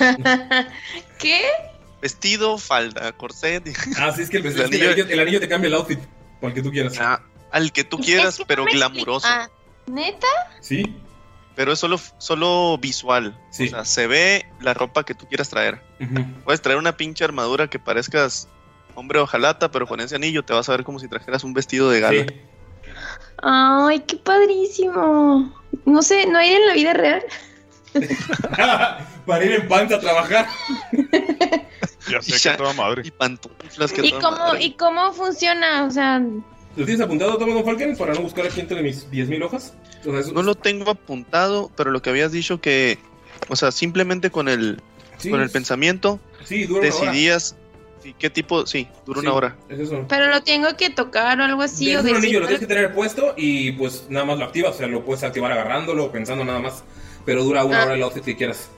[1.18, 1.42] ¿Qué?
[2.00, 3.62] Vestido, falda, corset.
[3.98, 5.74] Ah, sí, es que el, El es que el anillo- el anillo te cambia el
[5.74, 5.98] outfit.
[6.40, 6.94] Para el que tú quieras.
[6.98, 7.20] Ah,
[7.52, 9.26] al que tú quieras, pero glamuroso.
[9.28, 9.48] Ah,
[9.86, 10.26] ¿Neta?
[10.60, 10.96] Sí.
[11.56, 13.38] pero es solo, solo visual.
[13.50, 15.82] O sea, se ve la ropa que tú quieras traer.
[16.44, 18.48] Puedes traer una pinche armadura que parezcas
[18.94, 21.90] hombre ojalata, pero con ese anillo te vas a ver como si trajeras un vestido
[21.90, 22.26] de gala.
[23.42, 25.52] Ay, qué padrísimo.
[25.84, 27.22] No sé, ¿no hay en la vida real?
[29.26, 30.46] Para ir en panza a trabajar.
[32.10, 33.02] Ya sé que toda madre.
[33.04, 34.62] Y pantuflas que ¿Y toda cómo, madre.
[34.64, 35.84] ¿Y cómo funciona?
[35.84, 36.18] O sea,
[36.76, 39.74] ¿Lo tienes apuntado, Don Falken, para no buscar aquí entre mis 10.000 hojas?
[40.06, 42.98] O sea, eso- No lo tengo apuntado, pero lo que habías dicho que,
[43.48, 44.80] o sea, simplemente con el,
[45.18, 47.56] Sí, con el es- pensamiento Sí, dura una decidías
[48.02, 49.56] sí, qué tipo, sí, dura una Sí, hora.
[49.68, 50.06] Es eso.
[50.08, 51.90] pero lo tengo que tocar o algo así.
[51.90, 54.74] es o un anillo, lo tienes que tener puesto y pues nada más lo activas.
[54.76, 56.82] O sea, lo puedes activar agarrándolo, pensando nada más.
[57.26, 57.84] Pero dura una Ah.
[57.86, 58.70] hora el outfit que quieras.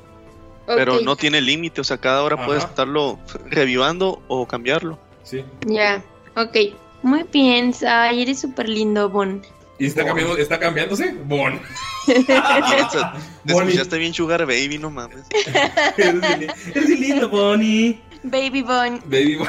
[0.67, 2.71] Pero Ok, no tiene límite, o sea, cada hora puedes Ajá.
[2.71, 4.99] estarlo revivando o cambiarlo.
[5.25, 5.45] Sí.
[5.67, 6.03] Ya,
[6.37, 6.57] ok.
[7.03, 9.43] Muy bien, Ay, eres súper lindo, Bon.
[9.79, 11.15] ¿Y está, cambiando, está cambiándose?
[11.25, 11.61] Bon.
[13.45, 13.71] Bonnie.
[13.71, 15.25] escuchaste bien Sugar Baby, no mames.
[15.97, 18.01] Eres lindo, Bonnie.
[18.23, 19.01] Baby Bon.
[19.07, 19.49] Baby Bon.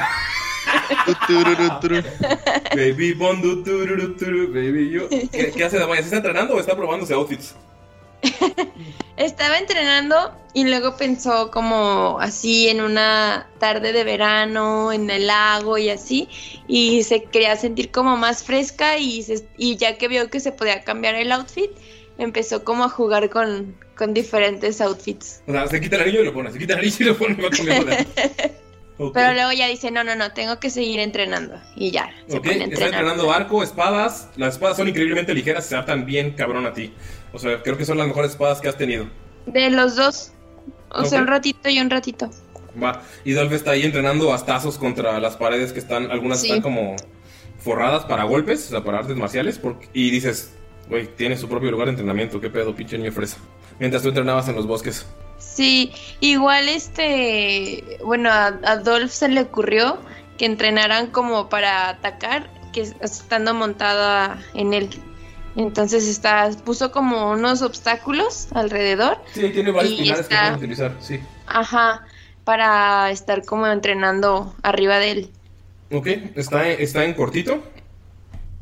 [2.74, 5.08] Baby Bon, baby yo.
[5.08, 6.00] ¿Qué, qué hace Damaya?
[6.00, 7.54] ¿Se está entrenando o está probándose outfits?
[9.16, 15.78] Estaba entrenando y luego pensó como así en una tarde de verano, en el lago
[15.78, 16.28] y así,
[16.66, 20.52] y se quería sentir como más fresca y, se- y ya que vio que se
[20.52, 21.70] podía cambiar el outfit,
[22.18, 25.42] empezó como a jugar con, con diferentes outfits.
[25.46, 26.50] O sea, se quita el anillo y lo pone.
[26.50, 27.36] Se quita el anillo y lo pone.
[27.38, 28.06] y Va cambiando de-
[28.96, 29.12] Ok.
[29.12, 31.60] Pero luego ya dice, no, no, no, tengo que seguir entrenando.
[31.74, 34.28] Y ya, se Ok, pone a está entrenando arco, espadas.
[34.36, 36.92] Las espadas son increíblemente ligeras, se adaptan bien cabrón a ti.
[37.34, 39.06] O sea, creo que son las mejores espadas que has tenido.
[39.46, 40.32] De los dos.
[40.90, 42.30] O sea, un ratito y un ratito.
[42.82, 43.02] Va.
[43.24, 46.46] Y Dolph está ahí entrenando astazos contra las paredes que están, algunas Sí.
[46.46, 46.96] están como
[47.58, 49.58] forradas para golpes, o sea, para artes marciales.
[49.58, 50.52] porque- y dices,
[50.88, 53.38] güey, tiene su propio lugar de entrenamiento, qué pedo, pinche niño fresa.
[53.78, 55.04] Mientras tú entrenabas en los bosques.
[55.38, 59.98] Sí, igual este, bueno, a, a Dolph se le ocurrió
[60.38, 64.88] que entrenaran como para atacar, que es- estando montada en él.
[65.56, 70.96] Entonces está, puso como unos obstáculos alrededor, Sí, tiene varios pilares que está- puedes utilizar,
[71.00, 71.20] sí.
[71.46, 72.04] ajá,
[72.44, 75.30] para estar como entrenando arriba de él.
[75.92, 77.62] Ok, está, está en cortito.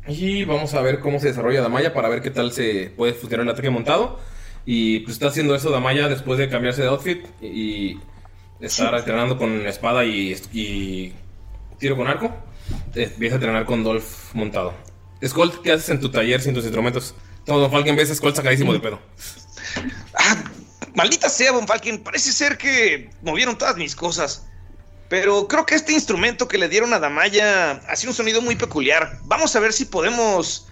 [0.07, 3.45] Y vamos a ver cómo se desarrolla Damaya para ver qué tal se puede funcionar
[3.45, 4.19] el ataque montado.
[4.65, 7.97] Y pues está haciendo eso Damaya después de cambiarse de outfit y
[8.59, 11.13] estar entrenando con espada y, y
[11.79, 12.31] tiro con arco.
[12.93, 14.73] Empieza a entrenar con Dolph montado.
[15.25, 17.15] Skull, ¿qué haces en tu taller sin tus instrumentos?
[17.45, 18.99] Todo Falken ves a Skull sacadísimo de pedo.
[20.95, 24.45] Maldita sea, Von Falken, parece ser que movieron todas mis cosas.
[25.09, 29.19] Pero creo que este instrumento que le dieron a Damaya hacía un sonido muy peculiar.
[29.25, 30.67] Vamos a ver si podemos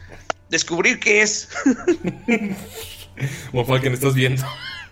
[0.50, 1.50] descubrir qué es.
[3.52, 4.44] Von Falken, estás viendo.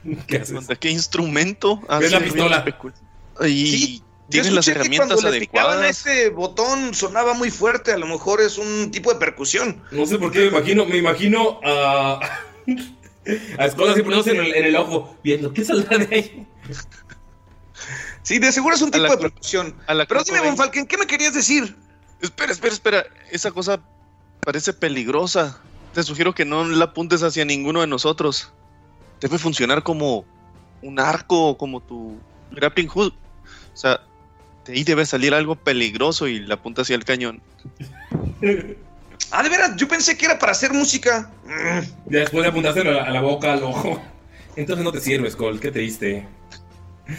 [0.27, 0.55] ¿Qué haces?
[0.55, 1.81] ¿Contra qué instrumento?
[1.87, 2.65] Ah, ¿Ves la pistola?
[3.41, 5.97] Y Sí, tienes las herramientas cuando le picaban a adecuadas.
[6.07, 7.91] este botón sonaba muy fuerte.
[7.93, 9.81] A lo mejor es un tipo de percusión.
[9.91, 12.19] No sé por qué me imagino, me imagino a.
[13.59, 16.47] A Skull así poniéndose en el, en el ojo, viendo qué saldrá de ahí.
[18.23, 19.75] Sí, de seguro es un A la tipo de cu- percusión.
[19.87, 20.55] a la Pero dime, Cobain.
[20.55, 21.75] Von Falken, ¿qué me querías decir?
[22.21, 23.05] Espera, espera, espera.
[23.31, 23.79] Esa cosa
[24.41, 25.59] parece peligrosa.
[25.93, 28.51] Te sugiero que no la apuntes hacia ninguno de nosotros.
[29.21, 30.25] Debe funcionar como
[30.81, 32.17] un arco, como tu
[32.51, 33.13] grappling hook.
[33.73, 34.01] O sea,
[34.69, 37.41] de ahí debe salir algo peligroso y la apunta hacia el cañón.
[39.31, 41.29] Ah, de veras, yo pensé que era para hacer música.
[41.45, 44.01] Mm, Ya después de apuntárselo a la, a la boca, al ojo.
[44.55, 46.25] Entonces no te sirve, Skull, qué triste.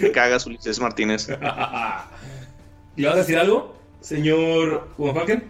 [0.00, 1.28] Me cagas, Ulises Martínez.
[2.96, 5.44] ¿Y vas a decir algo, señor Falken?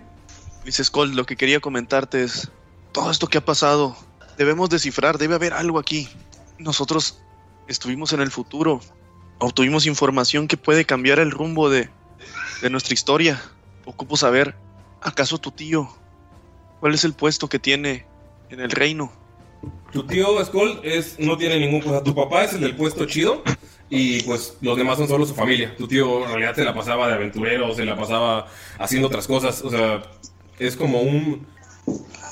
[0.65, 2.51] Dice Skull, lo que quería comentarte es
[2.93, 3.97] todo esto que ha pasado.
[4.37, 6.11] Debemos descifrar, debe haber algo aquí.
[6.59, 7.23] Nosotros
[7.69, 8.81] estuvimos en el futuro.
[9.41, 11.89] Obtuvimos información que puede cambiar el rumbo de,
[12.63, 13.43] de nuestra historia.
[13.87, 14.55] Ocupo saber,
[15.01, 15.89] ¿acaso tu tío?
[16.79, 18.07] ¿Cuál es el puesto que tiene
[18.51, 19.13] en el reino?
[19.93, 22.03] Tu tío Skull es, no tiene ningún cosa.
[22.03, 23.43] Tu papá es el del puesto chido.
[23.89, 25.75] Y pues los demás son solo su familia.
[25.77, 28.47] Tu tío en realidad se la pasaba de aventurero, se la pasaba
[28.79, 29.63] haciendo otras cosas.
[29.63, 30.03] O sea,
[30.59, 31.47] es como un.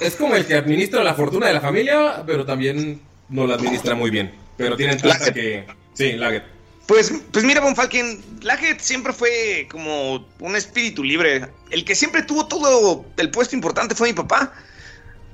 [0.01, 3.97] Es como el que administra la fortuna de la familia, pero también no la administra
[3.97, 4.33] muy bien.
[4.57, 5.67] Pero tienen tanta que.
[5.95, 6.58] Sí, Laget.
[6.89, 11.47] Pues, pues mira, Von Falken, Laget siempre fue como un espíritu libre.
[11.69, 14.55] El que siempre tuvo todo el puesto importante fue mi papá.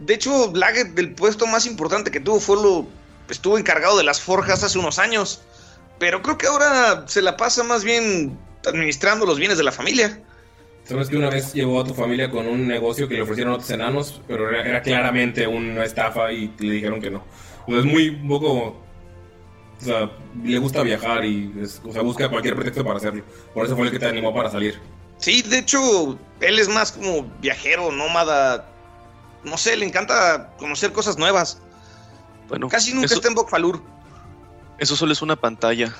[0.01, 2.89] De hecho, Laget, del puesto más importante que tuvo, fue lo.
[3.28, 5.43] Estuvo encargado de las forjas hace unos años.
[6.01, 8.36] Pero creo que ahora se la pasa más bien
[8.66, 10.20] administrando los bienes de la familia.
[10.82, 13.70] Sabes que una vez llegó a tu familia con un negocio que le ofrecieron otros
[13.70, 17.24] enanos, pero era, claramente una estafa y le dijeron que no.
[17.68, 18.84] Sea, es muy poco.
[19.85, 20.11] O sea,
[20.43, 23.23] le gusta viajar y es- o sea, busca cualquier pretexto para hacerlo.
[23.52, 24.81] Por eso fue el que te animó para salir.
[25.19, 28.69] Sí, de hecho, él es más como viajero, nómada.
[29.44, 31.61] No sé, le encanta conocer cosas nuevas.
[32.48, 33.82] Bueno, Casi nunca eso- está en Bokfalur.
[34.78, 35.94] Eso solo es una pantalla.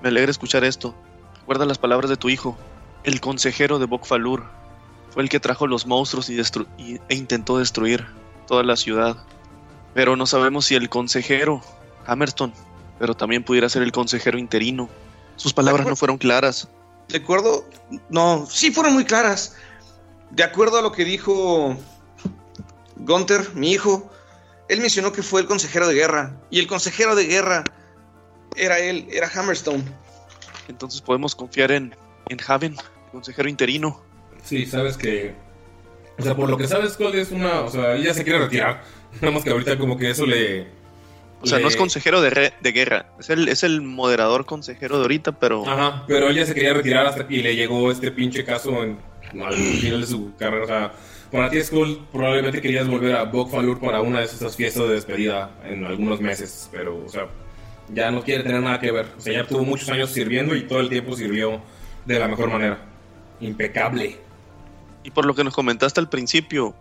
[0.00, 0.94] Me alegra escuchar esto.
[1.40, 2.56] Recuerda las palabras de tu hijo.
[3.04, 4.44] El consejero de Bokfalur
[5.10, 8.06] fue el que trajo los monstruos y destru- y- e intentó destruir
[8.46, 9.16] toda la ciudad.
[9.94, 11.62] Pero no sabemos si el consejero,
[12.06, 12.52] Hammerstone,
[12.98, 14.88] pero también pudiera ser el consejero interino.
[15.36, 16.68] Sus palabras no fueron claras.
[17.08, 17.64] De acuerdo,
[18.10, 19.56] no, sí fueron muy claras.
[20.30, 21.76] De acuerdo a lo que dijo
[22.96, 24.10] Gunther, mi hijo,
[24.68, 26.36] él mencionó que fue el consejero de guerra.
[26.50, 27.64] Y el consejero de guerra
[28.56, 29.84] era él, era Hammerstone.
[30.68, 31.94] Entonces podemos confiar en,
[32.28, 34.02] en Haven, el consejero interino.
[34.42, 35.34] Sí, sabes que.
[36.18, 37.60] O sea, por lo que sabes, Cold es una.
[37.60, 38.82] O sea, ella se quiere retirar.
[39.20, 40.77] Nada más que ahorita, como que eso le.
[41.40, 44.44] O sea, le- no es consejero de, re- de guerra, es el, es el moderador
[44.44, 45.64] consejero de ahorita, pero...
[45.68, 48.98] Ajá, pero ella se quería retirar hasta y le llegó este pinche caso en-
[49.40, 50.64] al final de su carrera.
[50.64, 50.92] O sea,
[51.30, 55.50] para ti, Skull, probablemente querías volver a Bokfalur para una de esas fiestas de despedida
[55.64, 57.26] en algunos meses, pero, o sea,
[57.92, 59.06] ya no quiere tener nada que ver.
[59.16, 61.60] O sea, ya tuvo muchos años sirviendo y todo el tiempo sirvió
[62.06, 62.78] de la mejor manera.
[63.40, 64.16] Impecable.
[65.04, 66.74] Y por lo que nos comentaste al principio,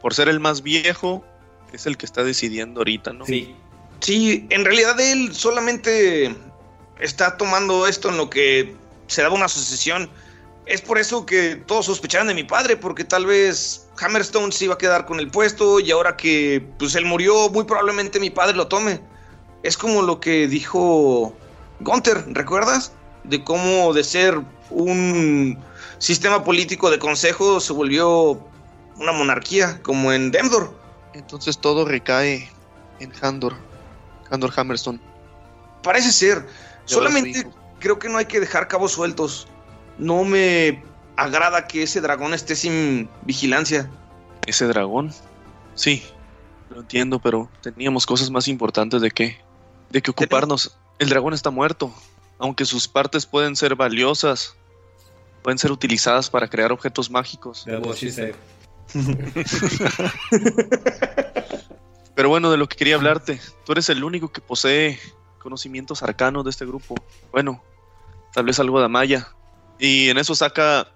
[0.00, 1.24] por ser el más viejo,
[1.72, 3.26] es el que está decidiendo ahorita, ¿no?
[3.26, 3.54] Sí.
[4.00, 6.34] Sí, en realidad él solamente
[7.00, 8.74] está tomando esto en lo que
[9.06, 10.10] se daba una sucesión.
[10.66, 14.74] Es por eso que todos sospechaban de mi padre, porque tal vez Hammerstone se iba
[14.74, 18.56] a quedar con el puesto y ahora que pues él murió, muy probablemente mi padre
[18.56, 19.00] lo tome.
[19.62, 21.34] Es como lo que dijo
[21.80, 22.92] Gunther, ¿recuerdas?
[23.24, 24.40] De cómo de ser
[24.70, 25.58] un
[25.98, 28.40] sistema político de consejo se volvió
[28.96, 30.76] una monarquía, como en Demdor.
[31.14, 32.50] Entonces todo recae
[33.00, 33.56] en Handor,
[34.30, 35.00] Handor Hammerstone.
[35.82, 36.46] Parece ser.
[36.84, 37.46] Solamente
[37.78, 39.48] creo que no hay que dejar cabos sueltos.
[39.98, 40.82] No me
[41.16, 43.90] agrada que ese dragón esté sin vigilancia.
[44.46, 45.12] ¿Ese dragón?
[45.74, 46.02] Sí,
[46.70, 49.38] lo entiendo, pero teníamos cosas más importantes de qué,
[49.90, 50.76] de que ocuparnos.
[50.98, 51.92] El dragón está muerto,
[52.38, 54.54] aunque sus partes pueden ser valiosas,
[55.42, 57.66] pueden ser utilizadas para crear objetos mágicos.
[62.16, 64.98] Pero bueno, de lo que quería hablarte, tú eres el único que posee
[65.38, 66.94] conocimientos arcanos de este grupo.
[67.30, 67.62] Bueno,
[68.32, 69.28] tal vez algo de Amaya.
[69.78, 70.88] Y en eso saca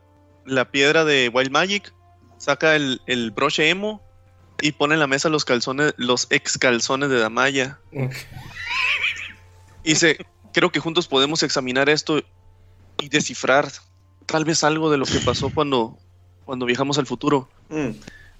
[0.47, 1.93] la piedra de Wild Magic,
[2.39, 4.03] saca el, el broche emo
[4.63, 7.79] y pone en la mesa los calzones, los ex calzones de Damaya.
[7.93, 12.23] Y dice, creo que juntos podemos examinar esto
[12.99, 13.71] y descifrar
[14.25, 15.99] tal vez algo de lo que pasó cuando,
[16.47, 17.49] cuando viajamos al futuro.
[17.69, 17.91] Mm.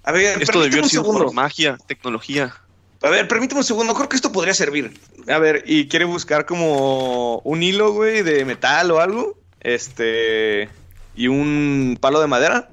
[0.03, 2.55] A ver, Esto debió haber sido por magia, tecnología.
[3.01, 3.93] A ver, permíteme un segundo.
[3.95, 4.93] Creo que esto podría servir.
[5.27, 9.37] A ver, y quiere buscar como un hilo, güey, de metal o algo.
[9.59, 10.69] Este.
[11.15, 12.69] Y un palo de madera.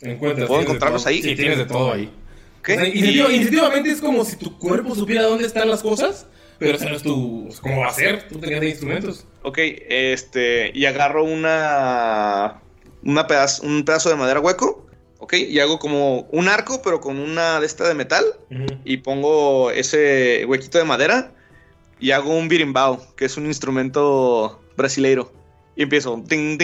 [0.00, 1.22] Encuentras, ¿Puedo encontrarlos ahí?
[1.22, 2.10] Sí, tienes de todo ahí.
[2.62, 2.74] ¿Qué?
[2.74, 6.26] O sea, instintiva- instintivamente es como si tu cuerpo supiera dónde están las cosas,
[6.58, 8.28] pero sabes tú cómo va a ser.
[8.28, 9.26] Tú tenías de instrumentos.
[9.42, 10.70] Ok, este.
[10.74, 12.60] Y agarro una.
[13.02, 14.86] Una pedazo, un pedazo de madera hueco.
[15.24, 18.26] Ok, y hago como un arco, pero con una de esta de metal.
[18.84, 21.32] Y pongo ese huequito de madera.
[21.98, 25.32] Y hago un birimbao, que es un instrumento brasileiro.
[25.76, 26.22] Y empiezo.
[26.28, 26.58] Ting,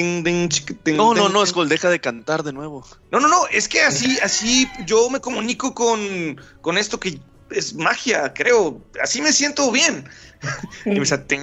[0.51, 1.47] chiqui, ting, No, no, no.
[1.47, 2.87] Skull, deja de cantar de nuevo.
[3.11, 7.19] No, no, no, es que así, así yo me comunico con, con esto que
[7.51, 8.83] es magia, creo.
[9.03, 10.07] Así me siento bien.
[10.85, 11.41] Y me dice, "Ting,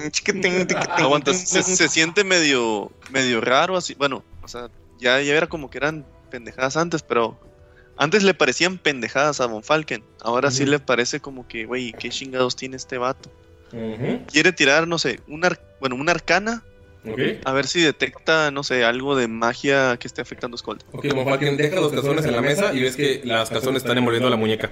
[0.92, 1.74] Aguanta, ting, se, ting".
[1.74, 3.94] se siente medio, medio raro así.
[3.94, 4.68] Bueno, o sea,
[5.00, 7.38] ya, ya era como que eran pendejadas antes, pero
[7.96, 10.04] antes le parecían pendejadas a Von Falken.
[10.22, 13.30] Ahora sí le parece como que, güey, ¿qué chingados tiene este vato?
[14.30, 16.62] Quiere tirar, no sé, un ar- bueno, una arcana.
[17.44, 20.78] A ver si detecta, no sé, algo de magia que esté afectando a Skull.
[20.92, 23.96] Ok, Von Falken, deja los calzones en la mesa y ves que las calzones están
[23.98, 24.70] envolviendo la muñeca.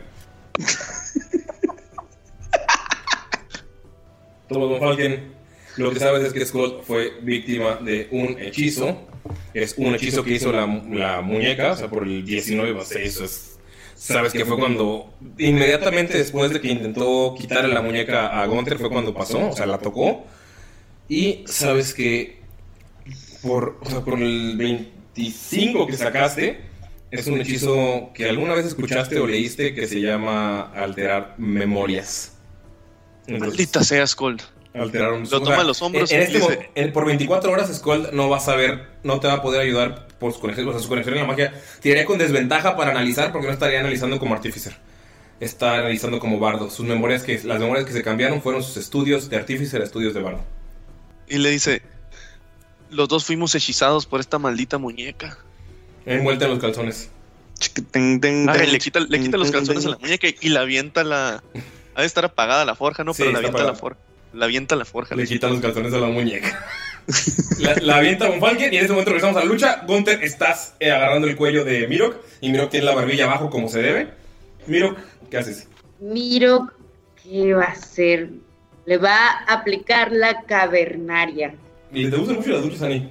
[4.49, 5.35] Toma, Von Falken.
[5.77, 8.99] Lo que sabes es que Skull fue víctima de un hechizo.
[9.55, 13.25] Es un hechizo que hizo la, muñeca, o sea, por el 19, o sea, eso
[13.25, 13.53] es...
[13.95, 18.91] Sabes que fue cuando, inmediatamente después de que intentó quitarle la muñeca a Gunther, fue
[18.91, 20.27] cuando pasó, o sea, la tocó.
[21.09, 22.41] Y sabes que
[23.43, 26.61] por, o sea, por el 25 que sacaste,
[27.11, 32.33] es un hechizo que alguna vez escuchaste o leíste que se llama alterar memorias.
[33.29, 34.39] Maldita sea Skull.
[34.81, 36.93] Alterar un- Lo o toma sea, a los hombros En, y en este dice- en-
[36.93, 40.33] por 24 horas, Skull no va a saber, no te va a poder ayudar por
[40.33, 41.55] su conexión, o sea, su conexión en la magia.
[41.81, 44.77] Tiraría con desventaja para analizar porque no estaría analizando como artificer.
[45.39, 46.71] está analizando como bardo.
[46.71, 50.21] Sus memorias que, las memorias que se cambiaron fueron sus estudios de artífice, estudios de
[50.23, 50.41] bardo.
[51.29, 51.83] Y le dice,
[52.91, 55.37] los dos fuimos hechizados por esta maldita muñeca.
[56.07, 57.11] Envuelta en los calzones.
[58.49, 61.43] Ah, le quita, le quita los calzones a la muñeca y la avienta a la...
[61.95, 63.13] Ha de estar apagada la forja, ¿no?
[63.15, 63.99] Sí, Pero la avienta a la forja.
[64.33, 65.15] La avienta a la forja.
[65.15, 66.65] Le quita los calzones a la muñeca.
[67.59, 69.83] la, la avienta Von Falken y en ese momento regresamos a la lucha.
[69.87, 73.69] Gunther, estás eh, agarrando el cuello de Mirok y Mirok tiene la barbilla abajo como
[73.69, 74.09] se debe.
[74.67, 74.99] Mirok,
[75.31, 75.69] ¿qué haces?
[76.01, 76.71] Miro
[77.23, 78.31] qué va a hacer.
[78.85, 81.55] Le va a aplicar la cavernaria.
[81.93, 83.09] Y te gustan mucho las luchas, Ani.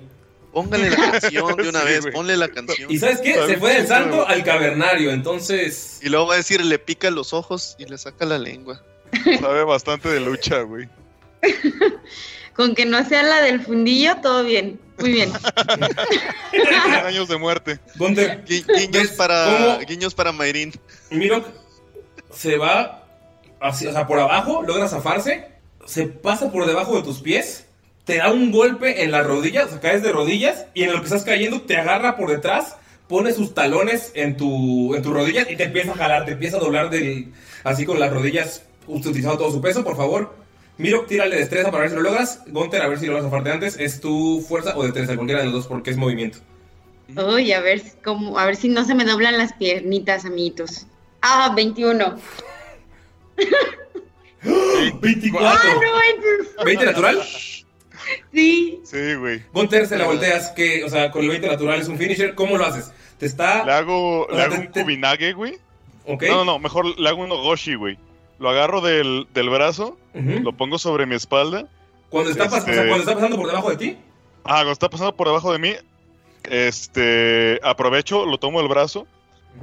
[0.54, 2.14] Póngale la canción de una Sí, vez, güey.
[2.14, 2.90] ponle la canción.
[2.92, 3.34] ¿Y sabes qué?
[3.46, 6.00] Se fue del santo al cavernario, entonces...
[6.02, 8.82] Y luego va a decir, le pica los ojos y le saca la lengua.
[9.42, 10.88] Sabe bastante de lucha, güey.
[12.56, 14.80] Con que no sea la del fundillo, todo bien.
[14.98, 15.32] Muy bien.
[17.06, 17.80] años de muerte.
[18.46, 19.80] Gui- guiños para, cómo?
[19.86, 20.74] guiños para Mayrin.
[21.12, 21.48] Mirok
[22.32, 23.04] se va
[23.60, 25.50] hacia, o sea, por abajo, logra zafarse,
[25.86, 27.66] se pasa por debajo de tus pies,
[28.06, 31.00] te da un golpe en las rodillas, o sea, caes de rodillas y en lo
[31.00, 32.76] que estás cayendo te agarra por detrás,
[33.08, 36.58] pone sus talones en tu, en tus rodillas y te empieza a jalar, te empieza
[36.58, 40.45] a doblar del, así con las rodillas utilizando todo su peso, por favor.
[40.78, 42.42] Mirok, tírale destreza para ver si lo logras.
[42.48, 43.78] Gunter, a ver si logras zafarte antes.
[43.80, 45.16] ¿Es tu fuerza o destreza?
[45.16, 46.40] Cualquiera de los dos porque es movimiento.
[47.16, 50.88] Uy, a ver si- cómo, a ver si no se me doblan las piernitas, amiguitos.
[51.22, 52.18] Ah, 21.
[55.02, 55.40] 24.
[55.42, 56.56] Ah, no manches.
[56.82, 57.22] ¿20 natural?
[58.34, 58.80] Sí.
[58.84, 59.42] Sí, güey.
[59.54, 62.36] Gunter, se la volteas, que, o sea, con el 20 natural es un finisher.
[62.36, 62.92] ¿Cómo lo haces?
[63.18, 63.66] Te está.
[63.66, 65.58] Le hago, o le hago te- un te- kubinage, güey.
[66.06, 66.24] Ok.
[66.24, 67.98] No, no, no, mejor le hago un ogoshi, güey.
[68.40, 71.68] Lo agarro del, del brazo, lo pongo sobre mi espalda.
[72.10, 73.98] Cuando está, pas- o sea, Este- cuando está pasando por debajo de ti.
[74.44, 75.74] Ah, cuando está pasando por debajo de mí,
[76.50, 79.08] este, aprovecho, lo tomo del brazo,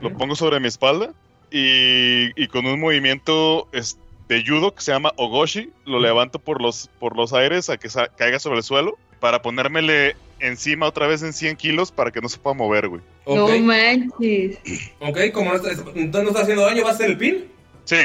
[0.00, 1.12] lo pongo sobre mi espalda
[1.50, 6.62] y, y con un movimiento es- de judo que se llama ogoshi, lo levanto por
[6.62, 11.22] los, por los aires a que caiga sobre el suelo para ponérmele encima otra vez
[11.22, 13.02] en 100 kilos para que no se pueda mover, güey.
[13.26, 13.58] No Ok.
[13.60, 14.58] manches.
[15.00, 17.44] Ok, como no está, entonces no está haciendo daño, ¿va a ser el pin?
[17.84, 17.96] Sí.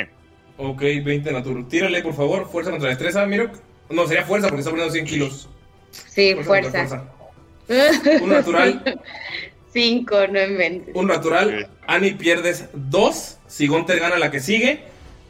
[0.57, 1.67] Ok, 20 natural.
[1.67, 3.51] Tírale, por favor, fuerza contra destreza, Mirok.
[3.89, 5.49] No, sería fuerza porque está poniendo 100 kilos.
[5.91, 7.03] Sí, fuerza.
[8.21, 9.01] Un natural.
[9.73, 10.95] Cinco, no inventes.
[10.95, 11.69] Un natural.
[11.85, 13.37] Ani pierdes 2.
[13.47, 14.79] Si Gunter gana la que sigue,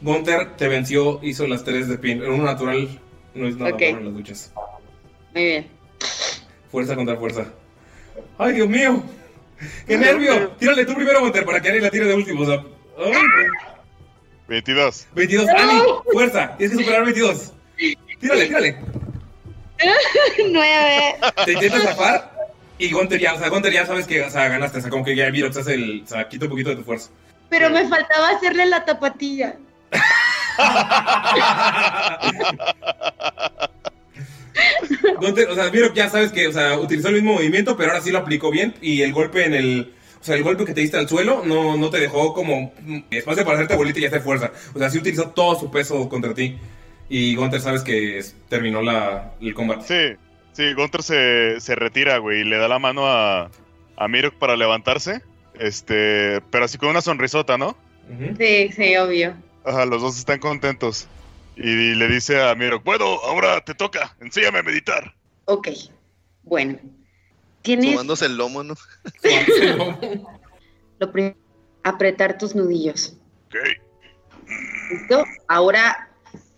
[0.00, 2.22] Gunter te venció, hizo las 3 de pin.
[2.22, 2.88] Un natural
[3.34, 3.78] no es nada Ok.
[3.80, 4.52] bueno en las luchas.
[5.34, 5.66] Muy bien.
[6.70, 7.46] Fuerza contra fuerza.
[8.38, 9.02] ¡Ay, Dios mío!
[9.86, 10.50] ¡Qué nervio!
[10.58, 12.42] Tírale tú primero, Gunter, para que Ani la tire de último.
[12.42, 12.62] O sea,
[12.98, 13.12] ay.
[14.48, 15.06] 22.
[15.14, 15.80] 22, Ani,
[16.12, 16.56] fuerza.
[16.56, 17.52] Tienes que superar 22.
[18.20, 18.78] Tírale, tírale.
[20.50, 21.16] Nueve.
[21.44, 22.32] Te intentas zafar
[22.78, 24.78] y Gunter ya, o sea, Gunter ya sabes que o sea, ganaste.
[24.78, 26.02] O sea, como que ya Virox hace el.
[26.04, 27.10] O sea, quita un poquito de tu fuerza.
[27.50, 29.56] Pero me faltaba hacerle la tapatilla.
[35.20, 38.02] Gunter, o sea, Virox ya sabes que, o sea, utilizó el mismo movimiento, pero ahora
[38.02, 38.74] sí lo aplicó bien.
[38.80, 39.94] Y el golpe en el.
[40.20, 42.98] O sea, el golpe que te diste al suelo no, no te dejó como mm,
[43.10, 44.52] espacio para hacerte bolita y hacer fuerza.
[44.74, 46.58] O sea, sí utilizó todo su peso contra ti.
[47.08, 49.84] Y Gunter sabes que es- terminó la, el combate.
[49.86, 50.16] Sí,
[50.52, 53.50] sí, Gunter se, se retira, güey, y le da la mano a,
[53.96, 55.22] a Mirok para levantarse.
[55.58, 57.76] Este, pero así con una sonrisota, ¿no?
[58.38, 59.34] Sí, sí, obvio.
[59.64, 61.08] Ajá, los dos están contentos.
[61.56, 65.14] Y, le dice a Mirok, bueno, ahora te toca, enséñame a meditar.
[65.46, 65.68] Ok.
[66.42, 66.78] Bueno.
[67.62, 68.74] Tienes Tomándose el lomo, ¿no?
[70.98, 71.36] lo primero,
[71.82, 73.16] apretar tus nudillos.
[73.46, 73.56] Ok.
[74.90, 75.24] ¿Listo?
[75.48, 76.10] Ahora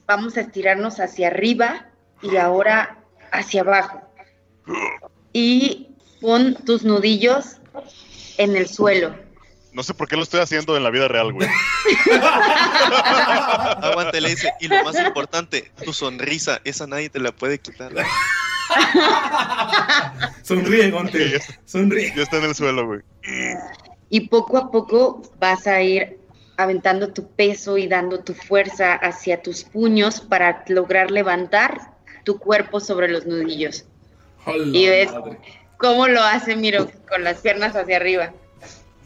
[0.07, 1.89] vamos a estirarnos hacia arriba
[2.23, 2.99] y ahora
[3.33, 4.03] hacia abajo.
[5.33, 5.89] Y
[6.21, 7.57] pon tus nudillos
[8.37, 9.15] en el suelo.
[9.73, 11.49] No sé por qué lo estoy haciendo en la vida real, güey.
[13.83, 14.53] Aguante, le dice.
[14.61, 17.93] Y lo más importante, tu sonrisa, esa nadie te la puede quitar.
[20.43, 21.41] Sonríe, Gunter.
[21.65, 22.13] Sonríe.
[22.17, 23.01] Ya está en el suelo, güey.
[24.09, 26.19] Y poco a poco vas a ir
[26.57, 31.93] aventando tu peso y dando tu fuerza hacia tus puños para lograr levantar
[32.25, 33.87] tu cuerpo sobre los nudillos.
[34.73, 35.11] Y ves
[35.77, 38.33] cómo lo hace Miro con las piernas hacia arriba.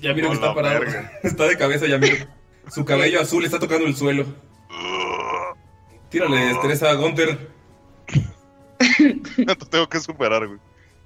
[0.00, 0.80] Ya miro que está parado.
[0.80, 1.12] verga.
[1.22, 2.26] Está de cabeza, ya miro.
[2.70, 4.26] Su cabello azul está tocando el suelo.
[6.10, 7.53] Tírale destreza a Gunter.
[9.36, 10.58] Te tengo que superar, güey.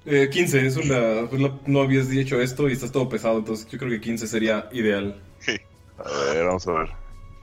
[0.05, 3.77] Eh, 15, es una, pues no, habías hecho esto y estás todo pesado, entonces yo
[3.77, 5.21] creo que 15 sería ideal.
[5.97, 6.89] A ver, vamos a ver.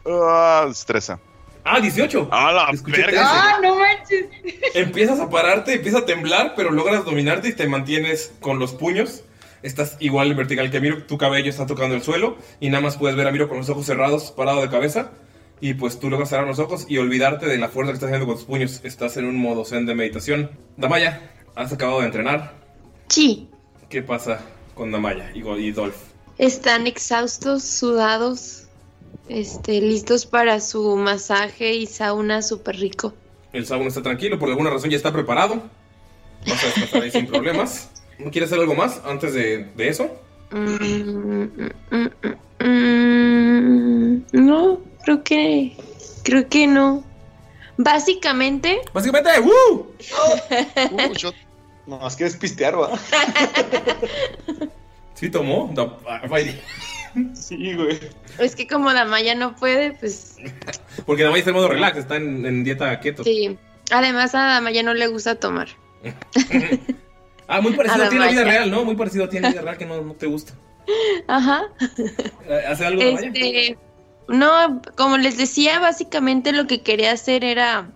[0.06, 1.20] Ah, destreza.
[1.62, 2.28] Ah, 18.
[2.30, 3.10] ¡Ah, la Escuché verga!
[3.10, 3.24] 13.
[3.24, 4.26] ¡Ah, no manches!
[4.74, 9.24] Empiezas a pararte, empiezas a temblar, pero logras dominarte y te mantienes con los puños.
[9.62, 12.96] Estás igual en vertical que Miro, tu cabello está tocando el suelo y nada más
[12.96, 15.10] puedes ver a Miro con los ojos cerrados, parado de cabeza.
[15.60, 18.26] Y pues tú logras cerrar los ojos y olvidarte de la fuerza que estás haciendo
[18.26, 18.80] con tus puños.
[18.84, 20.50] Estás en un modo zen de meditación.
[20.76, 22.54] Damaya, has acabado de entrenar.
[23.08, 23.48] Sí,
[23.88, 24.40] ¿Qué pasa
[24.74, 25.96] con Damaya y, y Dolph?
[26.38, 28.64] están exhaustos, sudados,
[29.28, 33.14] este, listos para su masaje y sauna súper rico.
[33.52, 35.62] El sauna está tranquilo, por alguna razón ya está preparado.
[36.46, 37.88] Vas a descansar ahí sin problemas.
[38.18, 40.10] ¿No quieres hacer algo más antes de, de eso?
[40.50, 41.44] Mm,
[41.90, 42.06] mm,
[42.60, 45.76] mm, no, creo que,
[46.24, 47.04] creo que no.
[47.78, 49.86] Básicamente, Básicamente, ¡uh!
[51.86, 52.98] No, más que despistear, va.
[55.14, 55.72] ¿Sí tomó?
[57.34, 58.00] Sí, güey.
[58.40, 60.36] es que como la Maya no puede, pues
[61.06, 63.22] Porque Damaya está en modo relax, está en, en dieta keto.
[63.22, 63.56] sí.
[63.92, 65.68] Además a la Maya no le gusta tomar.
[67.48, 68.84] Ah, muy parecido a ti en la vida real, ¿no?
[68.84, 70.52] Muy parecido a ti en la vida real que no, no te gusta.
[71.28, 71.62] Ajá.
[72.44, 73.28] Eh, ¿Hace algo Damaya?
[73.28, 73.78] Este,
[74.28, 77.90] no, como les decía, básicamente lo que quería hacer era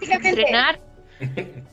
[0.00, 0.80] entrenar.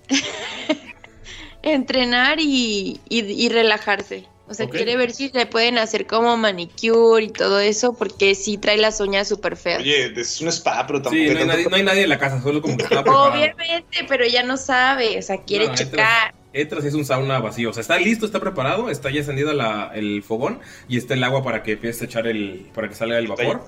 [1.62, 4.26] entrenar y, y- y relajarse.
[4.50, 8.58] O sea, quiere ver si le pueden hacer como manicure y todo eso, porque sí
[8.58, 9.82] trae las uñas súper feas.
[9.82, 11.22] Oye, es un spa, pero tampoco.
[11.22, 13.02] Sí, no hay, nadie, no hay nadie en la casa, solo como que está.
[13.02, 16.34] Obviamente, pero ella no sabe, o sea, quiere No, checar.
[16.62, 17.70] Entras y es un sauna vacío.
[17.70, 21.24] O sea, está listo, está preparado, está ya encendido la- el fogón y está el
[21.24, 22.70] agua para que empieces a echar el.
[22.74, 23.64] para que salga el vapor.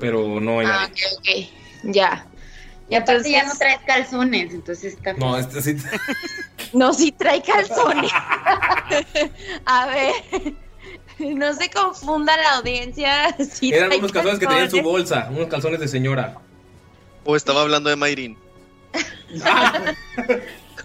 [0.00, 1.04] Pero no hay Ah, nadie.
[1.16, 2.26] ok, ok, ya.
[2.88, 5.76] Y aparte ya no traes calzones, entonces está No, este sí.
[6.74, 8.10] No, sí trae calzones.
[9.64, 10.54] A ver,
[11.18, 13.34] no se confunda la audiencia.
[13.50, 16.38] sí Eran trae unos calzones que tenían en su bolsa, unos calzones de señora.
[17.24, 18.36] O estaba hablando de Mayrin.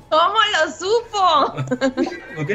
[0.10, 2.08] ¿Cómo lo supo?
[2.42, 2.52] Ok.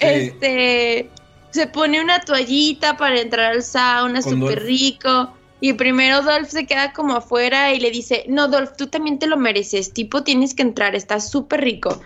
[0.00, 1.08] Este,
[1.50, 5.32] se pone una toallita para entrar al sauna, súper rico.
[5.60, 9.26] Y primero Dolph se queda como afuera y le dice, no, Dolph, tú también te
[9.26, 12.00] lo mereces, tipo, tienes que entrar, está súper rico.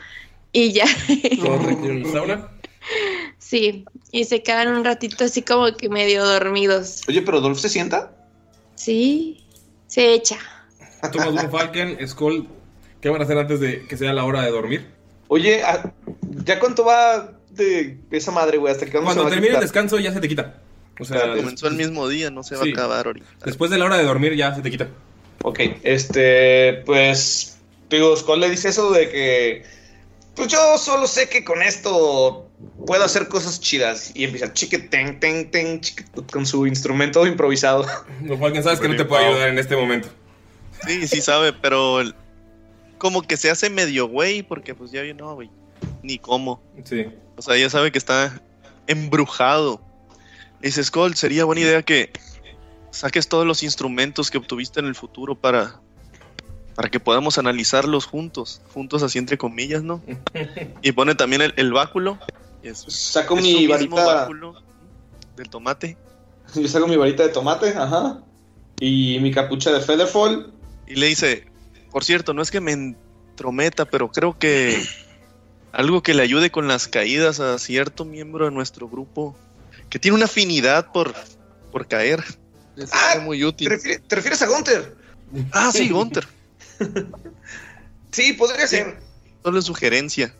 [0.53, 0.87] Y ya,
[1.43, 2.49] Todo tranquilo en el sauna.
[3.39, 7.03] sí, y se quedan un ratito así como que medio dormidos.
[7.09, 8.13] Oye, pero Dolph se sienta.
[8.75, 9.45] Sí,
[9.87, 10.39] se echa.
[11.11, 12.49] Tomas un Falcon, Skull.
[13.03, 14.87] ¿Qué van a hacer antes de que sea la hora de dormir?
[15.29, 15.93] Oye, ah,
[16.45, 18.73] ¿ya cuánto va de esa madre, güey?
[18.73, 20.61] Hasta que vamos Cuando a termine el descanso ya se te quita.
[21.01, 22.71] O sea, comenzó el mismo día, no se va Sí.
[22.71, 23.27] a acabar ahorita.
[23.45, 24.89] después de la hora de dormir ya se te quita.
[25.43, 27.59] Ok, este, pues,
[27.91, 29.65] digo, Skull le dice eso de que,
[30.37, 32.49] pues yo solo sé que con esto
[32.87, 34.13] puedo hacer cosas chidas.
[34.15, 37.85] Y empieza chique, ten, ten, ten, chique, con su instrumento improvisado.
[38.25, 40.09] Lo cual sabes que no te puede ayudar en este momento.
[40.87, 42.15] Sí, sí sabe, pero el-
[43.03, 45.51] como que se hace medio güey, porque pues ya vio, no, güey,
[46.05, 46.63] ni cómo.
[46.85, 47.05] Sí.
[47.37, 48.41] O sea, ya sabe que está
[48.87, 49.81] embrujado.
[50.61, 52.13] Le Dice, Skull, sería buena idea que
[52.93, 55.81] saques todos los instrumentos que obtuviste en el futuro para,
[56.77, 60.01] para que podamos analizarlos juntos, juntos así entre comillas, ¿no?
[60.83, 62.21] Y pone también el, el báculo.
[62.63, 63.97] y es- Saco es mi varita.
[64.05, 64.55] báculo
[65.37, 65.97] del tomate.
[66.55, 68.23] Yo saco mi varita de tomate, ajá.
[68.79, 70.53] Y mi capucha de Featherfall.
[70.87, 71.47] Y le dice,
[71.93, 74.83] por cierto, no es que me entrometa, pero creo que
[75.73, 79.37] algo que le ayude con las caídas a cierto miembro de nuestro grupo
[79.89, 81.15] que tiene una afinidad por,
[81.71, 82.25] por caer.
[82.75, 83.69] Le sería muy útil.
[83.69, 84.97] ¿Te, refiere- te refieres a Gunter?
[85.53, 86.27] Ah, sí, Gunter.
[88.13, 88.99] Sí, podría ser.
[89.43, 90.35] Solo es sugerencia.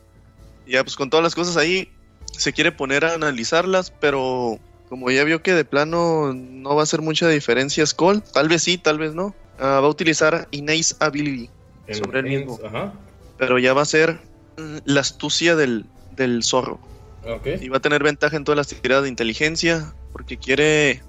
[0.67, 1.91] Ya, pues con todas las cosas ahí,
[2.37, 4.59] se quiere poner a analizarlas, pero
[4.91, 8.63] como ya vio que de plano no va a hacer mucha diferencia Skull, tal vez
[8.63, 9.35] sí, tal vez no.
[9.65, 11.49] Ah, va a utilizar Innate Ability
[11.87, 12.59] En- sobre él en- mismo.
[12.67, 12.93] Ajá.
[13.39, 14.19] Pero ya va a ser
[14.59, 15.87] mm, la astucia del,
[16.17, 16.81] del zorro.
[17.25, 17.47] Ok.
[17.61, 21.01] Y va a tener ventaja en todas las tiradas de inteligencia porque quiere,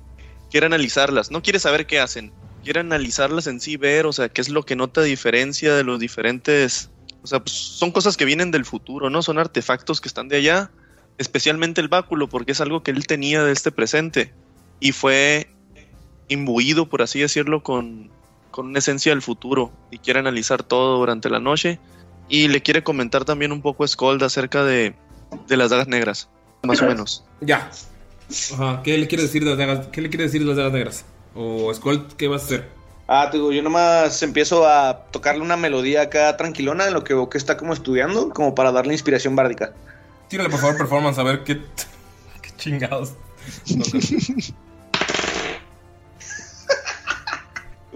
[0.51, 1.31] quiere analizarlas.
[1.31, 2.31] No quiere saber qué hacen.
[2.63, 5.99] Quiere analizarlas en sí, ver, o sea, qué es lo que nota diferencia de los
[5.99, 6.91] diferentes...
[7.23, 9.21] O sea, pues, son cosas que vienen del futuro, ¿no?
[9.23, 10.69] Son artefactos que están de allá.
[11.17, 14.31] Especialmente el báculo, porque es algo que él tenía de este presente.
[14.79, 15.47] Y fue
[16.27, 18.09] imbuido, por así decirlo, con,
[18.53, 19.73] con una esencia del futuro.
[19.91, 21.79] Y quiere analizar todo durante la noche.
[22.29, 24.95] Y le quiere comentar también un poco a Skold acerca de,
[25.47, 26.29] de las dagas negras,
[26.61, 27.25] más o menos.
[27.41, 27.69] Ya.
[28.53, 28.81] Ajá.
[28.83, 29.87] ¿Qué le quiere decir de las dagas?
[29.87, 31.05] ¿Qué le quiere decir de las dagas negras?
[31.35, 32.69] O Skull, ¿qué vas a hacer?
[33.07, 37.13] Ah, te digo, yo nomás empiezo a tocarle una melodía acá tranquilona en lo que
[37.13, 39.73] veo que está como estudiando, como para darle inspiración bárdica.
[40.29, 41.61] Tírale por favor performance a ver qué,
[42.41, 43.13] qué chingados.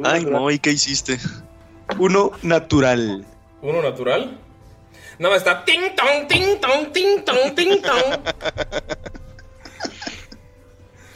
[0.03, 1.17] Ay, Moy, ¿qué hiciste?
[1.97, 3.25] Uno natural.
[3.61, 4.37] Uno natural.
[5.19, 8.21] Nada más está ting tong, ting tong, ting tong, ting tong.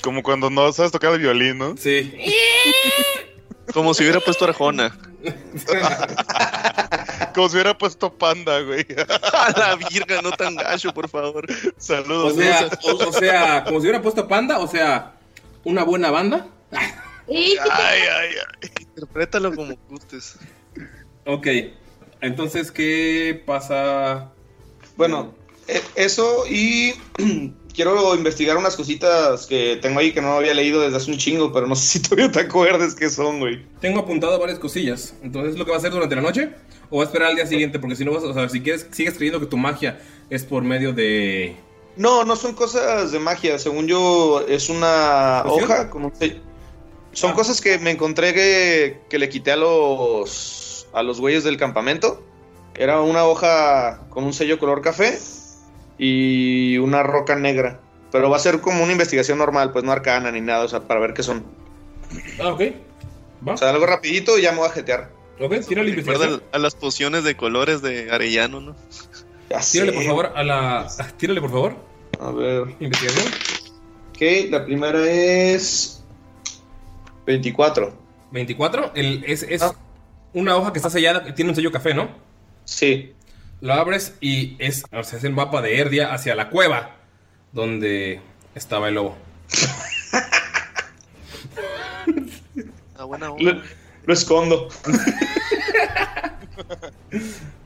[0.02, 1.78] Como cuando no sabes tocar el violín, ¿no?
[1.78, 2.12] Sí.
[3.74, 4.98] Como si hubiera puesto Arjona.
[7.36, 8.86] Como si hubiera puesto panda, güey.
[9.34, 11.46] A la virga, no tan gacho, por favor.
[11.46, 12.36] O Saludos.
[12.36, 15.14] sea, o, o sea, como si hubiera puesto panda, o sea,
[15.64, 16.48] una buena banda.
[17.32, 18.70] Ay, ay, ay.
[18.82, 20.38] Interprétalo como gustes.
[21.26, 21.48] Ok,
[22.22, 24.32] entonces, ¿qué pasa?
[24.98, 25.34] Bueno,
[25.68, 26.94] e- eso y
[27.74, 31.54] quiero investigar unas cositas que tengo ahí que no había leído desde hace un chingo,
[31.54, 33.66] pero no sé si todavía te acuerdas qué son, güey.
[33.80, 35.14] Tengo apuntado varias cosillas.
[35.24, 36.50] Entonces, ¿es lo que va a hacer durante la noche?
[36.90, 37.80] ¿O va a esperar al día siguiente?
[37.80, 40.00] Porque si no vas a, o sea, si quieres, sigues creyendo que tu magia
[40.30, 41.56] es por medio de...
[41.96, 43.58] No, no son cosas de magia.
[43.60, 45.66] Según yo, es una ¿Poción?
[45.72, 46.42] hoja con un sello.
[47.14, 47.34] Son Ah.
[47.36, 52.24] cosas que me encontré que, que le quité a los a los güeyes del campamento.
[52.76, 55.18] Era una hoja con un sello color café
[55.98, 57.80] y una roca negra.
[58.12, 60.82] Pero va a ser como una investigación normal, pues no arcana ni nada, o sea,
[60.82, 61.46] para ver qué son.
[62.42, 62.62] Ah, ok.
[63.48, 63.54] Va.
[63.54, 65.10] O sea, algo rapidito y ya me voy a jetear.
[65.40, 66.44] Ok, tira la Recuerda investigación.
[66.52, 68.76] a las pociones de colores de Arellano, ¿no?
[69.50, 69.98] Ya Tírale, sé.
[69.98, 70.88] por favor, a la...
[71.18, 71.76] Tírale, por favor.
[72.20, 72.76] A ver.
[72.80, 73.26] Investigación.
[74.10, 76.01] Ok, la primera es
[77.26, 77.94] 24.
[78.32, 78.92] 24.
[78.96, 79.74] El, es es Ah.
[80.34, 82.10] una hoja que está sellada, que tiene un sello café, ¿no?
[82.66, 83.14] Sí.
[83.62, 86.96] Lo abres y es, o sea, es el mapa de Erdia hacia la cueva
[87.52, 88.22] donde
[88.56, 89.18] estaba el lobo.
[92.98, 93.62] Ah, buena Lo, onda.
[94.06, 94.70] lo escondo.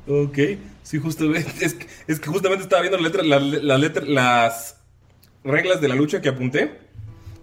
[0.07, 0.37] Ok,
[0.83, 1.65] sí, justamente.
[1.65, 4.77] Es que, es que justamente estaba viendo las letras, las, las letras, las
[5.43, 6.79] reglas de la lucha que apunté.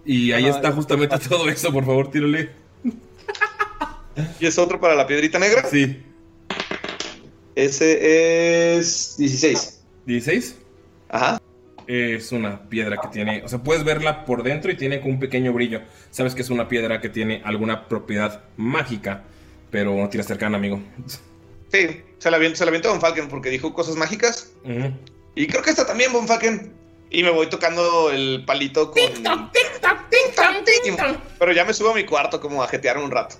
[0.05, 2.51] Y ahí está justamente todo eso, por favor, tírale.
[4.39, 5.63] ¿Y es otro para la piedrita negra?
[5.69, 6.03] Sí.
[7.55, 9.81] Ese es 16.
[10.05, 10.57] 16.
[11.09, 11.41] Ajá.
[11.85, 15.19] Es una piedra que tiene, o sea, puedes verla por dentro y tiene como un
[15.19, 15.81] pequeño brillo.
[16.11, 19.23] Sabes que es una piedra que tiene alguna propiedad mágica,
[19.69, 20.81] pero no tiene cercana, amigo.
[21.71, 24.53] Sí, se la aviento, se la aviento a Von Falken porque dijo cosas mágicas.
[25.35, 26.71] Y creo que esta también, Von Falken.
[27.13, 28.99] Y me voy tocando el palito con.
[31.37, 33.35] Pero ya me subo a mi cuarto como a jetear un rato.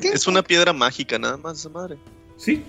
[0.00, 1.96] Es una piedra mágica, nada más, esa madre.
[2.36, 2.62] Sí,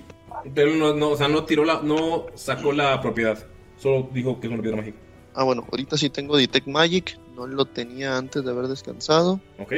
[0.52, 3.38] pero no, no, o sea, no tiró la, no sacó la propiedad.
[3.78, 4.98] Solo dijo que es una piedra mágica.
[5.34, 7.16] Ah, bueno, ahorita sí tengo Detect Magic.
[7.36, 9.40] No lo tenía antes de haber descansado.
[9.60, 9.74] ¿Ok?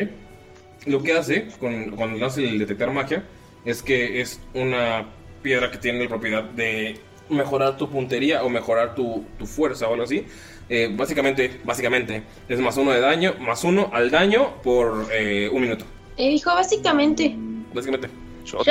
[0.86, 3.22] Lo que hace con, cuando le hace el detectar magia
[3.66, 5.10] es que es una
[5.42, 9.92] piedra que tiene la propiedad de mejorar tu puntería o mejorar tu, tu fuerza o
[9.92, 10.26] algo así.
[10.68, 15.62] Eh, básicamente, básicamente, es más uno de daño, más uno al daño por eh, un
[15.62, 15.84] minuto.
[16.16, 17.34] Eh, dijo básicamente.
[17.72, 18.08] Básicamente.
[18.44, 18.66] Shot.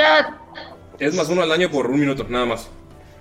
[0.98, 2.68] Es más uno al daño por un minuto, nada más.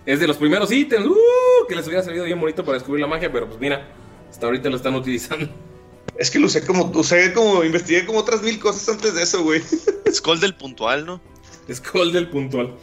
[0.06, 1.68] Es de los primeros ítems ¡uh!
[1.68, 3.88] que les hubiera salido bien bonito para descubrir la magia, pero pues mira,
[4.30, 5.48] hasta ahorita lo están utilizando.
[6.16, 6.92] Es que lo usé como.
[6.94, 7.64] Usé como.
[7.64, 9.62] Investigué como otras mil cosas antes de eso, güey.
[10.12, 11.20] Skull del puntual, ¿no?
[11.72, 12.76] Skull del puntual.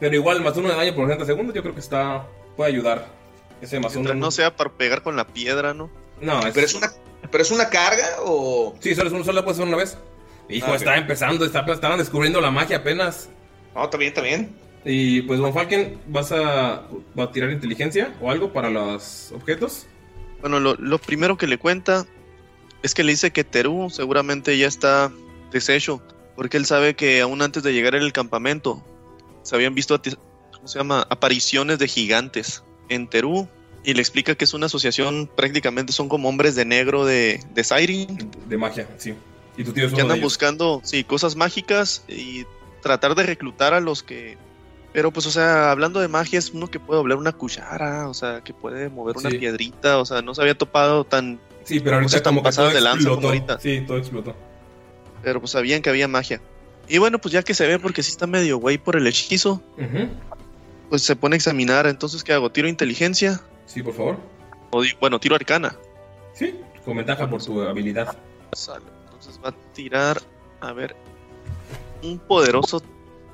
[0.00, 2.26] Pero igual, más uno de daño por 60 segundos, yo creo que está.
[2.56, 3.15] puede ayudar.
[3.60, 3.94] Ese más.
[3.94, 5.90] Mientras no sea para pegar con la piedra, ¿no?
[6.20, 6.92] No, es, Pero es una.
[7.30, 8.74] ¿Pero es una carga o.?
[8.80, 9.98] Sí, solo es uno, solo la puedes hacer una vez.
[10.48, 13.28] Hijo, Ah, está empezando, está, estaban descubriendo la magia apenas.
[13.74, 14.56] No, está bien, está bien.
[14.84, 16.86] Y pues, Von Falken, ¿vas a,
[17.18, 19.86] va a tirar inteligencia o algo para los objetos?
[20.40, 22.06] Bueno, lo, lo primero que le cuenta
[22.82, 25.10] es que le dice que Terú seguramente ya está
[25.50, 26.00] deshecho,
[26.36, 28.84] porque él sabe que aún antes de llegar al campamento
[29.42, 30.00] se habían visto,
[30.54, 31.04] ¿cómo se llama?
[31.10, 33.48] Apariciones de gigantes en Terú
[33.84, 37.64] y le explica que es una asociación, prácticamente son como hombres de negro de, de
[37.64, 39.14] Siren, De magia, sí.
[39.56, 42.44] Y tú tienes que andan buscando, sí, cosas mágicas y
[42.82, 44.36] tratar de reclutar a los que...
[44.92, 48.14] Pero pues, o sea, hablando de magia, es uno que puede doblar una cuchara, o
[48.14, 49.38] sea, que puede mover una Sí.
[49.38, 51.38] piedrita, o sea, no se había topado tan...
[51.64, 53.26] Sí, pero ahorita como que todo de lanza como explotó.
[53.28, 53.60] ahorita.
[53.60, 54.34] Sí, todo explotó.
[55.22, 56.40] Pero pues sabían que había magia.
[56.88, 59.60] Y bueno, pues ya que se ve, porque sí está medio güey por el hechizo,
[59.76, 60.08] Ujú.
[60.88, 61.86] Pues se pone a examinar.
[61.86, 62.50] Entonces, ¿qué hago?
[62.50, 63.40] ¿Tiro inteligencia?
[63.66, 64.16] Sí, por favor.
[64.70, 65.76] O bueno, tiro arcana.
[66.34, 66.54] Sí,
[66.84, 68.16] con ventaja por su habilidad.
[68.52, 68.84] Sale.
[69.04, 70.20] Entonces va a tirar,
[70.60, 70.94] a ver,
[72.02, 72.82] un poderoso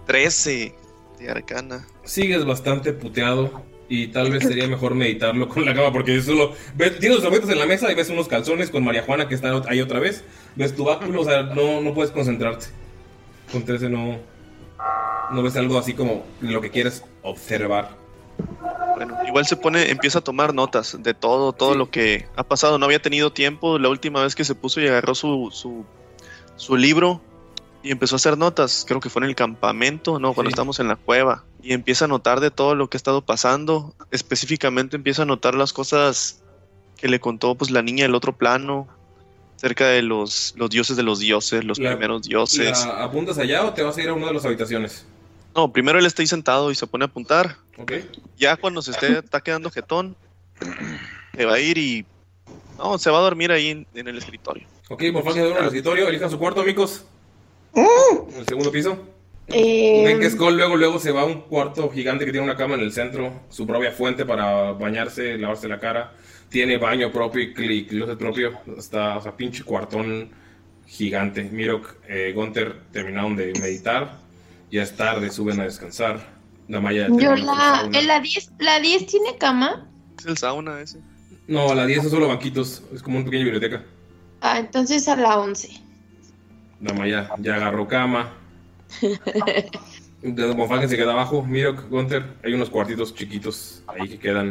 [0.07, 0.75] 13
[1.19, 1.87] de arcana.
[2.05, 6.99] Sigues bastante puteado y tal vez sería mejor meditarlo con la cama porque solo ves,
[6.99, 9.53] tienes los objetos en la mesa y ves unos calzones con María Juana que está
[9.69, 10.25] ahí otra vez.
[10.57, 12.67] Ves tu báculo, o sea, no, no puedes concentrarte.
[13.51, 14.19] Con 13 no,
[15.31, 17.97] no ves algo así como lo que quieres observar.
[18.97, 22.79] Bueno, igual se pone, empieza a tomar notas de todo, todo lo que ha pasado.
[22.79, 25.85] No había tenido tiempo la última vez que se puso y agarró su, su,
[26.57, 27.21] su libro
[27.83, 28.85] y empezó a hacer notas.
[28.87, 30.53] Creo que fue en el campamento, no, cuando Sí.
[30.55, 31.45] estábamos en la cueva.
[31.65, 33.95] y empieza a notar de todo lo que ha estado pasando.
[34.11, 36.43] Específicamente empieza a notar las cosas
[36.97, 38.89] que le contó pues la niña del otro plano,
[39.63, 42.85] cerca de los, los dioses de los dioses, los La- primeros dioses.
[42.85, 45.07] ¿La ¿Apuntas allá o te vas a ir a una de las habitaciones?
[45.55, 47.57] No, primero él está ahí sentado y se pone a apuntar.
[47.79, 47.93] Ok.
[48.37, 50.17] Ya cuando se esté, está quedando jetón,
[51.37, 52.05] se va a ir y...
[52.77, 54.67] No, se va a dormir ahí en, en el escritorio.
[54.89, 57.05] Ok, por favor, en el escritorio, elijan su cuarto, amigos.
[57.75, 58.99] En el segundo piso.
[59.47, 62.57] Eh, Ven que Skull luego, luego se va a un cuarto gigante que tiene una
[62.57, 66.15] cama en el centro, su propia fuente para bañarse, lavarse la cara.
[66.53, 68.53] Tiene baño propio y cli- closet propio.
[68.77, 70.31] Está, o sea, pinche cuartón
[70.87, 71.43] gigante.
[71.45, 74.19] Mirok, eh, Gunther terminaron de meditar.
[74.71, 76.21] Ya es tarde, suben a descansar.
[76.69, 79.89] La Maya Yo su la, en la 10, la 10 tiene cama.
[80.19, 81.01] Es el sauna ese.
[81.49, 82.83] No, la 10 es solo banquitos.
[82.95, 83.85] Es como una pequeña biblioteca.
[84.43, 85.81] Ah, entonces a la 11.
[86.83, 88.33] La Maya ya agarró cama.
[90.23, 91.43] De Bonfalken se queda abajo.
[91.43, 94.51] Mirok, Gunther, hay unos cuartitos chiquitos ahí que quedan.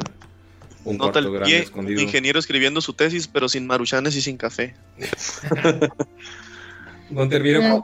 [0.83, 2.01] Un Nota cuarto el grande pie, escondido.
[2.01, 4.73] ingeniero escribiendo su tesis, pero sin maruchanes y sin café.
[7.09, 7.83] Gunther, Mirok.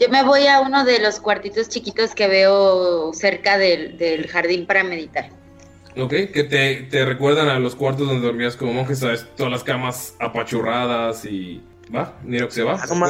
[0.00, 4.66] Yo me voy a uno de los cuartitos chiquitos que veo cerca del, del jardín
[4.66, 5.30] para meditar.
[5.96, 9.26] Ok, que te, te recuerdan a los cuartos donde dormías como monje, ¿sabes?
[9.36, 11.60] Todas las camas apachurradas y.
[11.94, 12.16] ¿Va?
[12.22, 12.74] Mirok se va.
[12.80, 13.06] Ah, no.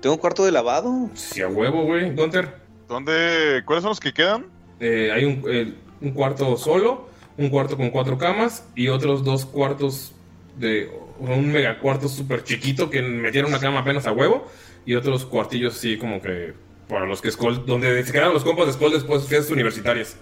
[0.00, 1.10] Tengo un cuarto de lavado.
[1.14, 2.14] Sí, a huevo, güey.
[2.14, 2.54] Gunther.
[2.88, 3.62] ¿Dónde?
[3.66, 4.46] ¿Cuáles son los que quedan?
[4.80, 7.09] Eh, hay un, eh, un cuarto solo,
[7.40, 10.12] un cuarto con cuatro camas y otros dos cuartos
[10.58, 14.46] de un mega cuarto súper chiquito que metieron una cama apenas a huevo
[14.84, 16.52] y otros cuartillos sí como que
[16.86, 20.16] para los que Skull, donde se quedaron los compas de Skull después de fiestas universitarias.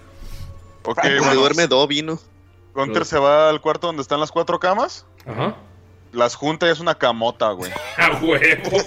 [0.83, 1.35] Ok, Se bueno.
[1.35, 2.19] duerme Dobby, ¿no?
[2.73, 5.05] Gunter se va al cuarto donde están las cuatro camas.
[5.25, 5.57] Ajá.
[6.11, 7.71] Las junta y es una camota, güey.
[7.97, 8.77] A huevo.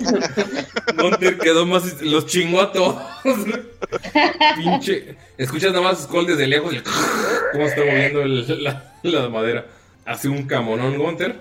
[0.97, 2.03] Gunter quedó más.
[2.03, 2.97] Los chingó a todos.
[4.57, 5.17] Pinche.
[5.39, 6.73] Escuchas nada más Skull desde lejos.
[6.75, 6.81] y
[7.53, 9.67] Cómo está moviendo el- la, la madera.
[10.05, 11.41] Hace un camonón Gunter.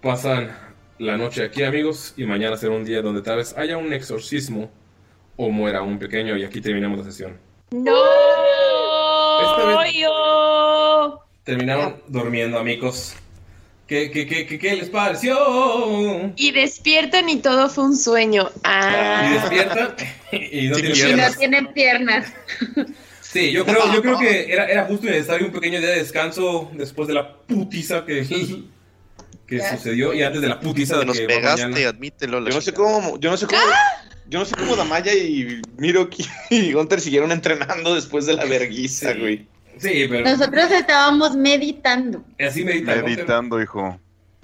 [0.00, 0.56] Pasan
[0.98, 2.14] la noche aquí, amigos.
[2.16, 4.70] Y mañana será un día donde tal vez haya un exorcismo.
[5.36, 6.36] O muera un pequeño.
[6.36, 7.38] Y aquí terminamos la sesión.
[7.70, 7.96] ¡No!
[9.42, 11.20] Esta vez- yo!
[11.44, 13.14] Terminaron durmiendo, amigos.
[13.92, 15.36] ¿Qué, qué, qué, qué, qué les pareció?
[16.36, 18.50] Y despiertan y todo fue un sueño.
[18.64, 19.26] Ah.
[19.28, 19.94] Y despiertan.
[20.32, 21.38] Y no tienen Y no piernas.
[21.38, 22.32] tienen piernas.
[23.20, 25.98] Sí, yo creo, yo creo que era, era justo y necesario un pequeño día de
[25.98, 28.24] descanso después de la putiza que,
[29.46, 31.90] que sucedió y antes de la putiza de Que nos que pegaste, mañana.
[31.90, 32.48] admítelo.
[32.48, 33.60] Yo no sé cómo, yo no sé cómo,
[34.26, 39.12] yo no sé cómo Damaya y Miroki y Gunter siguieron entrenando después de la verguiza,
[39.12, 39.46] güey.
[39.78, 42.22] Sí, pero Nosotros estábamos meditando.
[42.38, 42.96] así medita.
[42.96, 43.04] ¿no?
[43.04, 43.98] Meditando, hijo.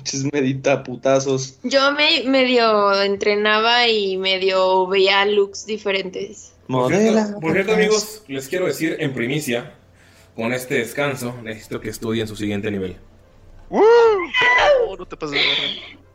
[0.04, 1.58] Chis medita putazos.
[1.62, 6.52] Yo me medio entrenaba y medio veía looks diferentes.
[6.66, 9.74] Por cierto, por cierto, amigos, les quiero decir en primicia,
[10.34, 12.96] con este descanso, necesito que estudien su siguiente nivel.
[13.70, 13.82] No,
[14.96, 15.38] no te pases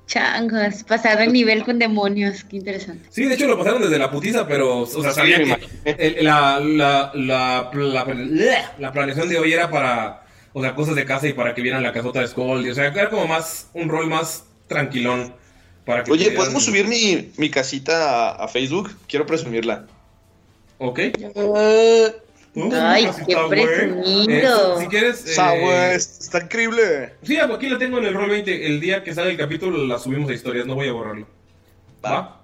[0.07, 0.67] de verga.
[0.67, 2.43] Changos, pasaron nivel con demonios.
[2.43, 3.07] Qué interesante.
[3.09, 6.23] Sí, de hecho lo pasaron desde la putiza, pero, o sea, sabía me que el-
[6.25, 10.23] la, la, la, la, la planeación de hoy era para,
[10.53, 12.65] o sea, cosas de casa y para que vieran la casota de Skull.
[12.65, 15.33] y, O sea, era como más, un rol más tranquilón.
[15.85, 18.91] Para que Oye, pudieran- ¿podemos subir mi, mi casita a, a Facebook?
[19.07, 19.85] Quiero presumirla.
[20.77, 20.99] Ok.
[21.35, 22.07] Uh,
[22.55, 24.77] Ay, qué presumido.
[24.77, 25.37] Eh, si quieres.
[25.37, 27.13] Eh, está increíble.
[27.23, 28.67] Sí, aquí la tengo en el roll 20.
[28.67, 31.27] El día que sale el capítulo la subimos a historias, no voy a borrarlo.
[32.05, 32.41] ¿Va?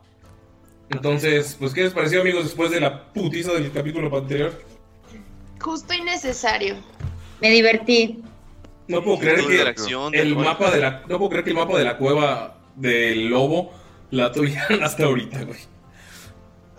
[0.89, 4.59] Entonces, pues, ¿qué les pareció, amigos, después de la putiza del capítulo anterior?
[5.59, 6.75] Justo y necesario.
[7.41, 8.23] Me divertí.
[8.87, 10.43] No puedo creer que el rol.
[10.43, 13.71] mapa de la no puedo creer que el mapa de la cueva del lobo
[14.09, 15.59] la tuvieran hasta ahorita, güey.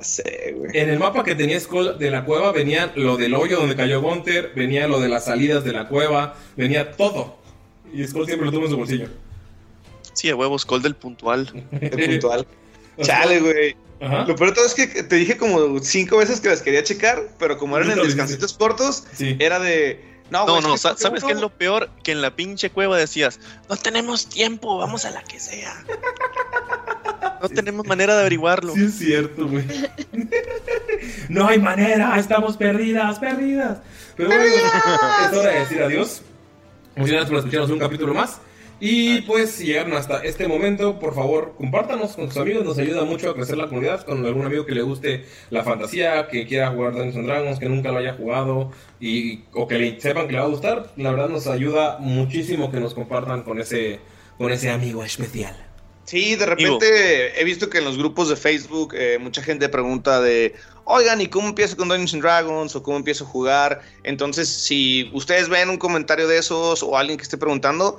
[0.01, 0.70] Ya sé, güey.
[0.74, 4.01] En el mapa que tenía Skull de la cueva venía lo del hoyo donde cayó
[4.01, 7.36] Gunter, venía lo de las salidas de la cueva, venía todo.
[7.93, 9.09] Y Skull siempre lo tuvo en su bolsillo.
[10.14, 11.51] Sí, a huevos, gol del puntual.
[11.81, 11.90] El
[12.20, 12.47] puntual.
[13.02, 13.77] Chale, güey.
[14.01, 14.24] Ajá.
[14.27, 17.22] Lo peor de todo es que te dije como cinco veces que las quería checar,
[17.39, 19.36] pero como eran en descansitos cortos, Sí.
[19.39, 20.01] era de.
[20.31, 21.90] No, No, ¿sabes qué es lo peor?
[22.02, 25.85] Que en la pinche cueva decías, no tenemos tiempo, vamos a la que sea.
[27.40, 28.74] No tenemos manera de averiguarlo.
[28.74, 29.65] Sí es cierto, güey.
[31.28, 33.78] no hay manera, estamos perdidas, perdidas.
[34.16, 36.23] Pero bueno, es hora de decir adiós.
[36.97, 38.40] Muchas gracias por escucharnos un capítulo más.
[38.81, 43.05] Y pues si llegaron hasta este momento, por favor, compártanos con sus amigos, nos ayuda
[43.05, 46.70] mucho a crecer la comunidad, con algún amigo que le guste la fantasía, que quiera
[46.70, 50.32] jugar Dungeons and Dragons, que nunca lo haya jugado y o que le sepan que
[50.32, 54.01] le va a gustar, la verdad nos ayuda muchísimo que nos compartan con ese
[54.39, 55.55] con ese amigo especial.
[56.11, 60.20] Sí, de repente he visto que en los grupos de Facebook eh, mucha gente pregunta
[60.20, 62.74] de, oigan, ¿y cómo empiezo con Dungeons and Dragons?
[62.74, 63.82] ¿O cómo empiezo a jugar?
[64.02, 67.98] Entonces, si ustedes ven un comentario de esos o alguien que esté preguntando,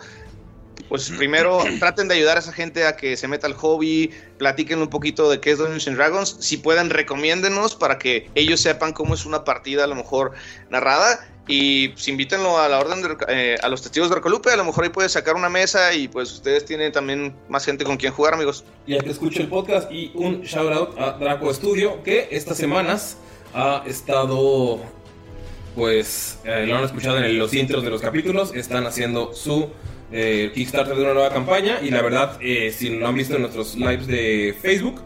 [0.91, 4.81] pues primero traten de ayudar a esa gente a que se meta al hobby, platiquen
[4.81, 8.91] un poquito de qué es Dungeons and Dragons, si pueden recomiéndenos para que ellos sepan
[8.91, 10.33] cómo es una partida a lo mejor
[10.69, 11.25] narrada.
[11.47, 14.65] Y pues, invítenlo a la orden de, eh, a los testigos de Arcolupe, a lo
[14.65, 18.11] mejor ahí puede sacar una mesa y pues ustedes tienen también más gente con quien
[18.11, 18.65] jugar, amigos.
[18.85, 22.57] Y al que escuche el podcast y un shout out a Draco Studio que estas
[22.57, 23.15] semanas
[23.53, 24.81] ha estado
[25.73, 29.69] pues eh, lo han escuchado en los intros de los capítulos, están haciendo su
[30.11, 33.41] eh, Kickstarter de una nueva campaña y la verdad, eh, si lo han visto en
[33.41, 35.01] nuestros lives de Facebook,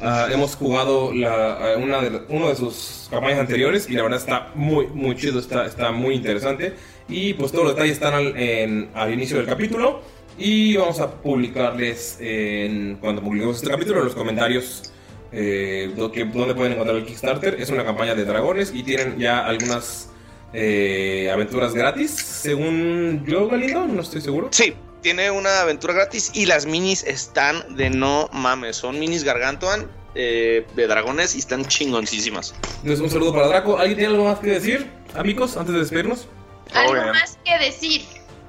[0.00, 4.86] ah, hemos jugado una de, uno de sus campañas anteriores y la verdad está muy,
[4.88, 6.74] muy chido, está, está muy interesante.
[7.08, 10.00] Y pues todos los detalles están al, en- al inicio del capítulo
[10.38, 14.90] y vamos a publicarles en, cuando publiquemos este capítulo en los comentarios
[15.32, 17.56] eh, donde pueden encontrar el Kickstarter.
[17.60, 20.10] Es una campaña de dragones y tienen ya algunas
[20.54, 24.48] eh, aventuras gratis, según yo, Galindo, no estoy seguro.
[24.52, 29.90] Sí, tiene una aventura gratis y las minis están de no mames, son minis Gargantuan
[30.14, 32.54] eh, de dragones y están chingoncísimas.
[32.76, 33.78] Entonces, un saludo para Draco.
[33.78, 36.28] ¿Alguien tiene algo más que decir, amigos, antes de despedirnos?
[36.72, 38.02] Algo más que decir.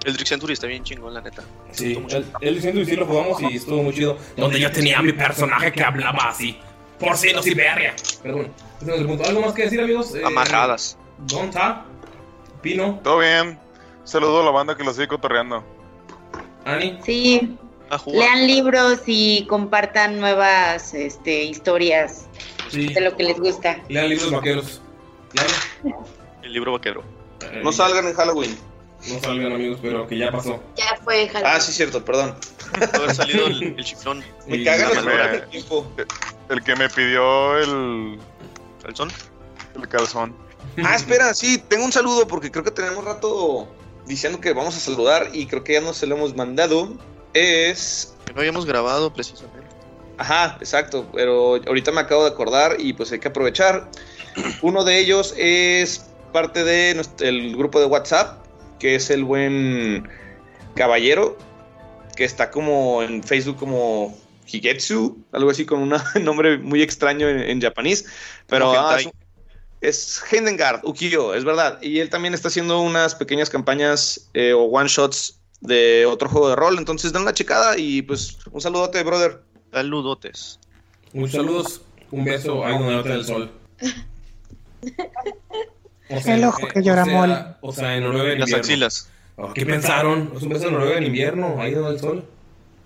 [0.05, 1.43] El Drix Century está bien chingón, la neta.
[1.71, 1.97] Sí,
[2.39, 4.17] diciendo y sí lo jugamos y estuvo muy chido.
[4.37, 6.59] Donde yo tenía a mi personaje que hablaba así.
[6.99, 7.95] Por si no y verga.
[8.21, 9.25] Pero bueno, ese no es el punto.
[9.25, 10.13] ¿Algo más que decir, amigos?
[10.13, 10.97] Eh, Amarradas.
[11.17, 11.85] Don Ta,
[12.65, 13.59] Pino, Todo bien.
[14.05, 15.63] Saludo a la banda que lo sigue cotorreando.
[16.65, 16.97] Ani.
[17.05, 17.55] Sí,
[18.07, 22.25] lean libros y compartan nuevas este, historias
[22.69, 22.91] Sí.
[22.91, 23.79] de lo que les gusta.
[23.87, 24.81] Lean libros vaqueros.
[25.33, 25.95] Lean.
[26.41, 27.03] El libro vaquero.
[27.61, 28.57] No salgan en Halloween.
[29.09, 30.59] No salgan, amigos, pero que ya pasó.
[30.75, 31.53] Ya fue, Halloween.
[31.55, 32.33] Ah, sí, cierto, perdón.
[32.79, 34.23] Puede haber salido el, el chiflón.
[34.47, 35.91] Me cagan la los del tiempo.
[36.49, 38.17] El que me pidió el,
[38.81, 39.11] ¿Calzón?
[39.75, 40.44] el calzón.
[40.83, 43.67] Ah, espera, sí, tengo un saludo porque creo que tenemos rato
[44.05, 46.97] diciendo que vamos a saludar y creo que ya no se lo hemos mandado.
[47.33, 49.67] Es Que no habíamos grabado precisamente.
[50.17, 53.89] Ajá, exacto, pero ahorita me acabo de acordar y pues hay que aprovechar.
[54.61, 58.45] Uno de ellos es parte de nuestro- el grupo de WhatsApp,
[58.79, 60.07] que es el buen
[60.75, 61.37] caballero,
[62.15, 65.89] que está como en Facebook como Higetsu, algo así con un
[66.23, 68.05] nombre muy extraño en, en japonés,
[68.47, 68.99] pero ah, hentai.
[69.01, 69.24] es, un-
[69.87, 74.63] es Heidengard, Ukiyo, es verdad, y él también está haciendo unas pequeñas campañas eh, o
[74.63, 79.01] one shots de otro juego de rol, entonces dan una checada y pues un saludote,
[79.03, 79.41] brother.
[79.71, 80.59] Saludotes.
[81.13, 81.81] Un saludos,
[82.11, 83.51] un beso ahí donde nota el sol.
[86.09, 87.37] O El ojo que llora o sea, mole.
[87.61, 88.61] O sea, en Noruega en Las invierno.
[88.63, 89.09] axilas.
[89.37, 90.31] Oh, ¿Qué pensaron?
[90.35, 92.25] Es un beso en Noruega en invierno, ahí donde el sol.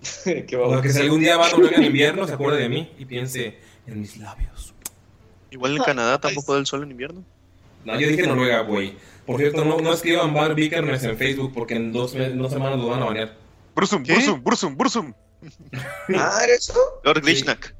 [0.24, 2.68] Qué O sea, que si algún día va a Noruega en invierno, se acuerde de
[2.70, 4.69] mí y piense en mis labios.
[5.50, 7.24] Igual en Canadá tampoco da el sol en invierno.
[7.84, 8.94] No, yo dije Noruega, güey.
[9.26, 12.88] Por cierto, no, no escriban Bar Vikernes en Facebook porque en dos, dos semanas lo
[12.88, 13.36] van a banear.
[13.74, 14.14] Bursum, ¿Qué?
[14.14, 15.14] Bursum, Bursum, Bursum.
[16.14, 16.74] Ah, ¿era eso?
[17.02, 17.74] Lord Glishnak.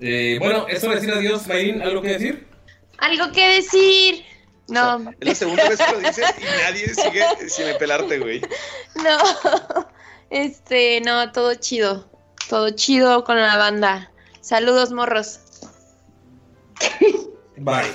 [0.00, 2.46] Eh, bueno, eso de decir adiós, Mayrin, ¿algo que decir?
[2.98, 4.24] Algo que decir.
[4.66, 8.40] No, Es la segunda vez que lo dices y nadie sigue sin pelarte, güey.
[8.96, 9.86] no.
[10.30, 12.08] Este, no, todo chido.
[12.48, 14.10] Todo chido con la banda.
[14.40, 15.40] Saludos, morros.
[17.58, 17.94] Bye.